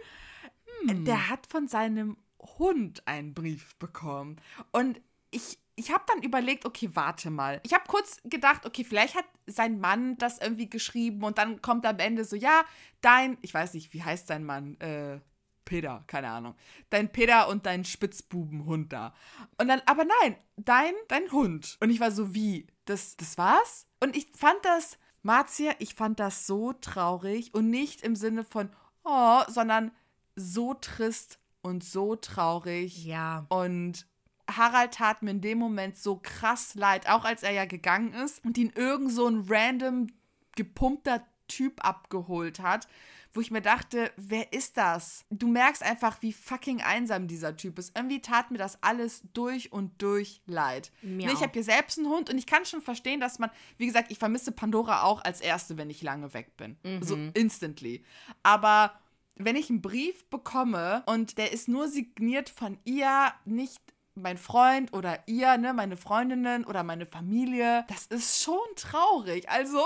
Der 0.84 1.30
hat 1.30 1.46
von 1.46 1.66
seinem 1.66 2.18
Hund 2.58 3.02
einen 3.08 3.32
Brief 3.32 3.74
bekommen. 3.76 4.36
Und 4.70 5.00
ich, 5.30 5.58
ich 5.76 5.90
habe 5.92 6.04
dann 6.08 6.22
überlegt, 6.22 6.66
okay, 6.66 6.90
warte 6.92 7.30
mal. 7.30 7.58
Ich 7.64 7.72
habe 7.72 7.84
kurz 7.88 8.20
gedacht, 8.24 8.66
okay, 8.66 8.84
vielleicht 8.84 9.14
hat 9.14 9.24
sein 9.46 9.80
Mann 9.80 10.18
das 10.18 10.38
irgendwie 10.38 10.68
geschrieben 10.68 11.24
und 11.24 11.38
dann 11.38 11.62
kommt 11.62 11.86
am 11.86 11.98
Ende 12.00 12.24
so, 12.24 12.36
ja, 12.36 12.64
dein, 13.00 13.38
ich 13.40 13.54
weiß 13.54 13.72
nicht, 13.72 13.94
wie 13.94 14.02
heißt 14.02 14.28
dein 14.28 14.44
Mann? 14.44 14.78
Äh, 14.80 15.20
Peter, 15.68 16.02
keine 16.06 16.30
Ahnung. 16.30 16.54
Dein 16.88 17.12
Peter 17.12 17.46
und 17.48 17.66
dein 17.66 17.84
Spitzbubenhund 17.84 18.90
da. 18.90 19.12
Und 19.58 19.68
dann, 19.68 19.82
aber 19.84 20.06
nein, 20.06 20.36
dein, 20.56 20.94
dein 21.08 21.30
Hund. 21.30 21.76
Und 21.80 21.90
ich 21.90 22.00
war 22.00 22.10
so, 22.10 22.34
wie? 22.34 22.66
Das, 22.86 23.18
das 23.18 23.36
war's? 23.36 23.86
Und 24.00 24.16
ich 24.16 24.28
fand 24.34 24.64
das, 24.64 24.96
Marzia, 25.22 25.72
ich 25.78 25.94
fand 25.94 26.20
das 26.20 26.46
so 26.46 26.72
traurig 26.72 27.52
und 27.52 27.68
nicht 27.68 28.00
im 28.00 28.16
Sinne 28.16 28.44
von, 28.44 28.70
oh, 29.04 29.42
sondern 29.48 29.92
so 30.36 30.72
trist 30.72 31.38
und 31.60 31.84
so 31.84 32.16
traurig. 32.16 33.04
Ja. 33.04 33.44
Und 33.50 34.06
Harald 34.50 34.94
tat 34.94 35.22
mir 35.22 35.32
in 35.32 35.42
dem 35.42 35.58
Moment 35.58 35.98
so 35.98 36.18
krass 36.22 36.76
leid, 36.76 37.10
auch 37.10 37.26
als 37.26 37.42
er 37.42 37.52
ja 37.52 37.66
gegangen 37.66 38.14
ist 38.14 38.42
und 38.42 38.56
ihn 38.56 38.72
irgend 38.74 39.12
so 39.12 39.26
ein 39.26 39.44
random 39.46 40.06
gepumpter 40.56 41.26
Typ 41.48 41.84
abgeholt 41.84 42.60
hat, 42.60 42.86
wo 43.32 43.40
ich 43.40 43.50
mir 43.50 43.60
dachte, 43.60 44.10
wer 44.16 44.52
ist 44.52 44.76
das? 44.76 45.24
Du 45.30 45.48
merkst 45.48 45.82
einfach, 45.82 46.22
wie 46.22 46.32
fucking 46.32 46.80
einsam 46.80 47.26
dieser 47.26 47.56
Typ 47.56 47.78
ist. 47.78 47.96
Irgendwie 47.96 48.20
tat 48.20 48.50
mir 48.50 48.58
das 48.58 48.82
alles 48.82 49.22
durch 49.32 49.72
und 49.72 50.00
durch 50.00 50.40
leid. 50.46 50.92
Ne, 51.02 51.24
ich 51.24 51.38
auch. 51.38 51.42
habe 51.42 51.52
hier 51.52 51.64
selbst 51.64 51.98
einen 51.98 52.08
Hund 52.08 52.30
und 52.30 52.38
ich 52.38 52.46
kann 52.46 52.64
schon 52.64 52.80
verstehen, 52.80 53.20
dass 53.20 53.38
man, 53.38 53.50
wie 53.76 53.86
gesagt, 53.86 54.10
ich 54.10 54.18
vermisse 54.18 54.52
Pandora 54.52 55.02
auch 55.02 55.22
als 55.24 55.40
erste, 55.40 55.76
wenn 55.76 55.90
ich 55.90 56.02
lange 56.02 56.32
weg 56.34 56.56
bin. 56.56 56.76
So 57.00 57.16
instantly. 57.34 58.04
Aber 58.42 58.98
wenn 59.36 59.56
ich 59.56 59.70
einen 59.70 59.82
Brief 59.82 60.24
bekomme 60.30 61.02
und 61.06 61.38
der 61.38 61.52
ist 61.52 61.68
nur 61.68 61.88
signiert 61.88 62.48
von 62.48 62.78
ihr, 62.84 63.32
nicht 63.44 63.80
mein 64.22 64.38
Freund 64.38 64.92
oder 64.92 65.18
ihr, 65.26 65.56
ne, 65.58 65.72
meine 65.74 65.96
Freundinnen 65.96 66.64
oder 66.64 66.82
meine 66.82 67.06
Familie. 67.06 67.84
Das 67.88 68.06
ist 68.06 68.42
schon 68.42 68.58
traurig. 68.76 69.48
Also. 69.48 69.80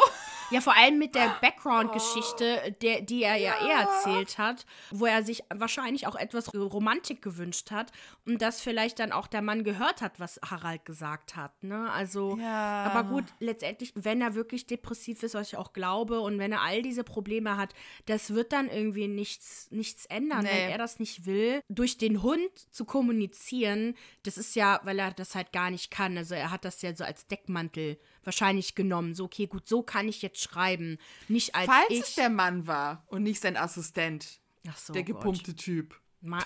Ja, 0.50 0.60
vor 0.60 0.76
allem 0.76 0.98
mit 0.98 1.14
der 1.14 1.28
Background-Geschichte, 1.40 2.76
der, 2.82 3.00
die 3.02 3.22
er 3.22 3.36
ja, 3.36 3.54
eh 3.66 3.70
erzählt 3.70 4.38
hat, 4.38 4.66
wo 4.90 5.06
er 5.06 5.22
sich 5.22 5.42
wahrscheinlich 5.52 6.06
auch 6.06 6.14
etwas 6.16 6.52
Romantik 6.54 7.22
gewünscht 7.22 7.70
hat 7.70 7.92
und 8.26 8.42
das 8.42 8.60
vielleicht 8.60 8.98
dann 8.98 9.12
auch 9.12 9.26
der 9.26 9.42
Mann 9.42 9.64
gehört 9.64 10.02
hat, 10.02 10.20
was 10.20 10.40
Harald 10.48 10.84
gesagt 10.84 11.36
hat. 11.36 11.62
Ne? 11.64 11.90
Also, 11.90 12.36
Ja. 12.38 12.84
aber 12.84 13.08
gut, 13.08 13.24
letztendlich, 13.40 13.92
wenn 13.94 14.20
er 14.20 14.34
wirklich 14.34 14.66
depressiv 14.66 15.22
ist, 15.22 15.34
was 15.34 15.48
ich 15.48 15.56
auch 15.56 15.72
glaube, 15.72 16.20
und 16.20 16.38
wenn 16.38 16.52
er 16.52 16.62
all 16.62 16.82
diese 16.82 17.04
Probleme 17.04 17.56
hat, 17.56 17.72
das 18.06 18.34
wird 18.34 18.52
dann 18.52 18.68
irgendwie 18.68 19.08
nichts, 19.08 19.68
nichts 19.70 20.06
ändern, 20.06 20.42
Nee. 20.42 20.50
wenn 20.50 20.70
er 20.70 20.78
das 20.78 20.98
nicht 20.98 21.26
will. 21.26 21.62
Durch 21.68 21.98
den 21.98 22.22
Hund 22.22 22.50
zu 22.70 22.84
kommunizieren, 22.84 23.94
das 24.24 24.36
ist 24.38 24.54
ja, 24.54 24.80
weil 24.84 24.98
er 24.98 25.10
das 25.12 25.34
halt 25.34 25.52
gar 25.52 25.70
nicht 25.70 25.90
kann. 25.90 26.16
Also 26.16 26.34
er 26.34 26.50
hat 26.50 26.64
das 26.64 26.80
ja 26.82 26.94
so 26.94 27.04
als 27.04 27.26
Deckmantel 27.26 27.98
wahrscheinlich 28.24 28.74
genommen. 28.74 29.14
So, 29.14 29.24
okay, 29.24 29.46
gut, 29.46 29.66
so 29.66 29.82
kann 29.82 30.08
ich 30.08 30.22
jetzt 30.22 30.40
schreiben. 30.40 30.98
Nicht 31.28 31.54
als 31.54 31.66
Falls 31.66 31.90
ich. 31.90 32.00
es 32.00 32.14
der 32.14 32.30
Mann 32.30 32.66
war 32.66 33.04
und 33.08 33.22
nicht 33.24 33.40
sein 33.40 33.56
Assistent, 33.56 34.40
Ach 34.68 34.76
so, 34.76 34.92
der 34.92 35.02
Gott. 35.02 35.16
gepumpte 35.16 35.54
Typ. 35.56 36.00
Ma 36.20 36.42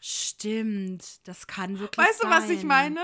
Stimmt, 0.00 1.26
das 1.26 1.46
kann 1.46 1.78
wirklich 1.78 2.06
Weißt 2.06 2.22
du, 2.22 2.28
sein. 2.28 2.42
was 2.42 2.50
ich 2.50 2.62
meine? 2.64 3.00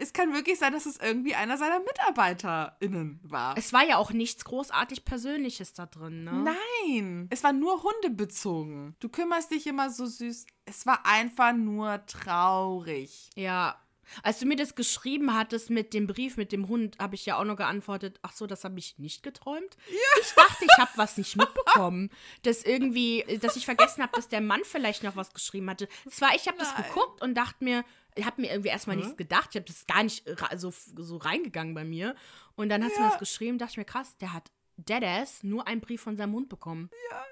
Es 0.00 0.12
kann 0.12 0.32
wirklich 0.32 0.58
sein, 0.58 0.72
dass 0.72 0.86
es 0.86 0.96
irgendwie 0.96 1.34
einer 1.34 1.58
seiner 1.58 1.80
MitarbeiterInnen 1.80 3.18
war. 3.24 3.58
Es 3.58 3.72
war 3.72 3.84
ja 3.84 3.96
auch 3.96 4.12
nichts 4.12 4.44
großartig 4.44 5.04
Persönliches 5.04 5.72
da 5.72 5.86
drin, 5.86 6.22
ne? 6.22 6.54
Nein, 6.86 7.26
es 7.30 7.42
war 7.42 7.52
nur 7.52 7.82
hundebezogen. 7.82 8.94
Du 9.00 9.08
kümmerst 9.08 9.50
dich 9.50 9.66
immer 9.66 9.90
so 9.90 10.06
süß. 10.06 10.46
Es 10.66 10.86
war 10.86 11.04
einfach 11.04 11.52
nur 11.52 12.06
traurig. 12.06 13.30
Ja. 13.34 13.80
Als 14.22 14.38
du 14.38 14.46
mir 14.46 14.56
das 14.56 14.74
geschrieben 14.74 15.34
hattest 15.34 15.68
mit 15.68 15.92
dem 15.92 16.06
Brief 16.06 16.36
mit 16.36 16.52
dem 16.52 16.68
Hund, 16.68 16.96
habe 16.98 17.14
ich 17.14 17.26
ja 17.26 17.36
auch 17.36 17.44
noch 17.44 17.56
geantwortet, 17.56 18.18
ach 18.22 18.32
so, 18.32 18.46
das 18.46 18.64
habe 18.64 18.78
ich 18.78 18.98
nicht 18.98 19.22
geträumt. 19.22 19.76
Ich 20.20 20.32
dachte, 20.34 20.64
ich 20.64 20.78
habe 20.78 20.90
was 20.96 21.16
nicht 21.18 21.36
mitbekommen. 21.36 22.10
Dass 22.42 22.62
irgendwie, 22.62 23.24
dass 23.40 23.56
ich 23.56 23.66
vergessen 23.66 24.02
habe, 24.02 24.12
dass 24.14 24.28
der 24.28 24.40
Mann 24.40 24.60
vielleicht 24.64 25.02
noch 25.02 25.16
was 25.16 25.34
geschrieben 25.34 25.68
hatte. 25.68 25.88
Das 26.04 26.20
war, 26.20 26.34
ich 26.34 26.46
habe 26.46 26.56
das 26.56 26.74
geguckt 26.76 27.20
und 27.20 27.34
dachte 27.34 27.62
mir, 27.64 27.84
ich 28.14 28.24
habe 28.26 28.40
mir 28.40 28.50
irgendwie 28.50 28.68
erstmal 28.70 28.96
nichts 28.96 29.16
gedacht. 29.16 29.50
Ich 29.50 29.56
habe 29.56 29.66
das 29.66 29.86
gar 29.86 30.02
nicht 30.02 30.24
so, 30.56 30.72
so 30.96 31.16
reingegangen 31.16 31.74
bei 31.74 31.84
mir. 31.84 32.14
Und 32.56 32.68
dann 32.68 32.82
hast 32.84 32.96
du 32.96 33.00
mir 33.00 33.08
das 33.10 33.18
geschrieben, 33.18 33.58
dachte 33.58 33.72
ich 33.72 33.76
mir, 33.78 33.84
krass, 33.84 34.16
der 34.18 34.32
hat 34.32 34.50
Deadass 34.76 35.42
nur 35.42 35.66
einen 35.66 35.80
Brief 35.80 36.00
von 36.02 36.16
seinem 36.16 36.34
Hund 36.34 36.48
bekommen. 36.48 36.90
Ja. 37.10 37.24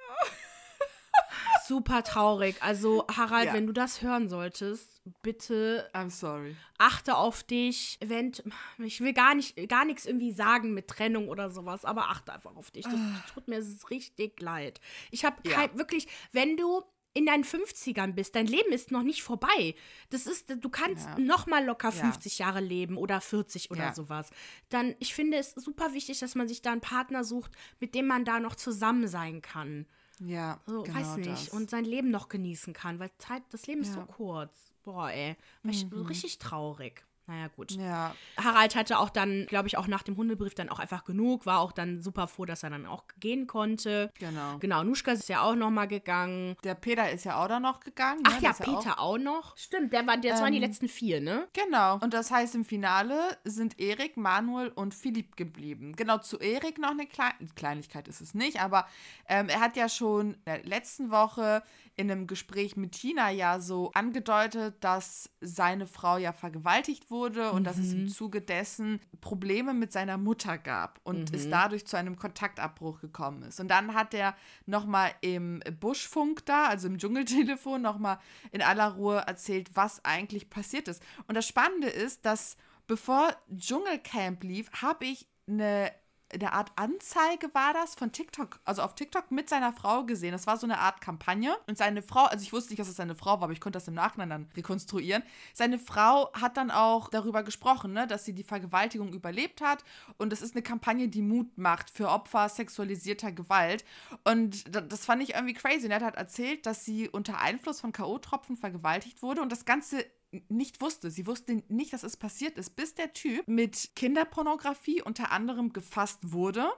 Super 1.67 2.05
traurig. 2.05 2.63
Also, 2.63 3.05
Harald, 3.17 3.47
Ja. 3.47 3.53
wenn 3.53 3.67
du 3.67 3.73
das 3.73 4.01
hören 4.01 4.29
solltest, 4.29 5.01
bitte 5.23 5.91
I'm 5.93 6.11
sorry. 6.11 6.55
achte 6.79 7.17
auf 7.17 7.43
dich. 7.43 7.99
Wenn, 8.05 8.31
ich 8.79 9.01
will 9.01 9.13
gar 9.13 9.35
nicht, 9.35 9.57
gar 9.69 9.85
nichts 9.85 10.07
irgendwie 10.07 10.31
sagen 10.31 10.75
mit 10.75 10.87
Trennung 10.87 11.29
oder 11.29 11.51
sowas, 11.51 11.85
aber 11.85 12.09
achte 12.11 12.33
einfach 12.33 12.55
auf 12.55 12.71
dich. 12.71 12.85
Das 12.85 12.95
tut 13.35 13.49
mir 13.49 13.61
richtig 13.91 14.41
leid. 14.41 14.81
Ich 15.11 15.25
habe 15.25 15.37
Ja. 15.49 15.69
wirklich, 15.77 16.07
wenn 16.31 16.57
du 16.57 16.85
in 17.17 17.27
deinen 17.27 17.45
50ern 17.45 18.13
bist, 18.13 18.35
dein 18.35 18.47
Leben 18.47 18.71
ist 18.73 18.91
noch 18.91 19.03
nicht 19.03 19.23
vorbei. 19.23 19.75
Das 20.11 20.27
ist, 20.27 20.51
du 20.63 20.69
kannst 20.69 21.07
Ja. 21.07 21.19
noch 21.19 21.47
mal 21.47 21.65
locker 21.65 21.89
Ja. 21.91 22.03
50 22.03 22.39
Jahre 22.39 22.61
leben 22.61 22.97
oder 22.99 23.21
40 23.21 23.71
oder 23.71 23.85
Ja. 23.87 23.95
sowas. 23.95 24.29
Dann, 24.69 24.95
ich 24.99 25.15
finde 25.15 25.39
es 25.39 25.53
super 25.53 25.95
wichtig, 25.95 26.19
dass 26.21 26.35
man 26.35 26.47
sich 26.49 26.61
da 26.63 26.73
einen 26.73 26.81
Partner 26.83 27.25
sucht, 27.25 27.53
mit 27.81 27.95
dem 27.95 28.07
man 28.07 28.25
da 28.27 28.39
noch 28.41 28.55
zusammen 28.55 29.09
sein 29.09 29.41
kann. 29.41 29.87
Ja, 30.21 30.61
So, 30.67 30.83
genau 30.83 30.99
weiß 30.99 31.17
nicht. 31.17 31.29
das. 31.31 31.49
Und 31.49 31.71
sein 31.71 31.85
Leben 31.87 32.11
noch 32.11 32.29
genießen 32.29 32.73
kann, 32.75 32.99
weil 32.99 33.11
Zeit, 33.19 33.43
das 33.51 33.67
Leben 33.67 33.81
ist 33.81 33.93
so 33.95 34.01
Ja. 34.01 34.05
Mhm. 34.05 34.09
kurz. 34.09 34.73
Boah, 34.83 35.11
ey. 35.11 35.37
War 35.63 35.71
ich 35.73 35.87
richtig 36.11 36.39
traurig. 36.39 37.06
Naja, 37.29 37.49
gut. 37.49 37.73
ja, 37.73 38.15
Harald 38.37 38.75
hatte 38.77 38.99
auch 38.99 39.11
dann, 39.11 39.47
glaube 39.47 39.69
ich, 39.69 39.77
auch 39.77 39.87
nach 39.87 40.03
dem 40.03 40.17
Hundebrief 40.17 40.55
dann 40.55 40.69
auch 40.69 40.79
einfach 40.79 41.05
genug, 41.05 41.47
war 41.47 41.61
auch 41.61 41.73
dann 41.73 42.03
super 42.03 42.27
froh, 42.29 42.45
dass 42.45 42.63
er 42.63 42.71
dann 42.71 42.87
auch 42.87 43.05
gehen 43.21 43.47
konnte. 43.47 44.13
genau. 44.19 44.59
Genau, 44.59 44.83
Nuschka 44.85 45.13
ist 45.13 45.29
ja 45.29 45.43
auch 45.43 45.55
nochmal 45.55 45.89
gegangen. 45.89 46.57
Der 46.65 46.75
Peter 46.75 47.11
ist 47.11 47.25
ja 47.25 47.43
auch 47.43 47.49
da 47.49 47.61
noch 47.61 47.81
gegangen. 47.81 48.21
Ach 48.27 48.37
ne? 48.37 48.43
ja, 48.43 48.49
Das 48.51 48.61
ist 48.61 48.67
Peter 48.67 49.01
auch, 49.01 49.19
noch. 49.19 49.57
Stimmt, 49.57 49.93
der 49.93 50.07
war, 50.07 50.17
das 50.17 50.41
waren 50.41 50.53
die 50.53 50.59
Ähm, 50.59 50.65
letzten 50.65 50.89
vier, 50.89 51.21
ne? 51.21 51.49
Genau. 51.53 51.99
Und 51.99 52.13
das 52.15 52.31
heißt, 52.31 52.55
im 52.55 52.65
Finale 52.65 53.19
sind 53.45 53.79
Erik, 53.81 54.17
Manuel 54.17 54.69
und 54.69 54.95
Philipp 54.95 55.37
geblieben. 55.37 55.95
Genau, 55.97 56.19
zu 56.19 56.39
Erik 56.39 56.79
noch 56.79 56.91
eine 56.91 57.07
Klein 57.07 57.33
Kleinigkeit 57.55 58.09
ist 58.09 58.21
es 58.21 58.35
nicht, 58.35 58.61
aber 58.61 58.87
ähm, 59.29 59.49
er 59.49 59.61
hat 59.61 59.77
ja 59.77 59.89
schon 59.89 60.35
in 60.35 60.41
der 60.47 60.63
letzten 60.65 61.11
Woche 61.11 61.63
in 61.97 62.11
einem 62.11 62.27
Gespräch 62.27 62.77
mit 62.77 62.93
Tina 62.93 63.31
ja 63.31 63.59
so 63.59 63.91
angedeutet, 63.95 64.77
dass 64.81 65.31
seine 65.41 65.87
Frau 65.87 66.19
ja 66.19 66.33
vergewaltigt 66.33 67.11
wurde 67.11 67.53
und 67.53 67.65
dass 67.65 67.79
es 67.79 67.95
im 67.95 68.09
Zuge 68.09 68.43
dessen 68.43 69.01
Probleme 69.23 69.73
mit 69.73 69.93
seiner 69.93 70.19
Mutter 70.19 70.59
gab 70.59 71.01
und 71.05 71.35
es 71.35 71.49
dadurch 71.49 71.87
zu 71.87 71.97
einem 71.97 72.17
Kontaktabbruch 72.17 73.01
gekommen 73.01 73.45
ist. 73.45 73.61
Und 73.61 73.69
dann 73.69 73.95
hat 73.95 74.13
er 74.13 74.37
nochmal 74.67 75.13
im 75.23 75.61
Buschfunk 75.81 76.45
da, 76.45 76.67
also 76.67 76.87
im 76.87 76.99
Dschungeltelefon, 76.99 77.81
nochmal 77.81 78.19
in 78.53 78.61
aller 78.61 78.89
Ruhe 78.89 79.25
erzählt, 79.27 79.71
was 79.75 80.05
eigentlich 80.05 80.51
passiert 80.51 80.89
ist. 80.89 81.03
Und 81.29 81.35
das 81.35 81.49
Spannende 81.49 81.89
ist, 81.89 82.27
dass 82.27 82.59
bevor 82.87 83.35
Dschungelcamp 83.57 84.45
lief, 84.45 84.71
habe 84.83 85.07
ich 85.07 85.27
eine 85.49 85.93
eine 86.33 86.53
Art 86.53 86.73
Anzeige 86.77 87.53
war 87.55 87.73
das 87.73 87.95
von 87.95 88.11
TikTok, 88.13 88.59
also 88.65 88.83
auf 88.83 88.95
TikTok 88.95 89.31
mit 89.31 89.49
seiner 89.49 89.73
Frau 89.73 90.05
gesehen. 90.05 90.33
Das 90.33 90.47
war 90.47 90.57
so 90.57 90.67
eine 90.67 90.79
Art 90.79 91.01
Kampagne. 91.01 91.57
Und 91.67 91.79
seine 91.79 92.03
Frau, 92.03 92.25
also 92.25 92.43
ich 92.43 92.53
wusste 92.53 92.71
nicht, 92.73 92.81
dass 92.81 92.89
es 92.89 92.97
seine 92.97 93.15
Frau 93.15 93.33
war, 93.33 93.45
aber 93.45 93.53
ich 93.53 93.61
konnte 93.61 93.77
das 93.77 93.87
im 93.89 93.95
Nachhinein 93.95 94.31
dann 94.31 94.49
rekonstruieren. 94.57 95.23
Seine 95.55 95.79
Frau 95.79 96.33
hat 96.33 96.57
dann 96.57 96.71
auch 96.71 97.09
darüber 97.09 97.43
gesprochen, 97.43 97.93
ne, 97.93 98.07
dass 98.07 98.25
sie 98.25 98.33
die 98.33 98.45
Vergewaltigung 98.45 99.13
überlebt 99.13 99.61
hat. 99.61 99.85
Und 100.19 100.33
es 100.33 100.43
ist 100.43 100.55
eine 100.55 100.63
Kampagne, 100.63 101.09
die 101.09 101.23
Mut 101.23 101.57
macht 101.59 101.91
für 101.91 102.09
Opfer 102.09 102.49
sexualisierter 102.49 103.31
Gewalt. 103.33 103.85
Und 104.25 104.75
da- 104.75 104.81
das 104.81 105.05
fand 105.05 105.23
ich 105.23 105.35
irgendwie 105.35 105.55
crazy. 105.55 105.85
Und 105.87 105.93
er 105.93 105.97
hat 105.97 106.05
halt 106.05 106.17
erzählt, 106.17 106.67
dass 106.67 106.85
sie 106.85 107.09
unter 107.09 107.39
Einfluss 107.41 107.81
von 107.81 107.93
K.O.-Tropfen 107.93 108.57
vergewaltigt 108.57 109.23
wurde 109.23 109.43
und 109.43 109.53
das 109.53 109.65
Ganze 109.65 110.05
nicht 110.49 110.81
wusste. 110.81 111.11
Sie 111.11 111.27
wusste 111.27 111.63
nicht, 111.69 111.93
dass 111.93 112.03
es 112.03 112.17
passiert 112.17 112.59
ist, 112.59 112.77
bis 112.77 112.95
der 112.95 113.13
Typ 113.13 113.47
mit 113.47 113.91
Kinderpornografie 113.95 115.03
unter 115.03 115.31
anderem 115.31 115.73
gefasst 115.73 116.33
wurde 116.33 116.71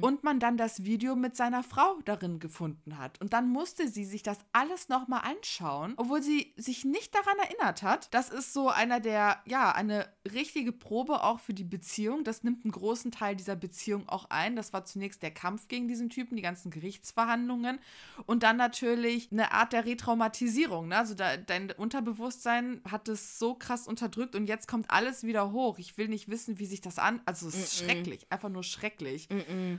und 0.00 0.24
man 0.24 0.40
dann 0.40 0.56
das 0.56 0.84
Video 0.84 1.14
mit 1.14 1.36
seiner 1.36 1.62
Frau 1.62 1.98
darin 2.04 2.38
gefunden 2.38 2.98
hat. 2.98 3.20
Und 3.20 3.32
dann 3.32 3.48
musste 3.48 3.88
sie 3.88 4.04
sich 4.04 4.22
das 4.22 4.38
alles 4.52 4.88
nochmal 4.88 5.22
anschauen, 5.24 5.94
obwohl 5.96 6.22
sie 6.22 6.52
sich 6.56 6.84
nicht 6.84 7.14
daran 7.14 7.38
erinnert 7.38 7.82
hat. 7.82 8.12
Das 8.12 8.28
ist 8.28 8.52
so 8.52 8.68
einer 8.68 9.00
der, 9.00 9.40
ja, 9.46 9.72
eine 9.72 10.08
richtige 10.32 10.72
Probe 10.72 11.22
auch 11.22 11.40
für 11.40 11.54
die 11.54 11.64
Beziehung. 11.64 12.24
Das 12.24 12.42
nimmt 12.42 12.64
einen 12.64 12.72
großen 12.72 13.12
Teil 13.12 13.36
dieser 13.36 13.56
Beziehung 13.56 14.08
auch 14.08 14.26
ein. 14.30 14.56
Das 14.56 14.72
war 14.72 14.84
zunächst 14.84 15.22
der 15.22 15.30
Kampf 15.30 15.68
gegen 15.68 15.88
diesen 15.88 16.10
Typen, 16.10 16.36
die 16.36 16.42
ganzen 16.42 16.70
Gerichtsverhandlungen 16.70 17.78
und 18.26 18.42
dann 18.42 18.56
natürlich 18.56 19.30
eine 19.30 19.52
Art 19.52 19.72
der 19.72 19.84
Retraumatisierung. 19.84 20.88
Ne? 20.88 20.96
Also 20.96 21.14
da, 21.14 21.36
dein 21.36 21.70
Unterbewusstsein 21.70 22.80
hat 22.90 23.08
es 23.08 23.38
so 23.38 23.54
krass 23.54 23.86
unterdrückt 23.86 24.34
und 24.34 24.46
jetzt 24.46 24.68
kommt 24.68 24.90
alles 24.90 25.22
wieder 25.22 25.52
hoch. 25.52 25.78
Ich 25.78 25.96
will 25.98 26.08
nicht 26.08 26.28
wissen, 26.28 26.58
wie 26.58 26.66
sich 26.66 26.80
das 26.80 26.98
an. 26.98 27.20
Also 27.26 27.48
es 27.48 27.54
ist 27.54 27.76
schrecklich, 27.76 28.26
einfach 28.30 28.48
nur 28.48 28.64
schrecklich. 28.64 29.28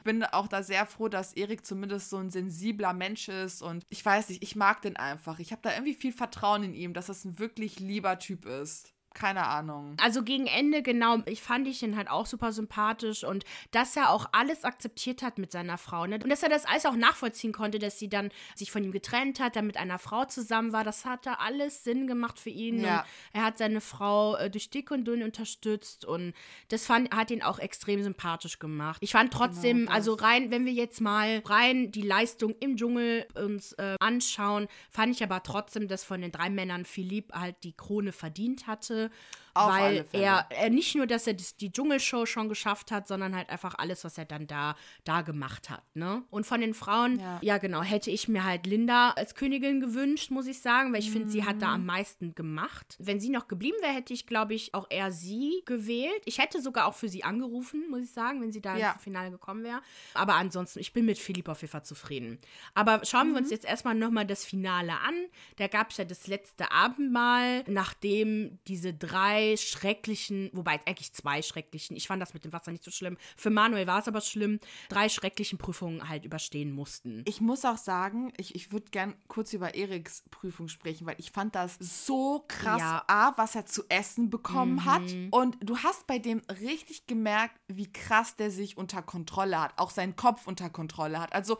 Bin 0.04 0.24
auch 0.24 0.48
da 0.48 0.64
sehr 0.64 0.86
froh, 0.86 1.08
dass 1.10 1.34
Erik 1.34 1.66
zumindest 1.66 2.10
so 2.10 2.18
ein 2.18 2.30
sensibler 2.30 2.94
Mensch 2.94 3.30
ist 3.30 3.62
und 3.62 3.86
ich 3.90 4.06
weiß 4.06 4.30
nicht, 4.30 4.44
ich 4.44 4.56
mag 4.56 4.82
den 4.82 4.98
einfach. 4.98 5.40
Ich 5.40 5.52
habe 5.52 5.62
da 5.62 5.72
irgendwie 5.72 5.96
viel 5.96 6.14
Vertrauen 6.14 6.64
in 6.64 6.74
ihm, 6.74 6.94
dass 6.94 7.08
das 7.08 7.26
ein 7.26 7.40
wirklich 7.40 7.80
lieber 7.80 8.20
Typ 8.20 8.46
ist. 8.46 8.94
Keine 9.14 9.46
Ahnung. 9.48 9.96
Also 10.02 10.24
gegen 10.24 10.48
Ende, 10.48 10.82
genau, 10.82 11.18
ich 11.26 11.42
fand 11.42 11.68
ich 11.68 11.84
ihn 11.84 11.96
halt 11.96 12.10
auch 12.10 12.26
super 12.26 12.52
sympathisch 12.52 13.24
und 13.24 13.44
dass 13.72 13.96
er 13.96 14.10
auch 14.10 14.28
alles 14.32 14.64
akzeptiert 14.64 15.22
hat 15.22 15.38
mit 15.38 15.52
seiner 15.52 15.78
Frau, 15.78 16.06
ne? 16.08 16.20
Und 16.24 16.30
dass 16.30 16.44
er 16.44 16.50
das 16.50 16.66
alles 16.66 16.86
auch 16.86 16.96
nachvollziehen 16.96 17.54
konnte, 17.54 17.80
dass 17.80 18.00
sie 18.00 18.10
dann 18.10 18.32
sich 18.56 18.72
von 18.72 18.84
ihm 18.84 18.92
getrennt 18.92 19.40
hat, 19.40 19.56
dann 19.56 19.68
mit 19.68 19.78
einer 19.78 20.00
Frau 20.00 20.26
zusammen 20.26 20.74
war, 20.74 20.84
das 20.84 21.06
hat 21.06 21.26
da 21.26 21.36
alles 21.36 21.84
Sinn 21.84 22.08
gemacht 22.08 22.40
für 22.40 22.50
ihn. 22.50 22.82
Ja. 22.82 23.06
Er 23.34 23.44
hat 23.44 23.58
seine 23.58 23.82
Frau 23.82 24.36
äh, 24.38 24.50
durch 24.50 24.70
dick 24.70 24.92
und 24.92 25.06
dünn 25.06 25.24
unterstützt 25.24 26.06
und 26.06 26.34
das 26.70 26.86
fand, 26.86 27.14
hat 27.16 27.32
ihn 27.32 27.44
auch 27.44 27.60
extrem 27.60 28.02
sympathisch 28.02 28.60
gemacht. 28.60 28.98
Ich 29.02 29.12
fand 29.12 29.32
trotzdem, 29.32 29.82
Genau 29.82 29.92
also 29.92 30.14
rein, 30.14 30.52
wenn 30.52 30.66
wir 30.66 30.74
jetzt 30.74 31.02
mal 31.02 31.42
rein 31.46 31.92
die 31.92 32.02
Leistung 32.02 32.56
im 32.60 32.78
Dschungel 32.78 33.28
uns 33.36 33.74
äh, 33.74 33.96
anschauen, 34.00 34.68
fand 34.90 35.16
ich 35.16 35.24
aber 35.24 35.44
trotzdem, 35.44 35.88
dass 35.88 36.04
von 36.04 36.22
den 36.22 36.32
drei 36.32 36.50
Männern 36.50 36.86
Philipp 36.86 37.32
halt 37.34 37.56
die 37.64 37.74
Krone 37.74 38.12
verdient 38.12 38.68
hatte. 38.68 39.03
Jahre 39.04 39.12
auf 39.56 39.70
weil 39.72 39.84
alle 39.84 40.06
Fälle. 40.06 40.24
er, 40.24 40.48
er 40.50 40.70
nicht 40.70 40.96
nur, 40.96 41.06
dass 41.08 41.28
er 41.28 41.34
das, 41.36 41.56
die 41.56 41.72
Dschungelshow 41.72 42.26
schon 42.26 42.50
geschafft 42.50 42.92
hat, 42.92 43.08
sondern 43.08 43.36
halt 43.36 43.50
einfach 43.50 43.76
alles, 43.78 44.04
was 44.04 44.18
er 44.18 44.26
dann 44.26 44.48
da, 44.48 44.76
da 45.04 45.22
gemacht 45.22 45.70
hat. 45.70 45.84
Ne? 45.94 46.24
Und 46.32 46.46
von 46.46 46.60
den 46.62 46.74
Frauen, 46.74 47.20
ja. 47.20 47.40
Ja. 47.42 47.58
genau, 47.60 47.82
hätte 47.84 48.10
ich 48.10 48.28
mir 48.28 48.44
halt 48.44 48.66
Linda 48.66 49.12
als 49.12 49.36
Königin 49.36 49.80
gewünscht, 49.80 50.32
muss 50.32 50.48
ich 50.48 50.60
sagen, 50.60 50.92
weil 50.94 51.00
ich 51.02 51.12
finde, 51.12 51.30
sie 51.30 51.44
hat 51.46 51.62
da 51.62 51.68
Mhm. 51.68 51.74
am 51.74 51.86
meisten 51.86 52.34
gemacht. 52.36 52.96
Wenn 53.00 53.20
sie 53.20 53.30
noch 53.30 53.48
geblieben 53.48 53.78
wäre, 53.82 53.94
hätte 53.94 54.14
ich, 54.14 54.26
glaube 54.26 54.54
ich, 54.56 54.74
auch 54.74 54.88
eher 54.90 55.12
sie 55.12 55.62
gewählt. 55.66 56.22
Ich 56.26 56.40
hätte 56.40 56.62
sogar 56.62 56.88
auch 56.88 56.96
für 56.96 57.10
sie 57.10 57.24
angerufen, 57.24 57.84
muss 57.90 58.02
ich 58.02 58.12
sagen, 58.12 58.42
wenn 58.42 58.52
sie 58.52 58.62
da 58.62 58.76
Ja. 58.78 58.92
ins 58.94 59.04
Finale 59.04 59.30
gekommen 59.30 59.64
wäre. 59.64 59.82
Aber 60.16 60.34
ansonsten, 60.36 60.80
ich 60.80 60.94
bin 60.94 61.06
mit 61.06 61.20
Philipp 61.20 61.48
auf 61.48 61.62
jeden 61.62 61.72
Fall 61.72 61.86
zufrieden. 61.86 62.40
Aber 62.74 63.02
schauen 63.06 63.32
wir 63.32 63.38
uns 63.38 63.50
Mhm. 63.50 63.54
jetzt 63.54 63.66
erstmal 63.66 63.94
nochmal 63.96 64.26
das 64.26 64.46
Finale 64.46 64.94
an. 64.94 65.14
Da 65.58 65.68
gab 65.68 65.92
es 65.92 65.98
ja 65.98 66.06
das 66.06 66.26
letzte 66.28 66.72
Abendmahl, 66.72 67.64
nachdem 67.68 68.58
diese 68.68 68.94
drei 68.94 69.43
schrecklichen, 69.58 70.50
wobei 70.54 70.80
eigentlich 70.86 71.14
zwei 71.14 71.42
schrecklichen, 71.42 71.96
ich 71.96 72.08
fand 72.08 72.22
das 72.22 72.34
mit 72.34 72.44
dem 72.44 72.54
Wasser 72.54 72.72
nicht 72.72 72.84
so 72.84 72.92
schlimm. 72.92 73.18
Für 73.38 73.50
Manuel 73.50 73.88
war 73.88 74.00
es 74.00 74.08
aber 74.08 74.22
schlimm, 74.22 74.60
drei 74.90 75.10
schrecklichen 75.10 75.58
Prüfungen 75.58 76.10
halt 76.10 76.26
überstehen 76.26 76.72
mussten. 76.72 77.24
Ich 77.28 77.42
muss 77.42 77.66
auch 77.66 77.78
sagen, 77.78 78.34
ich, 78.38 78.56
ich 78.56 78.72
würde 78.72 78.90
gern 78.92 79.14
kurz 79.28 79.54
über 79.54 79.76
Eriks 79.76 80.24
Prüfung 80.32 80.68
sprechen, 80.68 81.06
weil 81.06 81.16
ich 81.18 81.32
fand 81.32 81.56
das 81.56 81.78
so 81.80 82.46
krass, 82.48 82.80
Ja. 82.80 83.04
A, 83.08 83.34
was 83.38 83.56
er 83.56 83.66
zu 83.66 83.84
essen 83.90 84.30
bekommen 84.30 84.86
hat. 84.86 85.04
Und 85.32 85.58
du 85.62 85.78
hast 85.78 86.08
bei 86.08 86.20
dem 86.20 86.42
richtig 86.62 87.08
gemerkt, 87.08 87.60
wie 87.68 87.92
krass 87.92 88.36
der 88.36 88.52
sich 88.52 88.78
unter 88.78 89.02
Kontrolle 89.02 89.60
hat, 89.62 89.74
auch 89.78 89.92
seinen 89.92 90.16
Kopf 90.16 90.48
unter 90.48 90.70
Kontrolle 90.70 91.20
hat. 91.20 91.34
Also 91.34 91.58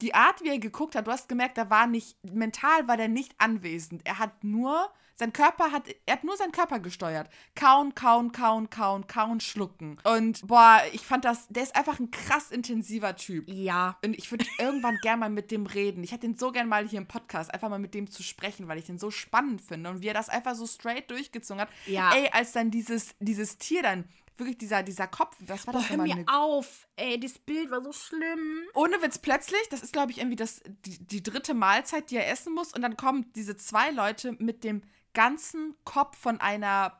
die 0.00 0.14
Art, 0.14 0.42
wie 0.42 0.48
er 0.48 0.58
geguckt 0.58 0.96
hat, 0.96 1.06
du 1.06 1.10
hast 1.12 1.28
gemerkt, 1.28 1.56
er 1.56 1.70
war 1.70 1.86
nicht, 1.86 2.16
mental 2.24 2.88
war 2.88 2.96
der 2.96 3.08
nicht 3.08 3.34
anwesend. 3.38 4.02
Er 4.04 4.18
hat 4.18 4.42
nur, 4.42 4.90
sein 5.16 5.32
Körper 5.32 5.70
hat, 5.72 5.84
er 6.06 6.14
hat 6.14 6.24
nur 6.24 6.36
seinen 6.36 6.52
Körper 6.52 6.80
gesteuert. 6.80 7.28
Kauen, 7.54 7.94
kauen, 7.94 8.32
kauen, 8.32 8.68
kauen, 8.70 9.06
kauen, 9.06 9.40
schlucken. 9.40 9.98
Und 10.04 10.46
boah, 10.46 10.80
ich 10.92 11.02
fand 11.02 11.24
das, 11.24 11.46
der 11.48 11.62
ist 11.62 11.76
einfach 11.76 12.00
ein 12.00 12.10
krass 12.10 12.50
intensiver 12.50 13.14
Typ. 13.16 13.48
Ja, 13.48 13.96
Und 14.04 14.16
ich 14.18 14.30
würde 14.30 14.44
irgendwann 14.58 14.98
gern 15.02 15.20
mal 15.20 15.30
mit 15.30 15.50
dem 15.50 15.66
reden. 15.66 16.02
Ich 16.02 16.12
hätte 16.12 16.26
ihn 16.26 16.36
so 16.36 16.50
gern 16.50 16.68
mal 16.68 16.86
hier 16.88 16.98
im 16.98 17.06
Podcast, 17.06 17.52
einfach 17.54 17.68
mal 17.68 17.78
mit 17.78 17.94
dem 17.94 18.10
zu 18.10 18.22
sprechen, 18.22 18.66
weil 18.68 18.78
ich 18.78 18.86
den 18.86 18.98
so 18.98 19.10
spannend 19.10 19.62
finde. 19.62 19.90
Und 19.90 20.02
wie 20.02 20.08
er 20.08 20.14
das 20.14 20.28
einfach 20.28 20.54
so 20.54 20.66
straight 20.66 21.10
durchgezogen 21.10 21.60
hat. 21.60 21.68
Ja. 21.86 22.12
Ey, 22.14 22.28
als 22.32 22.52
dann 22.52 22.70
dieses, 22.70 23.14
dieses 23.20 23.58
Tier 23.58 23.82
dann, 23.82 24.04
wirklich 24.36 24.58
dieser, 24.58 24.82
dieser 24.82 25.06
Kopf, 25.06 25.36
was 25.46 25.64
war 25.66 25.74
boah, 25.74 25.80
das 25.80 25.90
hör 25.90 25.96
mir 25.98 26.12
Eine- 26.12 26.24
auf. 26.26 26.88
Ey, 26.96 27.20
das 27.20 27.38
Bild 27.38 27.70
war 27.70 27.80
so 27.82 27.92
schlimm. 27.92 28.62
Ohne 28.74 29.00
Witz, 29.00 29.18
plötzlich, 29.18 29.60
das 29.70 29.82
ist, 29.82 29.92
glaube 29.92 30.10
ich, 30.10 30.18
irgendwie 30.18 30.34
das, 30.34 30.60
die, 30.66 30.98
die 30.98 31.22
dritte 31.22 31.54
Mahlzeit, 31.54 32.10
die 32.10 32.16
er 32.16 32.28
essen 32.28 32.52
muss. 32.52 32.72
Und 32.72 32.82
dann 32.82 32.96
kommen 32.96 33.32
diese 33.36 33.56
zwei 33.56 33.90
Leute 33.92 34.32
mit 34.40 34.64
dem 34.64 34.82
ganzen 35.14 35.74
Kopf 35.84 36.18
von 36.18 36.40
einer, 36.40 36.98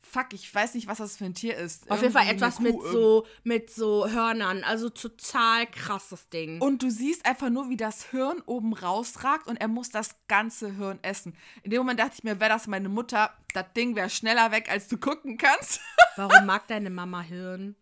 fuck, 0.00 0.32
ich 0.32 0.52
weiß 0.54 0.74
nicht, 0.74 0.86
was 0.86 0.98
das 0.98 1.16
für 1.16 1.26
ein 1.26 1.34
Tier 1.34 1.56
ist. 1.56 1.90
Auf 1.90 2.00
jeden 2.00 2.12
Fall 2.12 2.28
etwas 2.28 2.60
mit 2.60 2.74
so, 2.80 3.26
mit 3.44 3.70
so 3.70 4.08
Hörnern. 4.08 4.64
Also 4.64 4.88
total 4.88 5.66
krasses 5.66 6.28
Ding. 6.30 6.60
Und 6.60 6.82
du 6.82 6.90
siehst 6.90 7.26
einfach 7.26 7.50
nur, 7.50 7.68
wie 7.68 7.76
das 7.76 8.10
Hirn 8.10 8.42
oben 8.46 8.72
rausragt 8.72 9.46
und 9.46 9.56
er 9.56 9.68
muss 9.68 9.90
das 9.90 10.16
ganze 10.28 10.76
Hirn 10.76 10.98
essen. 11.02 11.36
In 11.62 11.70
dem 11.70 11.80
Moment 11.80 12.00
dachte 12.00 12.14
ich 12.16 12.24
mir, 12.24 12.40
wäre 12.40 12.50
das 12.50 12.66
meine 12.66 12.88
Mutter, 12.88 13.32
das 13.52 13.66
Ding 13.76 13.96
wäre 13.96 14.10
schneller 14.10 14.50
weg, 14.50 14.70
als 14.70 14.88
du 14.88 14.96
gucken 14.96 15.36
kannst. 15.36 15.80
Warum 16.16 16.46
mag 16.46 16.66
deine 16.68 16.90
Mama 16.90 17.20
Hirn? 17.20 17.76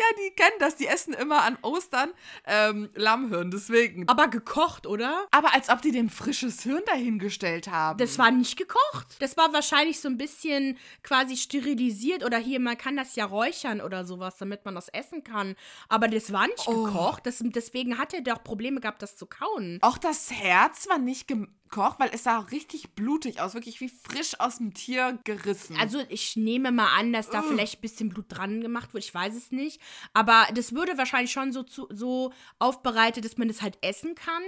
Ja, 0.00 0.24
die 0.24 0.34
kennen 0.34 0.56
das, 0.58 0.76
die 0.76 0.86
essen 0.86 1.12
immer 1.14 1.42
an 1.42 1.58
Ostern 1.62 2.10
ähm, 2.46 2.88
Lammhirn, 2.94 3.50
deswegen. 3.50 4.08
Aber 4.08 4.28
gekocht, 4.28 4.86
oder? 4.86 5.26
Aber 5.30 5.54
als 5.54 5.68
ob 5.68 5.82
die 5.82 5.92
dem 5.92 6.08
frisches 6.08 6.62
Hirn 6.62 6.82
dahingestellt 6.86 7.68
haben. 7.68 7.98
Das 7.98 8.18
war 8.18 8.30
nicht 8.30 8.56
gekocht. 8.56 9.06
Das 9.18 9.36
war 9.36 9.52
wahrscheinlich 9.52 10.00
so 10.00 10.08
ein 10.08 10.16
bisschen 10.16 10.78
quasi 11.02 11.36
sterilisiert 11.36 12.24
oder 12.24 12.38
hier, 12.38 12.60
man 12.60 12.78
kann 12.78 12.96
das 12.96 13.14
ja 13.16 13.26
räuchern 13.26 13.80
oder 13.80 14.04
sowas, 14.04 14.36
damit 14.38 14.64
man 14.64 14.74
das 14.74 14.88
essen 14.88 15.22
kann. 15.22 15.54
Aber 15.88 16.08
das 16.08 16.32
war 16.32 16.46
nicht 16.46 16.66
gekocht. 16.66 17.26
Das, 17.26 17.42
deswegen 17.42 17.98
hat 17.98 18.14
er 18.14 18.22
doch 18.22 18.42
Probleme 18.42 18.80
gehabt, 18.80 19.02
das 19.02 19.16
zu 19.16 19.26
kauen. 19.26 19.78
Auch 19.82 19.98
das 19.98 20.30
Herz 20.30 20.88
war 20.88 20.98
nicht 20.98 21.28
gekocht, 21.28 22.00
weil 22.00 22.10
es 22.12 22.24
sah 22.24 22.38
richtig 22.38 22.94
blutig 22.94 23.40
aus, 23.40 23.54
wirklich 23.54 23.80
wie 23.80 23.88
frisch 23.88 24.38
aus 24.40 24.58
dem 24.58 24.74
Tier 24.74 25.18
gerissen. 25.24 25.76
Also 25.78 26.02
ich 26.08 26.36
nehme 26.36 26.72
mal 26.72 26.98
an, 26.98 27.12
dass 27.12 27.30
da 27.30 27.42
vielleicht 27.42 27.78
ein 27.78 27.80
bisschen 27.80 28.08
Blut 28.08 28.26
dran 28.28 28.60
gemacht 28.60 28.94
wird. 28.94 29.04
Ich 29.04 29.14
weiß 29.14 29.34
es 29.34 29.52
nicht. 29.52 29.80
Aber 30.12 30.46
das 30.54 30.74
würde 30.74 30.98
wahrscheinlich 30.98 31.32
schon 31.32 31.52
so, 31.52 31.62
zu, 31.62 31.88
so 31.90 32.32
aufbereitet, 32.58 33.24
dass 33.24 33.36
man 33.36 33.48
das 33.48 33.62
halt 33.62 33.78
essen 33.82 34.14
kann. 34.14 34.42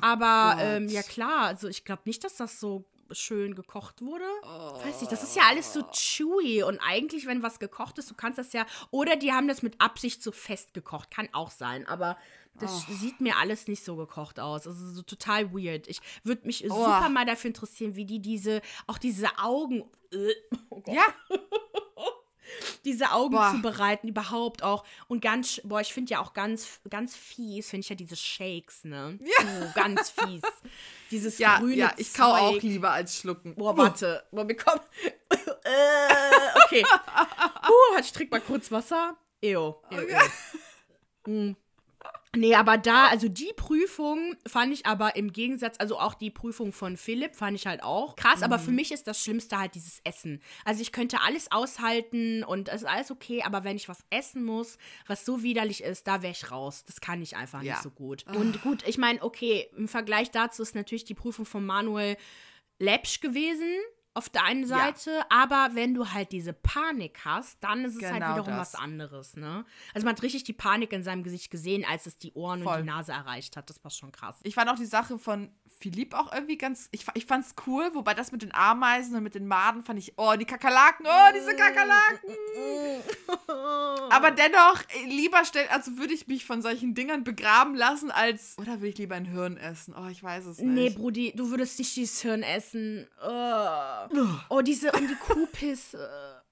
Aber 0.00 0.56
Gott. 0.56 0.64
ähm, 0.64 0.88
ja 0.88 1.02
klar, 1.02 1.46
also 1.46 1.68
ich 1.68 1.84
glaube 1.84 2.02
nicht, 2.04 2.24
dass 2.24 2.36
das 2.36 2.60
so 2.60 2.84
schön 3.10 3.54
gekocht 3.54 4.00
wurde. 4.02 4.24
Weiß 4.84 5.00
nicht, 5.00 5.12
das 5.12 5.22
ist 5.22 5.36
ja 5.36 5.42
alles 5.48 5.72
so 5.72 5.82
chewy 5.92 6.62
und 6.62 6.78
eigentlich, 6.80 7.26
wenn 7.26 7.42
was 7.42 7.58
gekocht 7.58 7.98
ist, 7.98 8.10
du 8.10 8.14
kannst 8.14 8.38
das 8.38 8.52
ja, 8.52 8.66
oder 8.90 9.16
die 9.16 9.32
haben 9.32 9.48
das 9.48 9.62
mit 9.62 9.80
Absicht 9.80 10.22
so 10.22 10.32
fest 10.32 10.74
gekocht, 10.74 11.10
kann 11.10 11.28
auch 11.32 11.50
sein, 11.50 11.86
aber 11.86 12.16
das 12.58 12.86
sieht 12.86 13.20
mir 13.20 13.38
alles 13.38 13.66
nicht 13.66 13.82
so 13.84 13.96
gekocht 13.96 14.38
aus. 14.38 14.66
Also 14.66 14.92
so 14.92 15.02
total 15.02 15.52
weird. 15.52 15.88
Ich 15.88 16.00
würde 16.22 16.46
mich 16.46 16.64
super 16.68 17.08
mal 17.08 17.24
dafür 17.24 17.48
interessieren, 17.48 17.96
wie 17.96 18.04
die 18.04 18.20
diese, 18.20 18.60
auch 18.86 18.98
diese 18.98 19.38
Augen, 19.38 19.84
äh, 20.12 20.34
oh 20.68 20.80
Gott, 20.80 20.94
ja, 20.94 21.04
diese 22.84 23.12
Augen 23.12 23.34
Boah. 23.34 23.52
zubereiten, 23.54 24.08
überhaupt 24.08 24.62
auch. 24.62 24.84
Und 25.08 25.20
ganz, 25.20 25.60
boah, 25.64 25.80
ich 25.80 25.92
finde 25.92 26.12
ja 26.12 26.20
auch 26.20 26.34
ganz, 26.34 26.80
ganz 26.88 27.16
fies, 27.16 27.70
finde 27.70 27.80
ich 27.80 27.88
ja 27.88 27.96
diese 27.96 28.16
Shakes, 28.16 28.84
ne? 28.84 29.18
Ja. 29.20 29.46
Oh, 29.46 29.72
ganz 29.74 30.10
fies. 30.10 30.42
Dieses 31.10 31.38
ja, 31.38 31.58
grüne 31.58 31.76
ja, 31.76 31.92
ich 31.96 32.12
kau 32.14 32.32
auch 32.32 32.60
lieber 32.62 32.90
als 32.90 33.18
schlucken. 33.18 33.54
Boah, 33.54 33.76
warte. 33.76 34.24
Boah, 34.30 34.46
wir 34.46 34.56
kommen. 34.56 34.80
äh, 35.30 36.64
okay. 36.64 36.84
Uh, 37.64 38.00
ich 38.00 38.12
trinke 38.12 38.32
mal 38.32 38.40
kurz 38.40 38.70
Wasser. 38.72 39.16
Ew. 39.40 39.74
ew, 39.90 40.00
ew. 41.26 41.30
Mm. 41.30 41.56
Nee, 42.34 42.54
aber 42.54 42.78
da, 42.78 43.08
also 43.08 43.28
die 43.28 43.52
Prüfung 43.54 44.36
fand 44.46 44.72
ich 44.72 44.86
aber 44.86 45.16
im 45.16 45.32
Gegensatz, 45.34 45.76
also 45.78 45.98
auch 45.98 46.14
die 46.14 46.30
Prüfung 46.30 46.72
von 46.72 46.96
Philipp 46.96 47.36
fand 47.36 47.56
ich 47.56 47.66
halt 47.66 47.82
auch 47.82 48.16
krass, 48.16 48.42
aber 48.42 48.58
für 48.58 48.70
mich 48.70 48.90
ist 48.90 49.06
das 49.06 49.22
Schlimmste 49.22 49.58
halt 49.58 49.74
dieses 49.74 50.00
Essen. 50.04 50.40
Also 50.64 50.80
ich 50.80 50.92
könnte 50.92 51.20
alles 51.20 51.52
aushalten 51.52 52.42
und 52.42 52.70
es 52.70 52.76
ist 52.82 52.88
alles 52.88 53.10
okay, 53.10 53.42
aber 53.42 53.64
wenn 53.64 53.76
ich 53.76 53.86
was 53.88 53.98
essen 54.08 54.44
muss, 54.44 54.78
was 55.06 55.26
so 55.26 55.42
widerlich 55.42 55.82
ist, 55.82 56.06
da 56.06 56.22
wäre 56.22 56.32
ich 56.32 56.50
raus. 56.50 56.84
Das 56.86 57.02
kann 57.02 57.20
ich 57.20 57.36
einfach 57.36 57.60
Ja. 57.62 57.74
nicht 57.74 57.82
so 57.82 57.90
gut. 57.90 58.24
Und 58.34 58.62
gut, 58.62 58.82
ich 58.88 58.96
meine, 58.96 59.22
okay, 59.22 59.68
im 59.76 59.86
Vergleich 59.86 60.30
dazu 60.30 60.62
ist 60.62 60.74
natürlich 60.74 61.04
die 61.04 61.14
Prüfung 61.14 61.44
von 61.44 61.66
Manuel 61.66 62.16
läppsch 62.78 63.20
gewesen. 63.20 63.76
Auf 64.14 64.28
der 64.28 64.44
einen 64.44 64.62
Ja. 64.66 64.78
Seite, 64.78 65.20
aber 65.30 65.70
wenn 65.72 65.94
du 65.94 66.10
halt 66.12 66.32
diese 66.32 66.52
Panik 66.52 67.20
hast, 67.24 67.56
dann 67.62 67.84
ist 67.84 67.96
es 67.96 68.02
halt 68.02 68.14
Genau 68.20 68.34
wiederum 68.34 68.56
das. 68.56 68.74
was 68.74 68.80
anderes, 68.80 69.36
ne? 69.36 69.64
Also 69.94 70.04
man 70.04 70.14
hat 70.14 70.22
richtig 70.22 70.44
die 70.44 70.52
Panik 70.52 70.92
in 70.92 71.02
seinem 71.02 71.22
Gesicht 71.22 71.50
gesehen, 71.50 71.84
als 71.88 72.04
es 72.06 72.18
die 72.18 72.32
Ohren 72.34 72.60
und 72.60 72.64
Voll. 72.66 72.82
die 72.82 72.86
Nase 72.88 73.12
erreicht 73.12 73.56
hat. 73.56 73.70
Das 73.70 73.82
war 73.82 73.90
schon 73.90 74.12
krass. 74.12 74.36
Ich 74.42 74.54
fand 74.54 74.68
auch 74.70 74.76
die 74.76 74.84
Sache 74.84 75.18
von 75.18 75.50
Philipp 75.80 76.12
auch 76.14 76.30
irgendwie 76.32 76.58
ganz, 76.58 76.88
ich, 76.92 77.06
ich 77.14 77.24
fand's 77.26 77.54
cool, 77.66 77.90
wobei 77.94 78.12
das 78.14 78.32
mit 78.32 78.42
den 78.42 78.54
Ameisen 78.54 79.16
und 79.16 79.22
mit 79.22 79.34
den 79.34 79.46
Maden 79.46 79.82
fand 79.82 79.98
ich, 79.98 80.12
oh, 80.18 80.34
die 80.38 80.44
Kakerlaken, 80.44 81.06
oh, 81.06 81.32
diese 81.34 81.56
Kakerlaken. 81.56 82.30
Aber 84.10 84.30
dennoch, 84.30 84.82
äh, 85.02 85.06
lieber 85.08 85.44
stellen, 85.44 85.68
also 85.70 85.96
würde 85.96 86.12
ich 86.14 86.26
mich 86.26 86.44
von 86.44 86.60
solchen 86.62 86.94
Dingern 86.94 87.24
begraben 87.24 87.74
lassen, 87.74 88.10
als, 88.10 88.56
oder 88.58 88.74
würde 88.74 88.88
ich 88.88 88.98
lieber 88.98 89.14
ein 89.14 89.24
Hirn 89.24 89.56
essen? 89.56 89.94
Oh, 89.98 90.08
ich 90.08 90.22
weiß 90.22 90.44
es 90.46 90.58
nicht. 90.58 90.68
Nee, 90.68 90.90
Brudi, 90.90 91.32
du 91.34 91.50
würdest 91.50 91.78
nicht 91.78 91.96
dieses 91.96 92.20
Hirn 92.20 92.42
essen. 92.42 93.08
Oh, 93.24 93.28
oh 94.48 94.60
diese 94.60 94.92
und 94.92 95.08
die 95.08 95.16
Kuhpisse. 95.16 96.42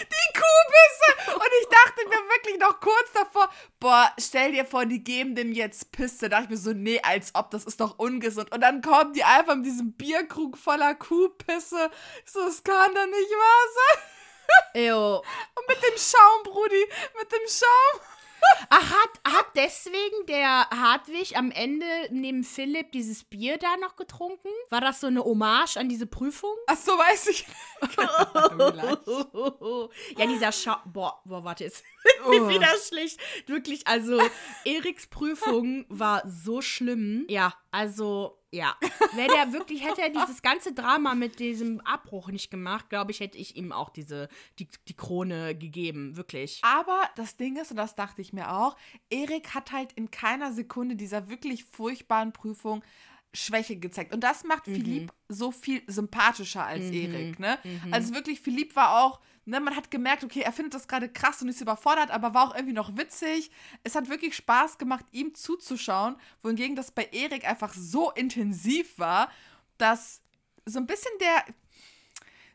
Die 0.00 0.32
Kuhbisse! 0.32 1.34
Und 1.34 1.50
ich 1.60 1.68
dachte 1.68 2.08
mir 2.08 2.28
wirklich 2.30 2.58
noch 2.58 2.80
kurz 2.80 3.12
davor, 3.12 3.48
boah, 3.78 4.12
stell 4.18 4.52
dir 4.52 4.64
vor, 4.64 4.86
die 4.86 5.04
geben 5.04 5.34
dem 5.34 5.52
jetzt 5.52 5.92
Pisse. 5.92 6.28
Da 6.28 6.40
dachte 6.40 6.44
ich 6.44 6.50
mir 6.50 6.56
so, 6.56 6.72
nee, 6.72 7.00
als 7.02 7.34
ob, 7.34 7.50
das 7.50 7.64
ist 7.64 7.80
doch 7.80 7.98
ungesund. 7.98 8.52
Und 8.52 8.60
dann 8.62 8.80
kommen 8.80 9.12
die 9.12 9.24
einfach 9.24 9.54
mit 9.54 9.66
diesem 9.66 9.92
Bierkrug 9.92 10.58
voller 10.58 10.94
Kuhpisse. 10.94 11.90
So, 12.24 12.44
das 12.44 12.64
kann 12.64 12.94
doch 12.94 13.06
nicht 13.06 13.30
wahr 13.30 13.66
sein. 13.74 14.82
Ew. 14.82 15.16
Und 15.16 15.68
mit 15.68 15.82
dem 15.82 15.98
Schaum, 15.98 16.42
Brudi, 16.44 16.86
mit 17.18 17.30
dem 17.30 17.48
Schaum. 17.48 18.00
Ach, 18.68 18.90
hat, 18.90 19.34
hat 19.34 19.46
deswegen 19.54 20.26
der 20.26 20.68
Hartwig 20.70 21.36
am 21.36 21.50
Ende 21.50 21.86
neben 22.10 22.44
Philipp 22.44 22.92
dieses 22.92 23.24
Bier 23.24 23.58
da 23.58 23.76
noch 23.76 23.96
getrunken? 23.96 24.48
War 24.70 24.80
das 24.80 25.00
so 25.00 25.06
eine 25.06 25.24
Hommage 25.24 25.76
an 25.76 25.88
diese 25.88 26.06
Prüfung? 26.06 26.54
Ach 26.66 26.76
so, 26.76 26.92
weiß 26.92 27.28
ich. 27.28 27.46
ja, 30.18 30.26
dieser 30.26 30.52
Schau. 30.52 30.76
Boah, 30.86 31.20
boah, 31.24 31.44
warte 31.44 31.64
jetzt. 31.64 31.84
Oh. 32.24 32.48
Wieder 32.48 32.68
schlecht. 32.88 33.20
Wirklich, 33.46 33.86
also, 33.86 34.20
Eriks 34.64 35.06
Prüfung 35.06 35.84
war 35.88 36.22
so 36.26 36.62
schlimm. 36.62 37.26
Ja, 37.28 37.54
also, 37.70 38.38
ja. 38.56 38.76
Wäre 39.14 39.28
der 39.28 39.52
wirklich, 39.52 39.84
hätte 39.84 40.02
er 40.02 40.10
dieses 40.10 40.42
ganze 40.42 40.72
Drama 40.72 41.14
mit 41.14 41.38
diesem 41.38 41.80
Abbruch 41.82 42.28
nicht 42.28 42.50
gemacht, 42.50 42.88
glaube 42.88 43.10
ich, 43.12 43.20
hätte 43.20 43.38
ich 43.38 43.56
ihm 43.56 43.72
auch 43.72 43.90
diese, 43.90 44.28
die, 44.58 44.66
die 44.88 44.94
Krone 44.94 45.54
gegeben. 45.56 46.16
Wirklich. 46.16 46.60
Aber 46.62 47.00
das 47.16 47.36
Ding 47.36 47.56
ist, 47.56 47.70
und 47.70 47.76
das 47.76 47.94
dachte 47.94 48.22
ich 48.22 48.32
mir 48.32 48.52
auch, 48.52 48.76
Erik 49.10 49.54
hat 49.54 49.72
halt 49.72 49.92
in 49.92 50.10
keiner 50.10 50.52
Sekunde 50.52 50.96
dieser 50.96 51.28
wirklich 51.28 51.64
furchtbaren 51.64 52.32
Prüfung 52.32 52.82
Schwäche 53.34 53.76
gezeigt. 53.76 54.14
Und 54.14 54.20
das 54.24 54.44
macht 54.44 54.66
Mhm. 54.66 54.74
Philipp 54.74 55.12
so 55.28 55.50
viel 55.50 55.82
sympathischer 55.86 56.64
als 56.64 56.90
Erik, 56.90 57.38
ne? 57.38 57.58
Also 57.90 58.14
wirklich, 58.14 58.40
Philipp 58.40 58.74
war 58.76 59.02
auch, 59.02 59.20
ne, 59.46 59.60
man 59.60 59.74
hat 59.74 59.90
gemerkt, 59.90 60.24
okay, 60.24 60.40
er 60.40 60.52
findet 60.52 60.74
das 60.74 60.88
gerade 60.88 61.08
krass 61.08 61.40
und 61.40 61.48
ist 61.48 61.60
überfordert, 61.60 62.10
aber 62.10 62.34
war 62.34 62.48
auch 62.48 62.54
irgendwie 62.54 62.74
noch 62.74 62.96
witzig. 62.96 63.50
Es 63.84 63.94
hat 63.94 64.08
wirklich 64.10 64.34
Spaß 64.34 64.76
gemacht, 64.78 65.06
ihm 65.12 65.34
zuzuschauen, 65.34 66.16
wohingegen 66.42 66.76
das 66.76 66.90
bei 66.90 67.04
Erik 67.12 67.48
einfach 67.48 67.72
so 67.72 68.10
intensiv 68.10 68.98
war, 68.98 69.30
dass 69.78 70.22
so 70.66 70.78
ein 70.78 70.86
bisschen 70.86 71.12
der, 71.20 71.44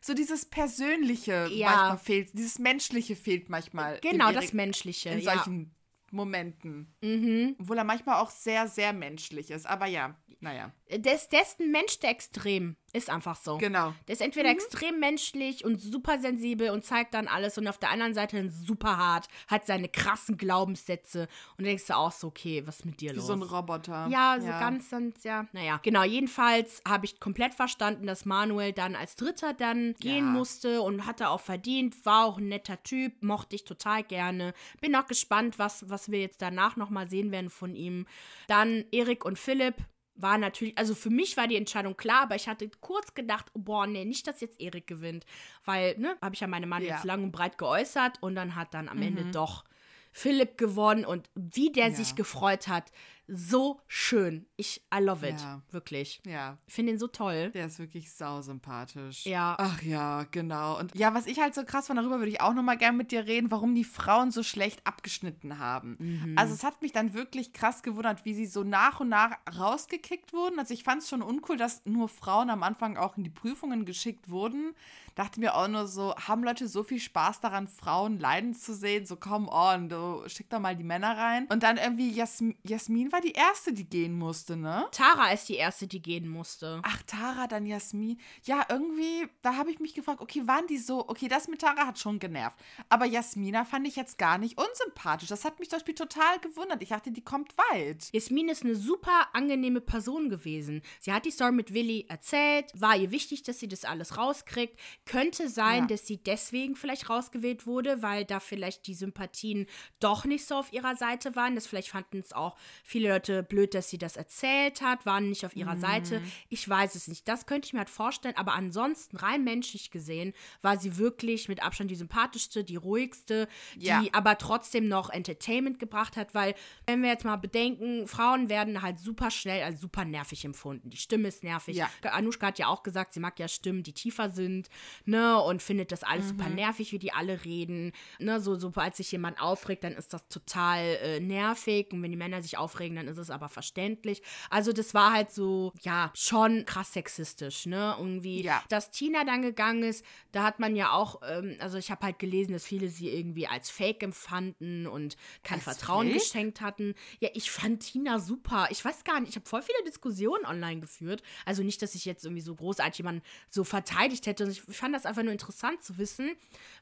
so 0.00 0.14
dieses 0.14 0.44
Persönliche 0.44 1.48
Ja. 1.50 1.70
manchmal 1.70 1.98
fehlt, 1.98 2.30
dieses 2.34 2.58
Menschliche 2.58 3.16
fehlt 3.16 3.48
manchmal. 3.48 3.98
Genau, 4.00 4.30
das 4.30 4.52
Menschliche. 4.52 5.08
in 5.08 5.20
ja. 5.20 5.34
solchen 5.34 5.74
Momenten. 6.10 6.94
Mhm. 7.00 7.56
Obwohl 7.58 7.78
er 7.78 7.84
manchmal 7.84 8.20
auch 8.20 8.30
sehr, 8.30 8.68
sehr 8.68 8.92
menschlich 8.92 9.50
ist. 9.50 9.66
Aber 9.66 9.86
ja, 9.86 10.14
naja. 10.42 10.72
Der 10.90 11.14
ist, 11.14 11.32
der 11.32 11.40
ist 11.42 11.58
ein 11.60 11.70
Mensch, 11.70 11.98
der 12.00 12.10
extrem 12.10 12.76
ist 12.92 13.08
einfach 13.08 13.36
so. 13.36 13.56
Genau. 13.56 13.94
Der 14.06 14.12
ist 14.12 14.20
entweder 14.20 14.50
extrem 14.50 15.00
menschlich 15.00 15.64
und 15.64 15.80
super 15.80 16.18
sensibel 16.18 16.68
und 16.68 16.84
zeigt 16.84 17.14
dann 17.14 17.26
alles 17.26 17.56
und 17.56 17.66
auf 17.66 17.78
der 17.78 17.88
anderen 17.90 18.12
Seite 18.12 18.50
super 18.50 18.98
hart, 18.98 19.28
hat 19.48 19.64
seine 19.64 19.88
krassen 19.88 20.36
Glaubenssätze 20.36 21.28
und 21.56 21.64
denkst 21.64 21.86
du 21.86 21.96
auch 21.96 22.12
so, 22.12 22.26
okay, 22.26 22.66
was 22.66 22.80
ist 22.80 22.84
mit 22.84 23.00
dir 23.00 23.12
Wie 23.12 23.16
los? 23.16 23.28
so 23.28 23.32
ein 23.32 23.40
Roboter. 23.42 24.08
Ja, 24.10 24.36
so 24.38 24.46
ganz, 24.48 24.90
ganz, 24.90 25.24
ja. 25.24 25.46
Naja, 25.52 25.80
genau. 25.82 26.02
Jedenfalls 26.02 26.82
habe 26.86 27.06
ich 27.06 27.18
komplett 27.20 27.54
verstanden, 27.54 28.06
dass 28.06 28.26
Manuel 28.26 28.72
dann 28.74 28.94
als 28.94 29.16
Dritter 29.16 29.54
dann 29.54 29.94
gehen 29.94 30.26
Ja. 30.26 30.32
musste 30.32 30.82
und 30.82 31.06
hatte 31.06 31.30
auch 31.30 31.40
verdient. 31.40 32.04
War 32.04 32.26
auch 32.26 32.36
ein 32.36 32.48
netter 32.48 32.82
Typ, 32.82 33.22
mochte 33.22 33.56
ich 33.56 33.64
total 33.64 34.02
gerne. 34.02 34.52
Bin 34.82 34.94
auch 34.96 35.06
gespannt, 35.06 35.58
was, 35.58 35.88
was 35.88 36.10
wir 36.10 36.20
jetzt 36.20 36.42
danach 36.42 36.76
nochmal 36.76 37.08
sehen 37.08 37.30
werden 37.30 37.48
von 37.48 37.74
ihm. 37.74 38.06
Dann 38.48 38.84
Erik 38.90 39.24
und 39.24 39.38
Philipp. 39.38 39.76
War 40.22 40.38
natürlich, 40.38 40.78
also 40.78 40.94
für 40.94 41.10
mich 41.10 41.36
war 41.36 41.48
die 41.48 41.56
Entscheidung 41.56 41.96
klar, 41.96 42.22
aber 42.22 42.36
ich 42.36 42.48
hatte 42.48 42.70
kurz 42.80 43.12
gedacht, 43.14 43.46
oh, 43.54 43.58
boah, 43.58 43.86
nee, 43.86 44.04
nicht, 44.04 44.26
dass 44.26 44.40
jetzt 44.40 44.60
Erik 44.60 44.86
gewinnt. 44.86 45.26
Weil, 45.64 45.98
ne, 45.98 46.16
habe 46.22 46.34
ich 46.34 46.40
ja 46.40 46.46
meine 46.46 46.66
Meinung 46.66 46.88
Ja. 46.88 46.94
jetzt 46.96 47.04
lang 47.04 47.24
und 47.24 47.32
breit 47.32 47.58
geäußert 47.58 48.22
und 48.22 48.34
dann 48.36 48.54
hat 48.54 48.72
dann 48.72 48.88
am 48.88 49.02
Ende 49.02 49.24
doch 49.32 49.64
Philipp 50.12 50.58
gewonnen 50.58 51.04
und 51.04 51.28
wie 51.34 51.72
der 51.72 51.88
Ja. 51.88 51.94
sich 51.94 52.14
gefreut 52.14 52.68
hat, 52.68 52.92
so 53.34 53.80
schön. 53.86 54.46
Ich, 54.56 54.82
I 54.94 54.98
love 55.00 55.26
it. 55.26 55.40
Ja. 55.40 55.62
Wirklich. 55.70 56.20
Ja, 56.26 56.58
Ich 56.66 56.74
finde 56.74 56.92
ihn 56.92 56.98
so 56.98 57.06
toll. 57.06 57.50
der 57.52 57.66
ist 57.66 57.78
wirklich 57.78 58.12
sausympathisch. 58.12 59.24
Ja. 59.26 59.56
Ach 59.58 59.80
ja, 59.82 60.24
genau. 60.30 60.78
Und 60.78 60.94
ja, 60.94 61.14
was 61.14 61.26
ich 61.26 61.40
halt 61.40 61.54
so 61.54 61.64
krass 61.64 61.86
fand, 61.86 61.98
darüber 61.98 62.18
würde 62.18 62.30
ich 62.30 62.40
auch 62.40 62.52
nochmal 62.54 62.76
gerne 62.76 62.96
mit 62.96 63.10
dir 63.10 63.26
reden, 63.26 63.50
warum 63.50 63.74
die 63.74 63.84
Frauen 63.84 64.30
so 64.30 64.42
schlecht 64.42 64.86
abgeschnitten 64.86 65.58
haben. 65.58 65.96
Mhm. 65.98 66.38
Also 66.38 66.52
es 66.54 66.62
hat 66.62 66.82
mich 66.82 66.92
dann 66.92 67.14
wirklich 67.14 67.52
krass 67.52 67.82
gewundert, 67.82 68.24
wie 68.24 68.34
sie 68.34 68.46
so 68.46 68.64
nach 68.64 69.00
und 69.00 69.08
nach 69.08 69.32
rausgekickt 69.58 70.32
wurden. 70.32 70.58
Also 70.58 70.74
ich 70.74 70.84
fand 70.84 71.02
es 71.02 71.08
schon 71.08 71.22
uncool, 71.22 71.56
dass 71.56 71.82
nur 71.86 72.08
Frauen 72.08 72.50
am 72.50 72.62
Anfang 72.62 72.96
auch 72.96 73.16
in 73.16 73.24
die 73.24 73.30
Prüfungen 73.30 73.84
geschickt 73.86 74.28
wurden. 74.28 74.74
Dachte 75.14 75.40
mir 75.40 75.54
auch 75.54 75.68
nur 75.68 75.86
so, 75.86 76.14
haben 76.16 76.42
Leute 76.42 76.68
so 76.68 76.82
viel 76.82 76.98
Spaß 77.00 77.40
daran, 77.40 77.68
Frauen 77.68 78.18
leiden 78.18 78.54
zu 78.54 78.74
sehen? 78.74 79.04
So, 79.06 79.16
come 79.16 79.48
on, 79.50 79.88
du 79.88 80.22
schick 80.26 80.48
doch 80.50 80.58
mal 80.60 80.74
die 80.76 80.84
Männer 80.84 81.16
rein. 81.18 81.46
Und 81.50 81.62
dann 81.62 81.76
irgendwie 81.76 82.10
Jasmin, 82.10 82.56
Jasmin 82.62 83.12
war 83.12 83.20
die 83.22 83.32
Erste, 83.32 83.72
die 83.72 83.88
gehen 83.88 84.18
musste, 84.18 84.56
ne? 84.56 84.86
Tara 84.92 85.30
ist 85.32 85.48
die 85.48 85.54
erste, 85.54 85.86
die 85.86 86.02
gehen 86.02 86.28
musste. 86.28 86.80
Ach, 86.84 87.02
Tara, 87.06 87.46
dann 87.46 87.64
Jasmin. 87.66 88.20
Ja, 88.44 88.66
irgendwie, 88.68 89.28
da 89.42 89.56
habe 89.56 89.70
ich 89.70 89.78
mich 89.80 89.94
gefragt, 89.94 90.20
okay, 90.20 90.46
waren 90.46 90.66
die 90.66 90.78
so, 90.78 91.08
okay, 91.08 91.28
das 91.28 91.48
mit 91.48 91.60
Tara 91.60 91.86
hat 91.86 91.98
schon 91.98 92.18
genervt. 92.18 92.56
Aber 92.88 93.06
Jasmina 93.06 93.64
fand 93.64 93.86
ich 93.88 93.96
jetzt 93.96 94.18
gar 94.18 94.38
nicht 94.38 94.58
unsympathisch. 94.58 95.28
Das 95.28 95.44
hat 95.44 95.58
mich 95.60 95.70
zum 95.70 95.78
Beispiel 95.78 95.94
total 95.94 96.38
gewundert. 96.40 96.82
Ich 96.82 96.90
dachte, 96.90 97.10
die 97.12 97.22
kommt 97.24 97.54
weit. 97.72 98.08
Jasmin 98.12 98.48
ist 98.48 98.64
eine 98.64 98.76
super 98.76 99.28
angenehme 99.32 99.80
Person 99.80 100.28
gewesen. 100.28 100.82
Sie 101.00 101.12
hat 101.12 101.24
die 101.24 101.30
Story 101.30 101.52
mit 101.52 101.72
Willi 101.72 102.06
erzählt, 102.08 102.66
war 102.74 102.96
ihr 102.96 103.10
wichtig, 103.10 103.42
dass 103.42 103.58
sie 103.60 103.68
das 103.68 103.84
alles 103.84 104.16
rauskriegt. 104.18 104.78
Könnte 105.06 105.48
sein, 105.48 105.82
Ja. 105.82 105.86
dass 105.86 106.06
sie 106.06 106.18
deswegen 106.18 106.76
vielleicht 106.76 107.08
rausgewählt 107.08 107.66
wurde, 107.66 108.02
weil 108.02 108.24
da 108.24 108.40
vielleicht 108.40 108.86
die 108.86 108.94
Sympathien 108.94 109.66
doch 110.00 110.24
nicht 110.24 110.46
so 110.46 110.56
auf 110.56 110.72
ihrer 110.72 110.96
Seite 110.96 111.36
waren. 111.36 111.54
Das 111.54 111.66
vielleicht 111.66 111.88
fanden 111.90 112.18
es 112.18 112.32
auch 112.32 112.56
viele 112.84 113.01
Leute 113.08 113.42
blöd, 113.42 113.74
dass 113.74 113.88
sie 113.90 113.98
das 113.98 114.16
erzählt 114.16 114.80
hat, 114.82 115.06
waren 115.06 115.28
nicht 115.28 115.44
auf 115.46 115.56
ihrer 115.56 115.76
Seite. 115.76 116.20
Mhm. 116.20 116.32
Ich 116.48 116.68
weiß 116.68 116.94
es 116.94 117.08
nicht. 117.08 117.26
Das 117.28 117.46
könnte 117.46 117.66
ich 117.66 117.72
mir 117.72 117.80
halt 117.80 117.90
vorstellen, 117.90 118.36
aber 118.36 118.54
ansonsten 118.54 119.16
rein 119.16 119.44
menschlich 119.44 119.90
gesehen 119.90 120.32
war 120.62 120.78
sie 120.78 120.96
wirklich 120.98 121.48
mit 121.48 121.62
Abstand 121.62 121.90
die 121.90 121.94
sympathischste, 121.96 122.64
die 122.64 122.76
ruhigste, 122.76 123.48
Ja. 123.78 124.00
die 124.00 124.12
aber 124.14 124.38
trotzdem 124.38 124.88
noch 124.88 125.10
Entertainment 125.10 125.78
gebracht 125.78 126.16
hat, 126.16 126.34
weil, 126.34 126.54
wenn 126.86 127.02
wir 127.02 127.10
jetzt 127.10 127.24
mal 127.24 127.36
bedenken, 127.36 128.06
Frauen 128.06 128.48
werden 128.48 128.82
halt 128.82 128.98
super 128.98 129.30
schnell 129.30 129.62
als 129.62 129.80
super 129.80 130.04
nervig 130.04 130.44
empfunden. 130.44 130.90
Die 130.90 130.96
Stimme 130.96 131.28
ist 131.28 131.42
nervig. 131.44 131.76
Ja. 131.76 131.90
Anushka 132.10 132.48
hat 132.48 132.58
ja 132.58 132.68
auch 132.68 132.82
gesagt, 132.82 133.12
sie 133.14 133.20
mag 133.20 133.38
ja 133.38 133.48
Stimmen, 133.48 133.82
die 133.82 133.92
tiefer 133.92 134.30
sind, 134.30 134.68
ne, 135.04 135.40
und 135.40 135.62
findet 135.62 135.92
das 135.92 136.02
alles 136.02 136.28
super 136.28 136.48
Mhm. 136.48 136.54
nervig, 136.56 136.92
wie 136.92 136.98
die 136.98 137.12
alle 137.12 137.44
reden. 137.44 137.92
Ne, 138.18 138.40
so, 138.40 138.54
sobald 138.56 138.94
sich 138.96 139.10
jemand 139.12 139.40
aufregt, 139.40 139.84
dann 139.84 139.92
ist 139.94 140.12
das 140.12 140.26
total 140.28 140.80
äh, 141.02 141.20
nervig. 141.20 141.88
Und 141.92 142.02
wenn 142.02 142.10
die 142.10 142.16
Männer 142.16 142.42
sich 142.42 142.58
aufregen, 142.58 142.91
dann 142.96 143.08
ist 143.08 143.18
es 143.18 143.30
aber 143.30 143.48
verständlich. 143.48 144.22
Also, 144.50 144.72
das 144.72 144.94
war 144.94 145.12
halt 145.12 145.30
so, 145.30 145.72
ja, 145.82 146.10
schon 146.14 146.64
krass 146.66 146.92
sexistisch, 146.92 147.66
ne? 147.66 147.94
Irgendwie, 147.98 148.42
Ja. 148.42 148.62
dass 148.68 148.90
Tina 148.90 149.24
dann 149.24 149.42
gegangen 149.42 149.82
ist, 149.82 150.04
da 150.32 150.42
hat 150.44 150.58
man 150.60 150.76
ja 150.76 150.92
auch, 150.92 151.20
ähm, 151.28 151.56
also 151.60 151.78
ich 151.78 151.90
habe 151.90 152.04
halt 152.06 152.18
gelesen, 152.18 152.52
dass 152.52 152.64
viele 152.64 152.88
sie 152.88 153.08
irgendwie 153.10 153.46
als 153.46 153.70
Fake 153.70 154.02
empfanden 154.02 154.86
und 154.86 155.16
kein 155.42 155.56
Als 155.58 155.64
Vertrauen 155.64 156.08
Fake? 156.08 156.18
geschenkt 156.20 156.60
hatten. 156.60 156.94
Ja, 157.20 157.28
ich 157.34 157.50
fand 157.50 157.80
Tina 157.80 158.18
super. 158.18 158.68
Ich 158.70 158.84
weiß 158.84 159.04
gar 159.04 159.20
nicht, 159.20 159.30
ich 159.30 159.36
habe 159.36 159.46
voll 159.48 159.62
viele 159.62 159.82
Diskussionen 159.86 160.44
online 160.46 160.80
geführt. 160.80 161.22
Also 161.44 161.62
nicht, 161.62 161.82
dass 161.82 161.94
ich 161.94 162.04
jetzt 162.04 162.24
irgendwie 162.24 162.42
so 162.42 162.54
großartig 162.54 162.98
jemanden 162.98 163.22
so 163.48 163.64
verteidigt 163.64 164.26
hätte. 164.26 164.44
Ich 164.48 164.62
fand 164.62 164.94
das 164.94 165.06
einfach 165.06 165.22
nur 165.22 165.32
interessant 165.32 165.82
zu 165.82 165.98
wissen, 165.98 166.36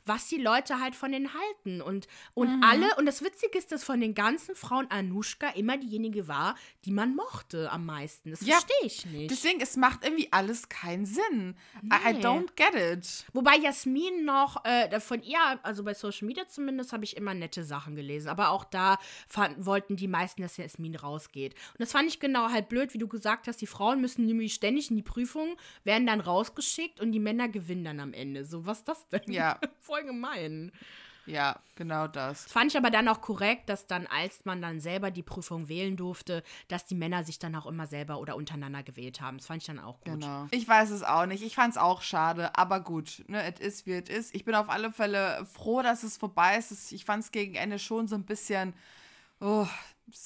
was 0.04 0.28
die 0.28 0.36
Leute 0.40 0.80
halt 0.80 0.94
von 0.94 1.12
denen 1.12 1.30
halten. 1.34 1.80
Und, 1.82 2.06
und 2.34 2.48
Mhm. 2.56 2.62
alle, 2.64 2.96
und 2.96 3.06
das 3.06 3.22
Witzige 3.22 3.58
ist, 3.58 3.72
dass 3.72 3.84
von 3.84 4.00
den 4.00 4.14
ganzen 4.14 4.54
Frauen 4.54 4.90
Anushka 4.90 5.50
immer 5.50 5.76
diejenige 6.03 6.28
war, 6.28 6.55
die 6.84 6.90
man 6.92 7.14
mochte 7.14 7.70
am 7.70 7.84
meisten. 7.86 8.30
Das 8.30 8.40
Ja. 8.40 8.55
verstehe 8.59 8.86
ich 8.86 9.07
nicht. 9.07 9.30
Deswegen, 9.30 9.61
es 9.61 9.76
macht 9.76 10.05
irgendwie 10.05 10.28
alles 10.32 10.68
keinen 10.68 11.05
Sinn. 11.07 11.57
I, 11.82 12.11
I 12.11 12.12
Nee. 12.14 12.20
don't 12.20 12.48
get 12.57 12.74
it. 12.74 13.24
Wobei 13.32 13.57
Jasmin 13.57 14.24
noch, 14.24 14.64
äh, 14.64 14.98
von 15.01 15.22
ihr, 15.22 15.38
also 15.62 15.84
bei 15.84 15.94
Social 15.94 16.26
Media 16.26 16.46
zumindest, 16.48 16.92
habe 16.92 17.05
ich 17.05 17.16
immer 17.16 17.34
nette 17.34 17.64
Sachen 17.64 17.94
gelesen. 17.96 18.28
Aber 18.28 18.51
auch 18.51 18.64
da 18.64 18.98
fanden, 19.28 19.64
wollten 19.66 19.96
die 19.96 20.09
meisten, 20.09 20.42
dass 20.42 20.57
Jasmin 20.57 20.96
rausgeht. 20.96 21.55
Und 21.55 21.80
das 21.80 21.92
fand 21.92 22.09
ich 22.09 22.20
genau 22.20 22.51
halt 22.51 22.68
blöd, 22.68 22.94
wie 22.94 22.98
du 22.98 23.09
gesagt 23.09 23.46
hast, 23.48 23.61
die 23.61 23.66
Frauen 23.66 24.01
müssen 24.01 24.26
nämlich 24.26 24.55
ständig 24.55 24.90
in 24.90 24.96
die 24.96 25.03
Prüfung, 25.03 25.57
werden 25.84 26.07
dann 26.07 26.20
rausgeschickt 26.20 27.01
und 27.01 27.12
die 27.12 27.20
Männer 27.20 27.48
gewinnen 27.48 27.84
dann 27.84 28.01
am 28.01 28.12
Ende. 28.12 28.44
So, 28.44 28.66
was 28.66 28.78
ist 28.78 28.88
das 28.88 29.09
denn? 29.09 29.30
Ja. 29.32 29.59
Voll 29.80 30.05
gemein. 30.05 30.72
Ja, 31.27 31.61
genau 31.77 32.07
das. 32.09 32.45
Fand 32.51 32.73
ich 32.73 32.77
aber 32.79 32.91
dann 32.91 33.07
auch 33.09 33.21
korrekt, 33.21 33.68
dass 33.68 33.87
dann, 33.87 34.07
als 34.07 34.45
man 34.45 34.61
dann 34.62 34.81
selber 34.81 35.11
die 35.11 35.23
Prüfung 35.23 35.68
wählen 35.68 35.97
durfte, 35.97 36.43
dass 36.68 36.87
die 36.87 36.95
Männer 36.95 37.25
sich 37.25 37.39
dann 37.39 37.55
auch 37.55 37.66
immer 37.66 37.87
selber 37.87 38.18
oder 38.18 38.37
untereinander 38.37 38.83
gewählt 38.83 39.21
haben. 39.21 39.37
Das 39.39 39.47
fand 39.47 39.62
ich 39.62 39.66
dann 39.66 39.79
auch 39.79 40.01
gut. 40.01 40.21
Genau. 40.21 40.47
Ich 40.51 40.66
weiß 40.66 40.91
es 40.91 41.03
auch 41.03 41.27
nicht. 41.27 41.43
Ich 41.43 41.55
fand 41.55 41.73
es 41.73 41.79
auch 41.79 42.03
schade, 42.03 42.57
aber 42.57 42.81
gut. 42.81 43.23
Ne, 43.29 43.43
es 43.53 43.61
ist, 43.61 43.87
wie 43.87 43.93
es 43.93 44.09
ist. 44.09 44.35
Ich 44.35 44.45
bin 44.45 44.55
auf 44.55 44.68
alle 44.71 44.91
Fälle 44.93 45.47
froh, 45.53 45.83
dass 45.83 46.03
es 46.03 46.16
vorbei 46.16 46.57
ist. 46.57 46.91
Ich 46.93 47.05
fand 47.05 47.23
es 47.23 47.31
gegen 47.31 47.55
Ende 47.55 47.79
schon 47.79 48.09
so 48.09 48.16
ein 48.16 48.25
bisschen. 48.25 48.75
Oh, 49.41 49.66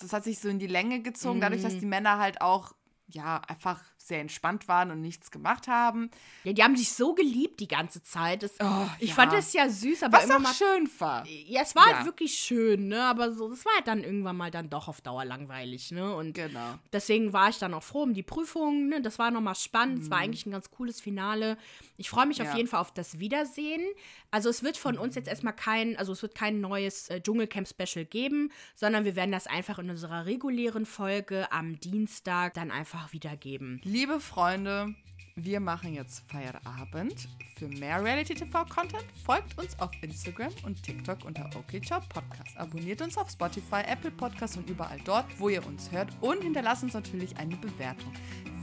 das 0.01 0.13
hat 0.13 0.25
sich 0.25 0.39
so 0.39 0.49
in 0.49 0.59
die 0.59 0.67
Länge 0.67 1.03
gezogen, 1.03 1.41
dadurch, 1.41 1.61
Mhm. 1.61 1.65
dass 1.65 1.79
die 1.79 1.87
Männer 1.87 2.19
halt 2.19 2.41
auch, 2.41 2.73
ja, 3.09 3.43
einfach 3.49 3.83
sehr 4.07 4.21
entspannt 4.21 4.69
waren 4.69 4.91
und 4.91 5.01
nichts 5.01 5.31
gemacht 5.31 5.67
haben. 5.69 6.11
Ja, 6.45 6.53
die 6.53 6.63
haben 6.63 6.77
sich 6.77 6.93
so 6.93 7.15
geliebt 7.15 7.61
die 7.61 7.69
ganze 7.69 8.03
Zeit. 8.03 8.43
Das, 8.43 8.53
Oh, 8.61 8.87
ich 8.99 9.11
ja. 9.11 9.15
fand 9.15 9.33
es 9.33 9.53
ja 9.53 9.69
süß, 9.69 10.03
aber 10.05 10.19
Was 10.19 10.25
immer 10.25 10.37
auch 10.37 10.41
mal 10.41 10.55
schön 10.55 10.89
war. 10.99 11.27
Ja, 11.27 11.63
es 11.63 11.75
war 11.75 11.89
Ja. 11.89 11.97
halt 11.97 12.07
wirklich 12.07 12.35
schön, 12.35 12.89
ne? 12.89 13.03
Aber 13.03 13.33
so, 13.33 13.49
das 13.49 13.65
war 13.65 13.73
halt 13.77 13.87
dann 13.89 14.05
irgendwann 14.05 14.37
mal 14.37 14.51
dann 14.51 14.69
doch 14.71 14.89
auf 14.89 15.01
Dauer 15.01 15.25
langweilig, 15.25 15.91
ne? 15.91 16.15
Und 16.15 16.35
Genau. 16.35 16.79
deswegen 16.93 17.33
war 17.33 17.49
ich 17.49 17.59
dann 17.59 17.73
auch 17.75 17.83
froh 17.83 18.03
um 18.03 18.15
die 18.15 18.23
Prüfung, 18.23 18.89
ne? 18.89 19.01
Das 19.01 19.19
war 19.19 19.31
nochmal 19.31 19.55
spannend. 19.55 20.03
Es 20.03 20.11
war 20.11 20.19
eigentlich 20.19 20.47
ein 20.47 20.51
ganz 20.53 20.71
cooles 20.71 21.01
Finale. 21.01 21.57
Ich 21.97 22.11
freue 22.11 22.27
mich 22.27 22.41
auf 22.41 22.49
Mhm. 22.49 22.53
Ja. 22.53 22.57
jeden 22.59 22.69
Fall 22.69 22.81
auf 22.81 22.93
das 22.93 23.19
Wiedersehen. 23.19 23.83
Also 24.31 24.49
es 24.51 24.63
wird 24.63 24.77
von 24.77 24.99
uns 24.99 25.15
jetzt 25.15 25.29
erstmal 25.29 25.55
kein, 25.55 25.97
also 25.97 26.13
es 26.13 26.21
wird 26.21 26.35
kein 26.35 26.61
neues 26.61 27.09
äh, 27.09 27.21
Dschungelcamp-Special 27.23 28.05
geben, 28.05 28.51
sondern 28.75 29.05
wir 29.05 29.15
werden 29.17 29.31
das 29.33 29.47
einfach 29.47 29.79
in 29.79 29.89
unserer 29.91 30.27
regulären 30.27 30.87
Folge 30.87 31.51
am 31.53 31.79
Dienstag 31.79 32.55
dann 32.55 32.71
einfach 32.73 33.13
wiedergeben. 33.13 33.81
Liebe 33.95 34.19
Freunde, 34.19 34.93
wir 35.37 35.61
machen 35.61 35.95
jetzt 35.95 36.25
Feierabend. 36.29 37.29
Für 37.57 37.69
mehr 37.69 38.03
Reality-TV-Content 38.03 39.05
folgt 39.25 39.57
uns 39.57 39.79
auf 39.79 39.93
Instagram 40.03 40.51
und 40.65 40.83
TikTok 40.83 41.25
unter 41.25 41.49
OKCiao 41.55 42.01
Podcast. 42.09 42.57
Abonniert 42.57 43.01
uns 43.03 43.17
auf 43.17 43.31
Spotify, 43.31 43.83
Apple 43.87 44.11
Podcasts 44.11 44.57
und 44.57 44.69
überall 44.69 44.99
dort, 45.05 45.27
wo 45.39 45.49
ihr 45.49 45.65
uns 45.65 45.93
hört. 45.93 46.09
Und 46.21 46.43
hinterlasst 46.43 46.83
uns 46.83 46.95
natürlich 46.95 47.37
eine 47.37 47.55
Bewertung. 47.55 48.13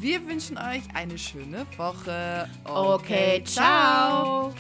Wir 0.02 0.28
wünschen 0.28 0.58
euch 0.58 0.84
eine 0.96 1.18
schöne 1.18 1.66
Woche. 1.78 2.50
Okay, 2.66 3.42
ciao. 3.46 4.54